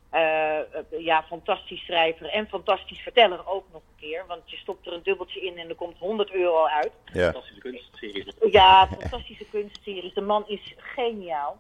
eh, 0.10 0.60
eh, 0.60 0.66
ja, 1.00 1.24
fantastisch 1.24 1.86
schrijver 1.86 2.30
en 2.30 2.48
fantastisch 2.48 3.00
verteller 3.00 3.48
ook 3.48 3.66
nog 3.72 3.82
een 3.82 4.00
keer, 4.00 4.24
want 4.28 4.42
je 4.46 4.58
stopt 4.58 4.88
er 4.88 4.94
een 4.94 5.04
dubbeltje 5.04 5.42
in 5.42 5.58
en 5.58 5.70
er 5.70 5.76
komt 5.76 5.98
100 5.98 6.32
euro 6.32 6.66
uit. 6.66 6.92
Ja. 7.14 7.32
Fantastische 7.32 7.62
kunstserie. 7.62 8.52
Ja, 8.52 8.88
fantastische 8.88 9.46
kunstseries. 9.52 10.14
De 10.14 10.22
man 10.22 10.44
is 10.48 10.74
geniaal. 10.78 11.58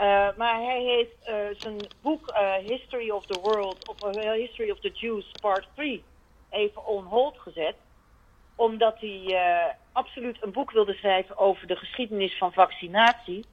Eh, 0.00 0.28
maar 0.36 0.60
hij 0.60 0.80
heeft 0.82 1.24
eh, 1.24 1.34
zijn 1.56 1.76
boek 2.02 2.28
eh, 2.28 2.54
History 2.54 3.10
of 3.10 3.26
the 3.26 3.40
World, 3.40 3.88
of 3.88 4.14
History 4.34 4.70
of 4.70 4.80
the 4.80 4.90
Jews, 4.92 5.30
part 5.40 5.68
3, 5.74 6.04
even 6.50 6.86
on 6.86 7.04
hold 7.04 7.38
gezet. 7.38 7.74
Omdat 8.54 8.96
hij 9.00 9.36
absoluut 9.92 10.42
een 10.42 10.52
boek 10.52 10.70
wilde 10.70 10.94
schrijven 10.94 11.38
over 11.38 11.66
de 11.66 11.76
geschiedenis 11.76 12.36
van 12.36 12.52
vaccinatie. 12.52 13.44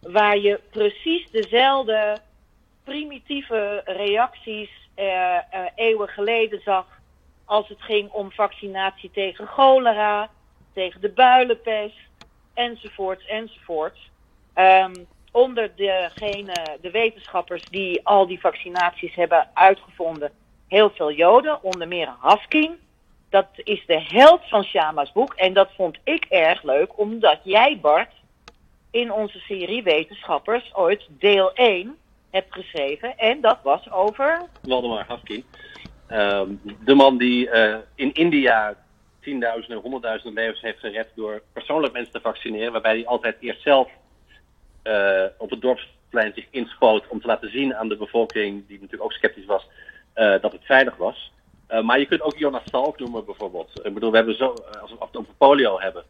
Waar 0.00 0.38
je 0.38 0.60
precies 0.70 1.30
dezelfde 1.30 2.18
primitieve 2.84 3.82
reacties 3.84 4.70
eeuwen 5.74 6.08
geleden 6.08 6.60
zag. 6.60 6.86
Als 7.44 7.68
het 7.68 7.82
ging 7.82 8.10
om 8.10 8.32
vaccinatie 8.32 9.10
tegen 9.10 9.46
cholera, 9.46 10.30
tegen 10.72 11.00
de 11.00 11.10
builenpest. 11.10 11.98
enzovoorts, 12.54 13.26
enzovoorts. 13.26 14.10
Ehm, 14.54 14.94
onder 15.32 15.70
degene, 15.76 16.78
de 16.80 16.90
wetenschappers 16.90 17.64
die 17.64 18.06
al 18.06 18.26
die 18.26 18.40
vaccinaties 18.40 19.14
hebben 19.14 19.48
uitgevonden, 19.54 20.30
heel 20.68 20.90
veel 20.90 21.12
Joden, 21.12 21.62
onder 21.62 21.88
meer 21.88 22.14
Hafkin. 22.18 22.76
Dat 23.30 23.48
is 23.54 23.86
de 23.86 24.00
held 24.00 24.40
van 24.48 24.64
Shama's 24.64 25.12
boek. 25.12 25.34
En 25.34 25.52
dat 25.52 25.68
vond 25.76 25.98
ik 26.04 26.24
erg 26.24 26.62
leuk, 26.62 26.98
omdat 26.98 27.40
jij, 27.42 27.78
Bart, 27.80 28.12
in 28.90 29.12
onze 29.12 29.38
serie 29.38 29.82
Wetenschappers 29.82 30.74
ooit 30.74 31.06
deel 31.08 31.52
1 31.52 31.96
hebt 32.30 32.54
geschreven. 32.54 33.18
En 33.18 33.40
dat 33.40 33.58
was 33.62 33.90
over. 33.90 34.42
Waldemar 34.62 35.04
Hafkin. 35.08 35.44
Ehm, 36.06 36.50
de 36.84 36.94
man 36.94 37.18
die 37.18 37.50
eh, 37.50 37.76
in 37.94 38.12
India 38.12 38.76
tienduizenden, 39.20 39.82
honderdduizenden 39.82 40.42
levens 40.42 40.60
heeft 40.60 40.78
gered 40.78 41.08
door 41.14 41.42
persoonlijk 41.52 41.92
mensen 41.92 42.12
te 42.12 42.20
vaccineren. 42.20 42.72
Waarbij 42.72 42.94
hij 42.94 43.06
altijd 43.06 43.36
eerst 43.40 43.62
zelf 43.62 43.90
eh, 44.88 45.24
op 45.36 45.50
het 45.50 45.60
dorpsplein 45.60 46.32
zich 46.34 46.46
inspoot 46.50 47.08
om 47.08 47.20
te 47.20 47.26
laten 47.26 47.50
zien 47.50 47.74
aan 47.74 47.88
de 47.88 47.96
bevolking, 47.96 48.66
die 48.66 48.76
natuurlijk 48.80 49.02
ook 49.02 49.12
sceptisch 49.12 49.46
was, 49.46 49.66
eh, 50.12 50.40
dat 50.40 50.52
het 50.52 50.64
veilig 50.64 50.96
was. 50.96 51.32
Eh, 51.66 51.82
maar 51.82 51.98
je 51.98 52.06
kunt 52.06 52.22
ook 52.22 52.38
Jonas 52.38 52.62
Salk 52.64 52.98
noemen 52.98 53.24
bijvoorbeeld. 53.24 53.80
Ik 53.82 53.94
bedoel, 53.94 54.10
we 54.10 54.16
hebben 54.16 54.36
zo, 54.36 54.54
als 54.80 54.90
we 54.90 54.96
het 55.00 55.16
over 55.16 55.34
polio 55.38 55.80
hebben. 55.80 56.04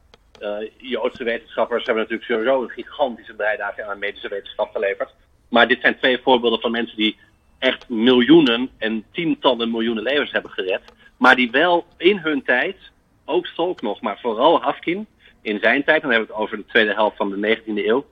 Joodse 0.77 1.25
wetenschappers 1.25 1.85
hebben 1.85 2.03
natuurlijk 2.03 2.31
sowieso 2.31 2.63
een 2.63 2.69
gigantische 2.69 3.35
bijdrage 3.35 3.85
aan 3.85 3.99
medische 3.99 4.29
wetenschap 4.29 4.71
geleverd. 4.73 5.15
Maar 5.49 5.69
dit 5.69 5.81
zijn 5.81 5.99
twee 5.99 6.19
voorbeelden 6.19 6.61
van 6.61 6.71
mensen 6.71 6.97
die 6.97 7.17
echt 7.59 7.89
miljoenen 7.89 8.71
en 8.79 9.05
tientallen 9.13 9.71
miljoenen 9.71 10.03
levens 10.03 10.33
hebben 10.33 10.51
gered. 10.51 10.83
Maar 11.17 11.37
die 11.37 11.51
wel 11.51 11.87
in 11.97 12.19
hun 12.19 12.43
tijd, 12.43 12.77
ook 13.25 13.47
Salk 13.47 13.83
nog, 13.83 14.01
maar 14.01 14.19
vooral 14.21 14.63
Hafkin, 14.63 15.07
in 15.43 15.59
zijn 15.61 15.85
tijd, 15.85 16.03
dan 16.03 16.11
hebben 16.11 16.29
we 16.29 16.35
het 16.35 16.43
over 16.43 16.57
de 16.57 16.67
tweede 16.67 16.95
helft 16.95 17.17
van 17.17 17.31
de 17.31 17.57
19e 17.57 17.87
eeuw, 17.87 18.05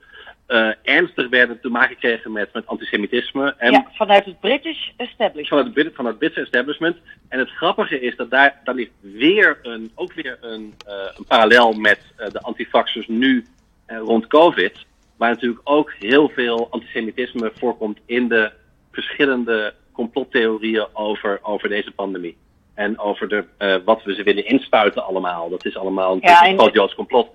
uh, 0.47 0.69
ernstig 0.83 1.29
werden 1.29 1.59
te 1.61 1.69
maken 1.69 1.97
kregen 1.97 2.31
met, 2.31 2.53
met 2.53 2.67
antisemitisme. 2.67 3.55
En 3.57 3.71
ja, 3.71 3.87
vanuit 3.93 4.25
het 4.25 4.39
British 4.39 4.89
establishment. 4.97 5.47
Vanuit 5.47 5.85
het, 5.85 5.95
van 5.95 6.05
het 6.05 6.17
Britse 6.17 6.41
establishment. 6.41 6.97
En 7.29 7.39
het 7.39 7.49
grappige 7.49 7.99
is 7.99 8.15
dat 8.15 8.29
daar, 8.29 8.61
daar 8.63 8.75
ligt 8.75 8.91
weer 9.01 9.59
een, 9.61 9.91
ook 9.95 10.13
weer 10.13 10.37
een, 10.41 10.73
uh, 10.87 10.93
een 11.17 11.25
parallel 11.27 11.71
met 11.73 11.99
uh, 12.19 12.29
de 12.29 12.41
antifaxers 12.41 13.07
nu 13.07 13.45
rond 13.87 14.27
COVID. 14.27 14.85
Waar 15.17 15.29
natuurlijk 15.29 15.61
ook 15.63 15.93
heel 15.99 16.29
veel 16.29 16.67
antisemitisme 16.69 17.51
voorkomt 17.55 17.99
in 18.05 18.27
de 18.27 18.51
verschillende 18.91 19.73
complottheorieën 19.91 20.85
over, 20.93 21.39
over 21.41 21.69
deze 21.69 21.91
pandemie. 21.91 22.37
En 22.73 22.99
over 22.99 23.29
de, 23.29 23.81
wat 23.85 24.03
we 24.03 24.13
ze 24.13 24.23
willen 24.23 24.45
inspuiten 24.45 25.05
allemaal. 25.05 25.49
Dat 25.49 25.65
is 25.65 25.77
allemaal 25.77 26.13
een 26.13 26.19
ja, 26.21 26.53
groot 26.53 26.73
Joods 26.73 26.95
complot. 26.95 27.29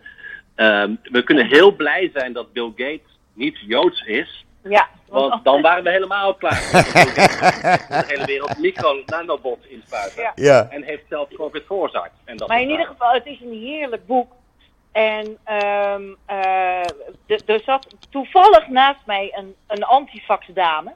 Um, 0.57 0.98
we 1.03 1.22
kunnen 1.22 1.46
heel 1.46 1.72
blij 1.72 2.11
zijn 2.14 2.32
dat 2.32 2.53
Bill 2.53 2.72
Gates 2.76 3.18
niet 3.32 3.59
Joods 3.66 4.00
is. 4.00 4.44
Ja. 4.62 4.88
Want 5.09 5.44
dan 5.44 5.62
waren 5.62 5.84
we 5.84 5.90
helemaal 5.90 6.34
klaar. 6.34 6.61
de 7.88 8.05
hele 8.07 8.24
wereld 8.24 8.59
micro-nanobots 8.59 9.66
inspuiten. 9.66 10.22
Ja. 10.22 10.32
ja. 10.34 10.66
En 10.70 10.82
heeft 10.82 11.05
zelf 11.09 11.28
COVID 11.34 11.62
veroorzaakt. 11.66 12.14
En 12.24 12.36
dat 12.36 12.48
maar 12.48 12.61
in 12.61 12.70
ieder 12.70 12.86
geval, 12.86 13.12
het 13.12 13.26
is 13.26 13.40
een 13.40 13.53
heerlijk 13.53 14.07
boek. 14.07 14.32
En 14.92 15.26
um, 15.26 16.16
uh, 16.30 16.84
er 17.46 17.61
zat 17.64 17.86
toevallig 18.11 18.68
naast 18.68 19.07
mij 19.07 19.32
een, 19.34 19.55
een 19.66 19.84
antifax 19.84 20.46
dame. 20.55 20.92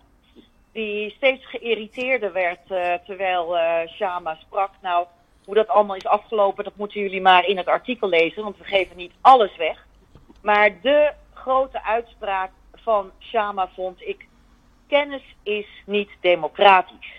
Die 0.73 1.11
steeds 1.11 1.47
geïrriteerder 1.47 2.33
werd 2.33 2.71
uh, 2.71 2.95
terwijl 3.07 3.57
uh, 3.57 3.79
Shama 3.87 4.35
sprak. 4.41 4.71
Nou, 4.83 5.07
hoe 5.47 5.55
dat 5.55 5.69
allemaal 5.69 5.97
is 5.97 6.07
afgelopen, 6.07 6.65
dat 6.65 6.77
moeten 6.77 7.01
jullie 7.01 7.21
maar 7.21 7.47
in 7.47 7.57
het 7.57 7.67
artikel 7.67 8.09
lezen, 8.09 8.43
want 8.43 8.59
we 8.59 8.65
geven 8.65 8.97
niet 8.97 9.13
alles 9.21 9.57
weg. 9.57 9.87
Maar 10.43 10.81
de 10.81 11.13
grote 11.35 11.83
uitspraak 11.83 12.51
van 12.75 13.11
Shama 13.19 13.69
vond 13.69 14.01
ik, 14.01 14.27
kennis 14.89 15.23
is 15.43 15.67
niet 15.85 16.11
democratisch. 16.21 17.13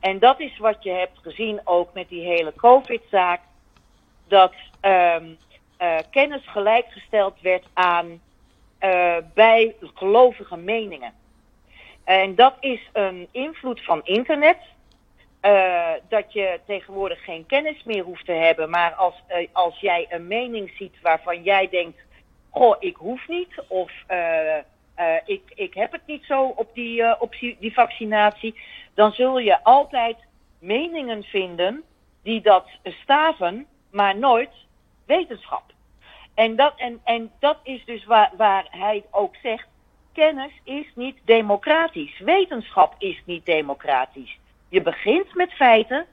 En 0.00 0.18
dat 0.18 0.40
is 0.40 0.58
wat 0.58 0.82
je 0.82 0.90
hebt 0.90 1.18
gezien 1.22 1.60
ook 1.64 1.94
met 1.94 2.08
die 2.08 2.24
hele 2.24 2.52
COVID-zaak, 2.56 3.40
dat 4.28 4.52
um, 4.82 5.36
uh, 5.80 5.96
kennis 6.10 6.42
gelijkgesteld 6.46 7.40
werd 7.40 7.64
aan 7.72 8.20
uh, 8.80 9.16
bijgelovige 9.34 10.56
meningen. 10.56 11.12
En 12.04 12.34
dat 12.34 12.54
is 12.60 12.90
een 12.92 13.28
invloed 13.30 13.84
van 13.84 14.00
internet. 14.04 14.58
Uh, 15.46 15.92
dat 16.08 16.32
je 16.32 16.60
tegenwoordig 16.66 17.24
geen 17.24 17.46
kennis 17.46 17.82
meer 17.84 18.02
hoeft 18.02 18.24
te 18.24 18.32
hebben. 18.32 18.70
Maar 18.70 18.94
als, 18.94 19.14
uh, 19.28 19.46
als 19.52 19.80
jij 19.80 20.06
een 20.10 20.26
mening 20.26 20.72
ziet 20.76 21.00
waarvan 21.02 21.42
jij 21.42 21.68
denkt: 21.68 21.98
Goh, 22.50 22.76
ik 22.78 22.96
hoef 22.96 23.28
niet. 23.28 23.62
Of 23.68 23.92
uh, 24.10 24.56
ik, 25.24 25.42
ik 25.54 25.74
heb 25.74 25.92
het 25.92 26.06
niet 26.06 26.24
zo 26.24 26.44
op 26.44 26.74
die, 26.74 27.20
op 27.20 27.34
die 27.38 27.74
vaccinatie. 27.74 28.60
Dan 28.94 29.12
zul 29.12 29.38
je 29.38 29.64
altijd 29.64 30.16
meningen 30.58 31.22
vinden 31.22 31.82
die 32.22 32.40
dat 32.40 32.68
staven, 32.84 33.66
maar 33.90 34.16
nooit 34.16 34.50
wetenschap. 35.06 35.72
En 36.34 36.56
dat, 36.56 36.72
en, 36.76 37.00
en 37.04 37.32
dat 37.38 37.58
is 37.62 37.84
dus 37.84 38.04
waar, 38.04 38.32
waar 38.36 38.66
hij 38.70 39.04
ook 39.10 39.36
zegt: 39.42 39.66
kennis 40.12 40.52
is 40.64 40.86
niet 40.94 41.18
democratisch. 41.24 42.18
Wetenschap 42.18 42.94
is 42.98 43.22
niet 43.24 43.46
democratisch. 43.46 44.38
Je 44.68 44.82
begint 44.82 45.34
met 45.34 45.52
feiten 45.52 46.06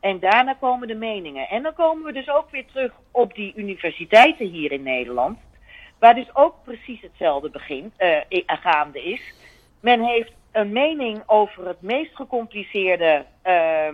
en 0.00 0.20
daarna 0.20 0.54
komen 0.54 0.88
de 0.88 0.94
meningen. 0.94 1.48
En 1.48 1.62
dan 1.62 1.74
komen 1.74 2.04
we 2.04 2.12
dus 2.12 2.28
ook 2.28 2.50
weer 2.50 2.66
terug 2.66 2.92
op 3.10 3.34
die 3.34 3.52
universiteiten 3.56 4.46
hier 4.46 4.72
in 4.72 4.82
Nederland. 4.82 5.38
Waar 5.98 6.14
dus 6.14 6.34
ook 6.34 6.54
precies 6.64 7.00
hetzelfde 7.00 7.50
begint, 7.50 7.94
uh, 7.98 8.42
gaande 8.46 9.02
is. 9.02 9.34
Men 9.80 10.00
heeft 10.00 10.32
een 10.52 10.72
mening 10.72 11.22
over 11.26 11.66
het 11.66 11.82
meest 11.82 12.16
gecompliceerde 12.16 13.24
uh, 13.46 13.88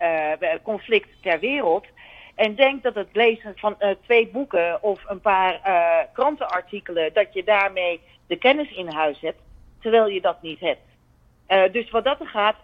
uh, 0.00 0.32
conflict 0.62 1.08
ter 1.22 1.38
wereld. 1.38 1.86
En 2.34 2.54
denkt 2.54 2.82
dat 2.82 2.94
het 2.94 3.08
lezen 3.12 3.52
van 3.56 3.76
uh, 3.80 3.90
twee 4.02 4.28
boeken 4.28 4.82
of 4.82 5.04
een 5.06 5.20
paar 5.20 5.60
krantenartikelen, 6.12 7.12
dat 7.12 7.32
je 7.32 7.44
daarmee 7.44 8.00
de 8.26 8.36
kennis 8.36 8.70
in 8.70 8.92
huis 8.92 9.20
hebt, 9.20 9.40
terwijl 9.80 10.08
je 10.08 10.20
dat 10.20 10.42
niet 10.42 10.60
hebt. 10.60 10.95
Uh, 11.48 11.72
dus 11.72 11.90
wat 11.90 12.04
dat 12.04 12.20
er 12.20 12.26
gaat, 12.26 12.56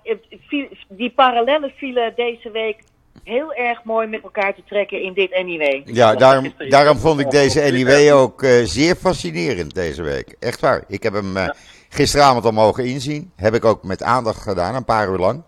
die 0.89 1.11
parallellen 1.11 1.73
vielen 1.77 2.13
deze 2.17 2.51
week 2.51 2.83
heel 3.25 3.55
erg 3.55 3.85
mooi 3.85 4.07
met 4.07 4.23
elkaar 4.23 4.55
te 4.55 4.63
trekken 4.65 5.03
in 5.03 5.13
dit 5.13 5.43
NIW. 5.45 5.83
Ja, 5.85 6.15
daarom, 6.15 6.53
daarom 6.69 6.97
vond 6.97 7.21
ik 7.21 7.31
deze 7.31 7.61
NIW 7.61 8.15
ook 8.15 8.43
uh, 8.43 8.65
zeer 8.65 8.95
fascinerend 8.95 9.75
deze 9.75 10.03
week. 10.03 10.37
Echt 10.41 10.61
waar. 10.61 10.85
Ik 10.89 11.03
heb 11.03 11.13
hem 11.13 11.37
uh, 11.37 11.49
gisteravond 11.89 12.45
al 12.45 12.53
mogen 12.53 12.85
inzien. 12.85 13.33
Heb 13.37 13.55
ik 13.55 13.65
ook 13.65 13.83
met 13.83 14.03
aandacht 14.03 14.43
gedaan, 14.43 14.75
een 14.75 14.85
paar 14.85 15.09
uur 15.09 15.19
lang. 15.19 15.43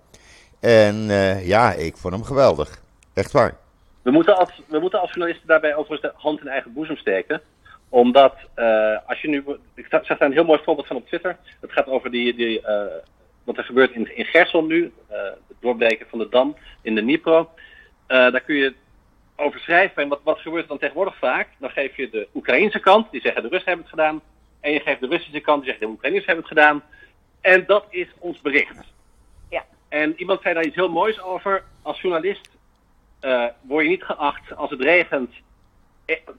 En 0.61 1.07
ja, 1.45 1.73
ik 1.73 1.97
vond 1.97 2.15
hem 2.15 2.25
geweldig. 2.25 2.83
Echt 3.15 3.33
waar. 3.33 3.57
We 4.03 4.11
moeten 4.11 4.37
als, 4.37 4.63
we 4.69 4.79
moeten 4.79 5.01
als 5.01 5.11
journalisten 5.11 5.49
daarbij 5.49 5.75
overigens 5.75 6.13
de 6.13 6.13
hand 6.17 6.41
in 6.41 6.49
eigen 6.49 6.73
boezem 6.73 6.97
steken 6.97 7.41
omdat 7.89 8.35
als 9.07 9.21
je 9.21 9.29
nu. 9.29 9.45
Ik 9.75 9.87
zag 9.91 10.07
daar 10.07 10.21
een 10.21 10.33
heel 10.33 10.45
mooi 10.45 10.61
voorbeeld 10.65 10.87
van 10.87 10.97
op 10.97 11.07
Twitter. 11.07 11.37
Het 11.61 11.73
gaat 11.73 11.87
over 11.87 12.11
die, 12.11 12.35
die 12.35 12.63
wat 13.45 13.57
er 13.57 13.65
gebeurt 13.65 13.91
in, 13.91 14.17
in 14.17 14.25
Gersel 14.25 14.65
nu, 14.65 14.93
het 15.09 15.57
doorbreken 15.61 16.07
van 16.09 16.19
de 16.19 16.29
dam 16.29 16.57
in 16.83 16.95
de 16.95 17.01
Dnipro. 17.01 17.39
Uh, 17.39 17.47
daar 18.09 18.41
kun 18.41 18.55
je 18.55 18.75
over 19.37 19.61
schrijven. 19.61 20.03
En 20.03 20.09
wat, 20.09 20.21
wat 20.23 20.39
gebeurt 20.39 20.63
er 20.63 20.69
dan 20.69 20.79
tegenwoordig 20.79 21.19
vaak? 21.19 21.49
Dan 21.59 21.71
geef 21.71 21.97
je 21.97 22.11
de 22.11 22.29
Oekraïnse 22.35 22.79
kant, 22.79 23.11
die 23.11 23.21
zeggen 23.21 23.43
de 23.43 23.49
Russen 23.49 23.69
hebben 23.69 23.87
het 23.91 23.95
gedaan. 24.01 24.21
En 24.61 24.73
je 24.73 24.81
geeft 24.81 25.01
de 25.01 25.07
Russische 25.07 25.41
kant, 25.41 25.63
die 25.63 25.69
zegt 25.71 25.81
de 25.81 25.89
Oekraïners 25.89 26.27
hebben 26.27 26.45
het 26.45 26.53
gedaan. 26.59 26.83
En 27.41 27.65
dat 27.67 27.87
is 27.91 28.09
ons 28.19 28.41
bericht. 28.41 28.77
Ja. 29.51 29.65
En 29.89 30.15
iemand 30.17 30.43
zei 30.43 30.55
daar 30.55 30.65
iets 30.65 30.75
heel 30.75 30.91
moois 30.91 31.21
over. 31.21 31.65
Als 31.83 32.01
journalist 32.01 32.49
uh, 33.21 33.47
word 33.61 33.85
je 33.85 33.91
niet 33.91 34.05
geacht 34.05 34.57
als 34.57 34.71
het 34.71 34.81
regent 34.81 35.35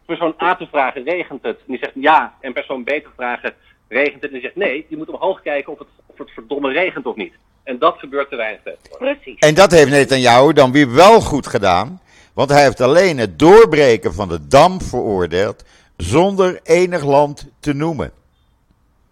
persoon 0.06 0.36
A 0.41 0.56
te 0.56 0.68
vragen, 0.68 1.03
regent 1.03 1.43
het? 1.43 1.58
En 1.58 1.66
die 1.66 1.78
zegt 1.78 1.93
ja. 1.95 2.38
En 2.41 2.53
persoon 2.53 2.84
B 2.84 2.89
te 2.89 3.10
vragen, 3.16 3.56
regent 3.88 4.21
het? 4.21 4.31
En 4.31 4.41
zegt 4.41 4.55
nee. 4.55 4.86
Je 4.89 4.97
moet 4.97 5.09
omhoog 5.09 5.41
kijken 5.41 5.73
of 5.73 5.79
het 5.79 5.88
of 6.05 6.25
het 6.25 6.33
verdomme 6.33 6.71
regent 6.71 7.05
of 7.05 7.15
niet. 7.15 7.33
En 7.63 7.79
dat 7.79 7.97
gebeurt 7.97 8.29
te 8.29 8.36
weinig 8.36 8.61
Precies. 8.97 9.39
En 9.39 9.53
dat 9.53 9.71
heeft 9.71 9.89
Netanyahu 9.89 10.53
dan 10.53 10.71
weer 10.71 10.93
wel 10.93 11.21
goed 11.21 11.47
gedaan. 11.47 12.01
Want 12.33 12.49
hij 12.49 12.63
heeft 12.63 12.81
alleen 12.81 13.17
het 13.17 13.39
doorbreken 13.39 14.13
van 14.13 14.27
de 14.27 14.47
dam 14.47 14.81
veroordeeld. 14.81 15.63
zonder 15.97 16.59
enig 16.63 17.03
land 17.03 17.47
te 17.59 17.73
noemen. 17.73 18.11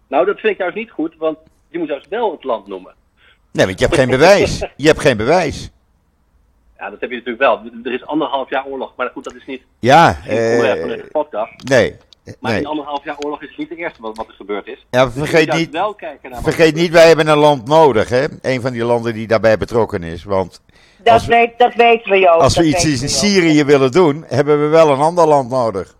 Nou, 0.08 0.26
dat 0.26 0.38
vind 0.38 0.52
ik 0.52 0.58
juist 0.58 0.76
niet 0.76 0.90
goed, 0.90 1.14
want 1.18 1.38
je 1.68 1.78
moet 1.78 1.88
juist 1.88 2.08
wel 2.08 2.32
het 2.32 2.44
land 2.44 2.66
noemen. 2.66 2.94
Nee, 3.52 3.66
want 3.66 3.78
je 3.78 3.84
hebt 3.84 3.98
geen 3.98 4.10
bewijs. 4.10 4.58
Je 4.76 4.86
hebt 4.86 5.00
geen 5.00 5.16
bewijs. 5.16 5.70
Ja, 6.78 6.90
dat 6.90 7.00
heb 7.00 7.10
je 7.10 7.16
natuurlijk 7.16 7.42
wel. 7.42 7.62
Er 7.84 7.92
is 7.92 8.06
anderhalf 8.06 8.50
jaar 8.50 8.66
oorlog, 8.66 8.92
maar 8.96 9.10
goed, 9.10 9.24
dat 9.24 9.34
is 9.34 9.46
niet. 9.46 9.62
Ja, 9.78 10.16
eh, 10.26 11.00
podcast. 11.12 11.68
Nee, 11.68 11.96
maar 12.40 12.50
nee. 12.50 12.60
in 12.60 12.66
anderhalf 12.66 13.04
jaar 13.04 13.16
oorlog 13.18 13.42
is 13.42 13.48
het 13.48 13.58
niet 13.58 13.68
de 13.68 13.76
eerste 13.76 14.02
wat, 14.02 14.16
wat 14.16 14.28
er 14.28 14.34
gebeurd 14.34 14.66
is. 14.66 14.86
Ja, 14.90 15.10
vergeet 15.10 15.52
niet, 15.52 15.70
wel 15.70 15.94
kijken 15.94 16.30
naar 16.30 16.42
vergeet 16.42 16.74
niet, 16.74 16.90
wij 16.90 17.06
hebben 17.06 17.28
een 17.28 17.38
land 17.38 17.66
nodig, 17.66 18.08
hè? 18.08 18.24
Een 18.42 18.60
van 18.60 18.72
die 18.72 18.84
landen 18.84 19.14
die 19.14 19.26
daarbij 19.26 19.58
betrokken 19.58 20.02
is. 20.02 20.24
Want 20.24 20.62
dat, 21.02 21.24
weet, 21.24 21.58
dat 21.58 21.74
weten 21.74 22.10
we, 22.10 22.30
ook. 22.30 22.40
Als 22.40 22.56
we 22.56 22.64
iets 22.64 23.02
in 23.02 23.08
Syrië 23.08 23.64
willen 23.64 23.92
doen, 23.92 24.24
hebben 24.28 24.60
we 24.60 24.66
wel 24.66 24.90
een 24.90 25.00
ander 25.00 25.26
land 25.26 25.50
nodig. 25.50 25.96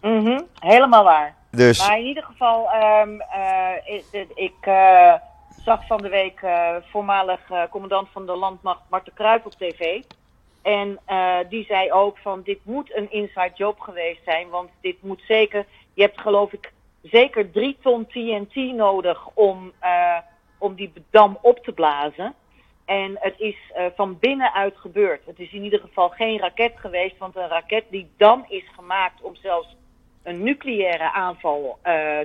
Mhm, 0.00 0.40
helemaal 0.58 1.04
waar. 1.04 1.34
Dus 1.50 1.78
Maar 1.86 1.98
in 1.98 2.06
ieder 2.06 2.22
geval, 2.22 2.70
ehm, 2.70 3.20
eh, 3.20 3.94
ik, 3.94 4.26
ik 4.34 4.54
eh, 4.60 5.14
zag 5.64 5.86
van 5.86 6.02
de 6.02 6.08
week 6.08 6.40
eh, 6.42 6.74
voormalig 6.90 7.40
eh, 7.50 7.62
commandant 7.70 8.08
van 8.12 8.26
de 8.26 8.36
landmacht 8.36 8.80
Marten 8.90 9.12
Kruijf 9.14 9.44
op 9.44 9.52
tv. 9.52 10.02
En 10.64 10.98
eh, 11.04 11.38
die 11.48 11.64
zei 11.64 11.92
ook 11.92 12.18
van 12.18 12.42
dit 12.42 12.58
moet 12.62 12.96
een 12.96 13.10
inside 13.10 13.52
job 13.54 13.80
geweest 13.80 14.20
zijn, 14.24 14.48
want 14.48 14.70
dit 14.80 15.02
moet 15.02 15.22
zeker, 15.26 15.66
je 15.94 16.02
hebt 16.02 16.20
geloof 16.20 16.52
ik 16.52 16.72
zeker 17.02 17.50
drie 17.50 17.76
ton 17.82 18.06
TNT 18.06 18.54
nodig 18.54 19.28
om, 19.34 19.72
eh, 19.78 20.18
om 20.58 20.74
die 20.74 20.92
dam 21.10 21.38
op 21.40 21.58
te 21.58 21.72
blazen. 21.72 22.34
En 22.84 23.16
het 23.20 23.34
is 23.38 23.56
eh, 23.74 23.84
van 23.96 24.18
binnenuit 24.18 24.76
gebeurd. 24.76 25.26
Het 25.26 25.38
is 25.38 25.52
in 25.52 25.62
ieder 25.62 25.80
geval 25.80 26.08
geen 26.08 26.38
raket 26.38 26.72
geweest, 26.76 27.18
want 27.18 27.36
een 27.36 27.48
raket 27.48 27.84
die 27.90 28.10
dam 28.16 28.44
is 28.48 28.64
gemaakt 28.74 29.22
om 29.22 29.34
zelfs 29.36 29.76
een 30.22 30.42
nucleaire 30.42 31.12
aanval 31.12 31.78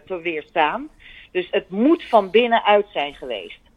te 0.05 0.19
weerstaan. 0.23 0.89
Dus 1.31 1.47
het 1.51 1.69
moet 1.69 2.03
van 2.03 2.29
binnenuit 2.29 2.85
zijn 2.91 3.13
geweest. 3.13 3.68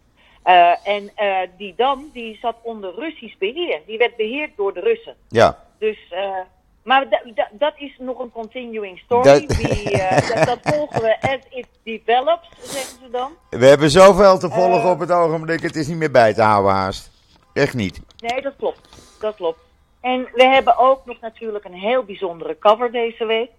Eh, 0.43 0.87
en 0.87 1.11
eh, 1.15 1.39
die 1.57 1.75
dam 1.77 2.11
die 2.13 2.39
zat 2.41 2.57
onder 2.63 2.95
Russisch 2.95 3.37
beheer. 3.39 3.81
Die 3.87 3.99
werd 3.99 4.17
beheerd 4.17 4.51
door 4.57 4.75
de 4.75 4.81
Russen. 4.81 5.17
ja, 5.29 5.59
Dus, 5.79 5.99
eh, 6.11 6.37
maar 6.85 7.09
da- 7.09 7.23
da- 7.35 7.49
dat 7.53 7.73
is 7.77 7.97
nog 7.99 8.19
een 8.19 8.33
continuing 8.33 8.99
story. 8.99 9.23
Dat- 9.25 9.49
Die, 9.49 9.91
dat, 10.35 10.47
dat 10.47 10.59
volgen 10.63 11.01
we 11.03 11.21
as 11.21 11.39
it 11.51 11.67
develops, 11.83 12.49
zeggen 12.61 12.99
ze 13.05 13.11
dan. 13.11 13.33
we 13.51 13.67
hebben 13.67 13.91
zoveel 13.91 14.39
te 14.39 14.51
volgen 14.51 14.91
op 14.91 14.99
het 14.99 15.11
ogenblik, 15.13 15.61
het 15.63 15.77
is 15.77 15.87
niet 15.87 15.97
meer 15.97 16.11
bij 16.11 16.35
te 16.35 16.43
houden 16.43 16.73
haast. 16.73 17.11
Echt 17.53 17.75
niet. 17.75 18.01
Nee, 18.19 18.43
dat 18.43 18.57
klopt. 18.59 18.89
Dat 19.21 19.35
klopt. 19.35 19.59
En 20.01 20.29
we 20.35 20.45
hebben 20.45 20.77
ook 20.79 21.05
nog 21.07 21.21
natuurlijk 21.21 21.65
een 21.65 21.75
heel 21.75 22.03
bijzondere 22.05 22.59
cover 22.59 22.91
deze 22.93 23.25
week. 23.27 23.51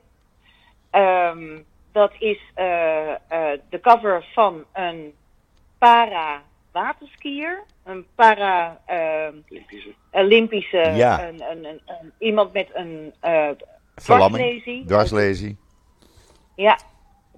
Ehm, 0.89 1.59
dat 1.91 2.11
is 2.19 2.39
de 3.69 3.79
cover 3.81 4.25
van 4.33 4.63
een 4.73 5.13
para-waterskier. 6.73 7.63
Een 7.83 8.05
para-Olympische. 8.15 9.93
Olympische. 10.11 10.77
Ja. 10.95 11.27
een, 11.27 11.41
een, 11.51 11.65
een, 11.65 11.81
een- 11.85 12.13
iemand 12.19 12.53
met 12.53 12.67
een 12.73 13.13
eh 13.19 13.49
Verlamming, 13.95 14.43
dwarslesie. 14.43 14.85
dwarslesie. 14.85 15.57
Ja, 16.55 16.77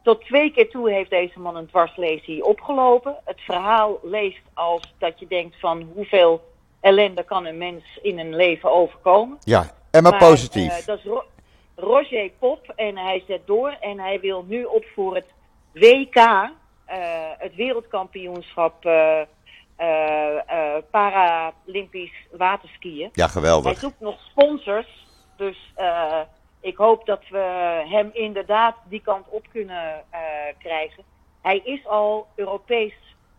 tot 0.04 0.22
twee 0.26 0.52
keer 0.52 0.70
toe 0.70 0.92
heeft 0.92 1.10
deze 1.10 1.40
man 1.40 1.56
een 1.56 1.68
dwarslesie 1.68 2.44
opgelopen. 2.46 3.16
Het 3.26 3.42
verhaal 3.42 4.00
leest 4.04 4.42
als 4.54 4.94
dat 4.98 5.20
je 5.20 5.28
denkt 5.28 5.60
van 5.60 5.90
hoeveel 5.94 6.54
ellende 6.82 7.24
kan 7.24 7.46
een 7.46 7.58
mens 7.58 7.84
in 8.02 8.20
een 8.20 8.36
leven 8.36 8.72
overkomen. 8.72 9.38
Ja, 9.44 9.72
en 9.92 10.04
maar, 10.04 10.18
positief. 10.18 10.80
eh, 10.80 10.86
dat 10.86 10.98
is 10.98 11.04
Ro- 11.04 11.26
Roger 11.76 12.32
Pop 12.40 12.74
en 12.76 12.98
hij 12.98 13.24
zet 13.28 13.42
door 13.48 13.70
en 13.80 14.00
hij 14.00 14.20
wil 14.20 14.46
nu 14.48 14.64
op 14.64 14.86
voor 14.96 15.16
het 15.16 15.26
WK, 15.74 16.16
eh, 16.16 16.44
het 17.38 17.56
wereldkampioenschap 17.56 18.86
eh 18.86 19.22
eh, 19.76 20.36
eh, 20.48 20.84
Paralympisch 20.92 22.28
waterskiën. 22.32 23.10
ja, 23.14 23.24
Hij 23.24 23.28
geweldig. 23.34 23.80
zoekt 23.80 24.00
nog 24.00 24.20
sponsors. 24.30 25.08
Dus 25.38 25.72
eh, 25.76 26.20
ik 26.62 26.78
hoop 26.78 27.06
dat 27.06 27.22
we 27.30 27.38
hem 27.90 28.10
inderdaad 28.14 28.76
die 28.90 29.02
kant 29.02 29.26
op 29.30 29.46
kunnen 29.52 30.04
eh, 30.10 30.20
krijgen. 30.60 31.04
Hij 31.42 31.58
is 31.64 31.86
al 31.88 32.28
Europees 32.36 32.94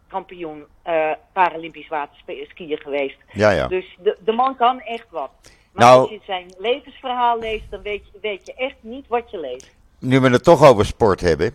kampioen 0.09 0.65
eh, 0.83 1.11
Paralympisch 1.33 1.89
waterskiën 1.89 2.79
geweest. 2.79 3.17
Ja, 3.33 3.51
ja. 3.51 3.67
Dus 3.67 3.97
de, 4.03 4.17
de 4.25 4.33
man 4.33 4.57
kan 4.57 4.81
echt 4.81 5.07
wat. 5.11 5.31
Maar 5.73 5.85
Nou- 5.85 6.01
als 6.01 6.11
je 6.11 6.21
zijn 6.27 6.55
levensverhaal 6.59 7.39
leest, 7.39 7.71
dan 7.71 7.83
weet 7.83 8.07
je, 8.13 8.19
weet 8.21 8.47
je 8.47 8.55
echt 8.55 8.77
niet 8.81 9.09
wat 9.09 9.31
je 9.31 9.39
leest. 9.41 9.77
Nu 10.01 10.21
we 10.21 10.31
het 10.31 10.45
toch 10.45 10.69
over 10.69 10.85
sport 10.87 11.21
hebben. 11.21 11.55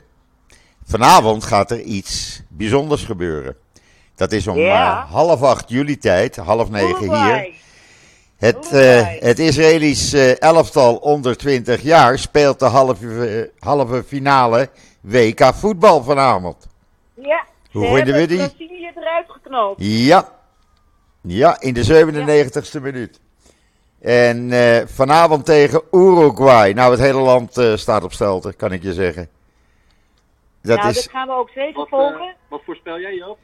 Vanavond 0.91 1.43
gaat 1.43 1.71
er 1.71 1.81
iets 1.81 2.41
bijzonders 2.47 3.03
gebeuren. 3.03 3.55
Dat 4.15 4.31
is 4.31 4.47
om 4.47 4.57
Ja. 4.57 5.01
eh, 5.03 5.11
half 5.11 5.41
acht 5.41 5.69
juli 5.69 5.97
tijd, 5.97 6.35
half 6.35 6.69
negen 6.69 6.97
hier. 6.97 7.05
Uruguay. 7.07 7.53
Het, 8.37 8.55
Uruguay. 8.71 9.17
eh, 9.17 9.21
het 9.27 9.39
Israëlisch 9.39 10.13
eh, 10.13 10.41
elftal 10.41 10.95
onder 10.95 11.37
20 11.37 11.81
jaar 11.81 12.19
speelt 12.19 12.59
de 12.59 12.65
halve, 12.65 13.51
halve 13.59 14.03
finale 14.07 14.69
WK 15.01 15.53
voetbal 15.53 16.03
vanavond. 16.03 16.67
Ja, 17.15 17.45
Hoe 17.71 17.95
vinden 17.95 18.13
we 18.15 18.25
die? 18.27 18.37
Brazilië 18.37 18.91
eruit. 18.95 19.75
Ja, 19.77 20.29
ja 21.21 21.61
in 21.61 21.73
de 21.73 21.83
97ste 21.85 22.81
minuut. 22.81 23.19
En 24.01 24.51
vanavond 24.93 25.45
tegen 25.45 25.81
Uruguay. 25.91 26.71
Nou, 26.71 26.91
het 26.91 26.99
hele 26.99 27.19
land 27.19 27.61
staat 27.75 28.03
op 28.03 28.13
stelten, 28.13 28.55
kan 28.55 28.71
ik 28.71 28.83
je 28.83 28.93
zeggen. 28.93 29.29
Dat 30.62 30.78
nou, 30.78 30.89
is, 30.89 30.95
dat 30.95 31.12
gaan 31.12 31.28
we 31.28 31.34
ook 31.34 31.49
zeker 31.49 31.74
Wat, 31.74 31.86
eh, 31.86 31.91
volgen. 31.91 32.36
wat 32.49 32.62
voorspel 32.66 32.99
jij, 32.99 33.16
Joop? 33.16 33.38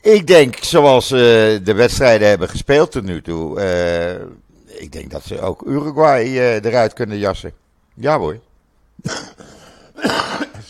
ik 0.00 0.26
denk, 0.26 0.56
zoals 0.60 1.10
eh, 1.10 1.18
de 1.62 1.74
wedstrijden 1.76 2.28
hebben 2.28 2.48
gespeeld 2.48 2.90
tot 2.92 3.04
nu 3.04 3.22
toe. 3.22 3.60
eh, 3.60 4.80
ik 4.80 4.92
denk 4.92 5.10
dat 5.10 5.22
ze 5.24 5.40
ook 5.40 5.62
Uruguay 5.66 6.22
eh, 6.22 6.64
eruit 6.64 6.92
kunnen 6.92 7.18
jassen. 7.18 7.52
Ja 7.94 8.18
hoor. 8.18 8.38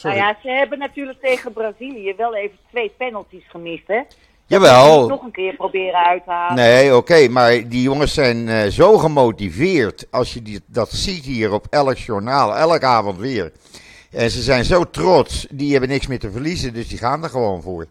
Nou 0.02 0.16
ja, 0.16 0.36
ze 0.42 0.48
hebben 0.50 0.78
natuurlijk 0.78 1.20
tegen 1.20 1.52
Brazilië 1.52 2.14
wel 2.16 2.34
even 2.34 2.58
twee 2.70 2.92
penalties 2.98 3.44
gemist, 3.48 3.82
hè? 3.86 4.00
Jawel. 4.46 5.08
Nog 5.08 5.22
een 5.22 5.30
keer 5.30 5.54
proberen 5.54 6.04
uit 6.06 6.24
te 6.24 6.30
halen. 6.30 6.56
Nee, 6.56 6.96
oké, 6.96 7.28
maar 7.28 7.50
die 7.68 7.82
jongens 7.82 8.14
zijn 8.14 8.48
eh, 8.48 8.66
zo 8.70 8.98
gemotiveerd. 8.98 10.06
Als 10.10 10.34
je 10.34 10.42
die, 10.42 10.60
dat 10.66 10.90
ziet 10.90 11.24
hier 11.24 11.52
op 11.52 11.66
elk 11.70 11.96
journaal, 11.96 12.56
elke 12.56 12.86
avond 12.86 13.18
weer. 13.18 13.52
En 14.10 14.30
ze 14.30 14.42
zijn 14.42 14.64
zo 14.64 14.84
trots, 14.90 15.46
die 15.50 15.70
hebben 15.70 15.88
niks 15.88 16.06
meer 16.06 16.18
te 16.18 16.30
verliezen, 16.30 16.72
dus 16.74 16.88
die 16.88 16.98
gaan 16.98 17.22
er 17.22 17.30
gewoon 17.30 17.62
voor. 17.62 17.86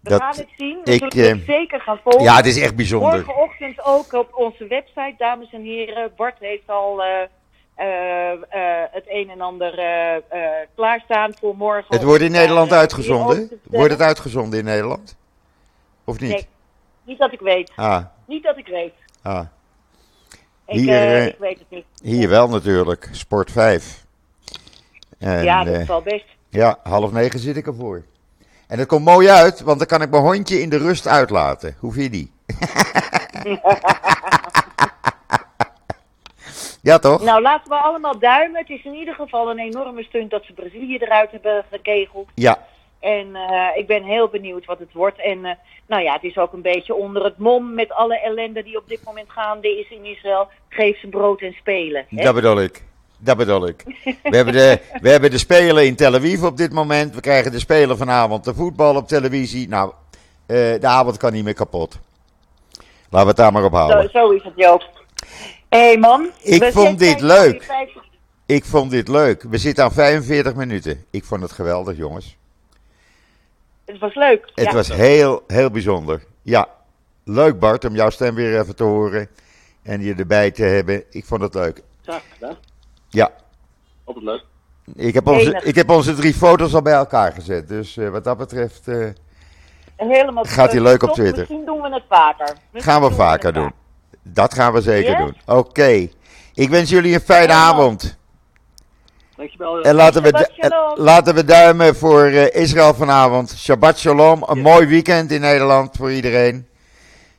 we 0.00 0.10
dat- 0.10 0.20
gaan 0.20 0.36
het 0.36 0.48
zien. 0.56 0.78
We 0.84 0.92
ik, 0.92 0.98
zullen 1.12 1.28
het 1.30 1.40
eh, 1.40 1.46
zeker 1.46 1.80
gaan 1.80 1.98
volgen. 2.02 2.22
Ja, 2.22 2.36
het 2.36 2.46
is 2.46 2.60
echt 2.60 2.76
bijzonder. 2.76 3.10
Morgenochtend 3.12 3.84
ook 3.84 4.12
op 4.12 4.28
onze 4.34 4.66
website, 4.66 5.14
dames 5.18 5.52
en 5.52 5.62
heren. 5.62 6.12
Bart 6.16 6.36
heeft 6.38 6.68
al 6.68 7.02
eh, 7.02 7.22
eh, 7.74 8.32
eh, 8.32 8.38
het 8.92 9.04
een 9.08 9.30
en 9.30 9.40
ander 9.40 9.78
eh, 9.78 10.14
eh, 10.16 10.22
klaarstaan 10.74 11.34
voor 11.40 11.56
morgen. 11.56 11.94
Het 11.94 12.02
wordt 12.04 12.22
in 12.22 12.30
Nederland 12.32 12.70
eh, 12.72 12.78
uitgezonden. 12.78 13.60
Wordt 13.62 13.90
het 13.92 14.00
uitgezonden 14.02 14.58
in 14.58 14.64
Nederland? 14.64 15.16
Of 16.04 16.20
niet? 16.20 16.30
Nee, 16.30 16.46
niet 17.04 17.18
dat 17.18 17.32
ik 17.32 17.40
weet. 17.40 17.72
Ah, 17.76 18.04
Niet 18.26 18.42
dat 18.42 18.56
ik 18.56 18.66
weet. 18.66 18.94
ah, 19.22 19.40
Ik, 20.66 20.74
Hier, 20.78 20.88
eh, 20.94 21.20
eh, 21.20 21.26
ik 21.26 21.36
weet 21.38 21.58
het 21.58 21.70
niet. 21.70 21.84
hier 22.02 22.28
wel 22.28 22.48
natuurlijk. 22.48 23.08
Sport 23.12 23.50
5. 23.50 24.03
En, 25.24 25.44
ja, 25.44 25.64
dat 25.64 25.74
eh, 25.74 25.80
is 25.80 25.86
wel 25.86 26.02
best. 26.02 26.24
ja, 26.48 26.78
half 26.82 27.12
negen 27.12 27.38
zit 27.38 27.56
ik 27.56 27.66
ervoor. 27.66 28.02
En 28.68 28.78
het 28.78 28.88
komt 28.88 29.04
mooi 29.04 29.28
uit, 29.28 29.60
want 29.60 29.78
dan 29.78 29.86
kan 29.86 30.02
ik 30.02 30.10
mijn 30.10 30.22
hondje 30.22 30.60
in 30.60 30.68
de 30.68 30.78
rust 30.78 31.06
uitlaten. 31.06 31.76
Hoe 31.78 31.92
vind 31.92 32.04
je 32.04 32.10
die? 32.10 32.32
ja, 36.82 36.98
toch? 36.98 37.22
Nou, 37.22 37.42
laten 37.42 37.68
we 37.68 37.74
allemaal 37.74 38.18
duimen. 38.18 38.60
Het 38.60 38.70
is 38.70 38.84
in 38.84 38.94
ieder 38.94 39.14
geval 39.14 39.50
een 39.50 39.58
enorme 39.58 40.02
stunt 40.02 40.30
dat 40.30 40.44
ze 40.44 40.52
Brazilië 40.52 40.96
eruit 40.96 41.30
hebben 41.30 41.64
gekegeld. 41.70 42.28
Ja, 42.34 42.58
En 43.00 43.36
eh, 43.36 43.76
ik 43.76 43.86
ben 43.86 44.02
heel 44.02 44.28
benieuwd 44.28 44.64
wat 44.64 44.78
het 44.78 44.92
wordt. 44.92 45.20
En 45.20 45.44
eh, 45.44 45.54
nou 45.86 46.02
ja, 46.02 46.12
het 46.12 46.22
is 46.22 46.36
ook 46.38 46.52
een 46.52 46.62
beetje 46.62 46.94
onder 46.94 47.24
het 47.24 47.38
mom 47.38 47.74
met 47.74 47.92
alle 47.92 48.20
ellende 48.20 48.62
die 48.62 48.76
op 48.78 48.88
dit 48.88 49.00
moment 49.04 49.30
gaande 49.30 49.78
is 49.80 49.90
in 49.90 50.04
Israël. 50.04 50.48
Geef 50.68 50.98
ze 51.00 51.06
brood 51.06 51.40
en 51.40 51.52
spelen. 51.52 52.06
hè? 52.08 52.22
dat 52.22 52.34
bedoel 52.34 52.60
ik. 52.60 52.82
Dat 53.24 53.36
bedoel 53.36 53.66
ik. 53.66 53.84
We 54.04 54.36
hebben, 54.36 54.54
de, 54.54 54.80
we 55.00 55.08
hebben 55.08 55.30
de 55.30 55.38
Spelen 55.38 55.86
in 55.86 55.96
Tel 55.96 56.14
Aviv 56.14 56.42
op 56.42 56.56
dit 56.56 56.72
moment. 56.72 57.14
We 57.14 57.20
krijgen 57.20 57.52
de 57.52 57.58
Spelen 57.58 57.96
vanavond 57.96 58.44
de 58.44 58.54
voetbal 58.54 58.96
op 58.96 59.08
televisie. 59.08 59.68
Nou, 59.68 59.92
eh, 60.46 60.56
de 60.56 60.86
avond 60.86 61.16
kan 61.16 61.32
niet 61.32 61.44
meer 61.44 61.54
kapot. 61.54 61.98
Laten 63.10 63.20
we 63.20 63.26
het 63.26 63.36
daar 63.36 63.52
maar 63.52 63.64
op 63.64 63.72
Zo, 63.72 63.78
houden. 63.78 64.10
zo 64.10 64.30
is 64.30 64.42
het, 64.42 64.52
Joop. 64.56 65.06
Hé 65.68 65.78
hey 65.78 65.98
man. 65.98 66.30
Ik 66.42 66.64
vond 66.64 66.98
dit 66.98 67.20
leuk. 67.20 67.62
50 67.62 68.02
Ik 68.46 68.64
vond 68.64 68.90
dit 68.90 69.08
leuk. 69.08 69.42
We 69.42 69.58
zitten 69.58 69.84
aan 69.84 69.92
45 69.92 70.54
minuten. 70.54 71.04
Ik 71.10 71.24
vond 71.24 71.42
het 71.42 71.52
geweldig, 71.52 71.96
jongens. 71.96 72.36
Het 73.84 73.98
was 73.98 74.14
leuk. 74.14 74.50
Het 74.54 74.64
ja. 74.64 74.72
was 74.72 74.88
heel, 74.88 75.42
heel 75.46 75.70
bijzonder. 75.70 76.24
Ja, 76.42 76.68
leuk 77.24 77.58
Bart 77.58 77.84
om 77.84 77.94
jouw 77.94 78.10
stem 78.10 78.34
weer 78.34 78.60
even 78.60 78.76
te 78.76 78.84
horen. 78.84 79.28
En 79.82 80.00
je 80.00 80.14
erbij 80.14 80.50
te 80.50 80.62
hebben. 80.62 81.04
Ik 81.10 81.24
vond 81.24 81.40
het 81.40 81.54
leuk. 81.54 81.82
Graag 82.02 82.22
gedaan. 82.32 82.56
Ja, 83.14 83.30
Altijd 84.04 84.24
leuk. 84.24 84.44
ik 84.94 85.14
heb 85.14 85.26
onze, 85.26 85.50
Enig. 85.50 85.62
ik 85.62 85.74
heb 85.74 85.90
onze 85.90 86.14
drie 86.14 86.34
foto's 86.34 86.74
al 86.74 86.82
bij 86.82 86.92
elkaar 86.92 87.32
gezet. 87.32 87.68
Dus 87.68 87.96
eh, 87.96 88.08
wat 88.08 88.24
dat 88.24 88.36
betreft 88.36 88.88
eh, 88.88 89.06
Helemaal 89.96 90.44
Gaat 90.44 90.72
hij 90.72 90.80
leuk 90.80 91.02
op. 91.02 91.12
Twitter. 91.12 91.38
Misschien 91.38 91.64
doen 91.64 91.80
we 91.80 91.88
het 91.94 92.02
vaker. 92.08 92.56
Misschien 92.70 92.92
gaan 92.92 93.02
we 93.02 93.08
doen 93.08 93.16
vaker 93.16 93.52
doen. 93.52 93.72
Dat 94.22 94.54
gaan 94.54 94.72
we 94.72 94.80
zeker 94.80 95.16
doen. 95.16 95.36
Oké. 95.46 96.08
Ik 96.54 96.68
wens 96.68 96.90
jullie 96.90 97.14
een 97.14 97.20
fijne 97.20 97.52
Ja. 97.52 97.58
avond. 97.68 98.16
Dankjewel. 99.36 99.80
En 99.82 99.94
laten 99.94 100.22
we, 100.22 100.94
laten 100.94 101.34
we 101.34 101.44
duimen 101.44 101.96
voor 101.96 102.24
eh, 102.24 102.62
Israël 102.62 102.94
vanavond. 102.94 103.50
Shabbat 103.56 103.98
shalom. 103.98 104.42
Een 104.46 104.58
mooi 104.60 104.86
weekend 104.86 105.30
in 105.30 105.40
Nederland 105.40 105.96
voor 105.96 106.12
iedereen. 106.12 106.68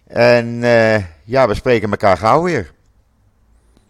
En 0.08 0.64
eh, 0.64 1.04
ja, 1.24 1.48
we 1.48 1.54
spreken 1.54 1.90
elkaar 1.92 2.18
gauw 2.18 2.44
weer. 2.44 2.72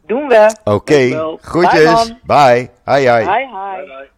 Doen 0.08 0.28
we. 0.28 0.56
Oké, 0.64 0.94
Dankjewel. 0.94 1.38
groetjes. 1.42 1.84
Bye, 1.84 1.94
man. 1.94 2.20
Bye. 2.24 2.70
Hi, 2.86 3.02
hi. 3.02 3.24
Hi, 3.24 3.24
hi. 3.24 3.76
Bye 3.78 3.86
bye. 3.88 4.10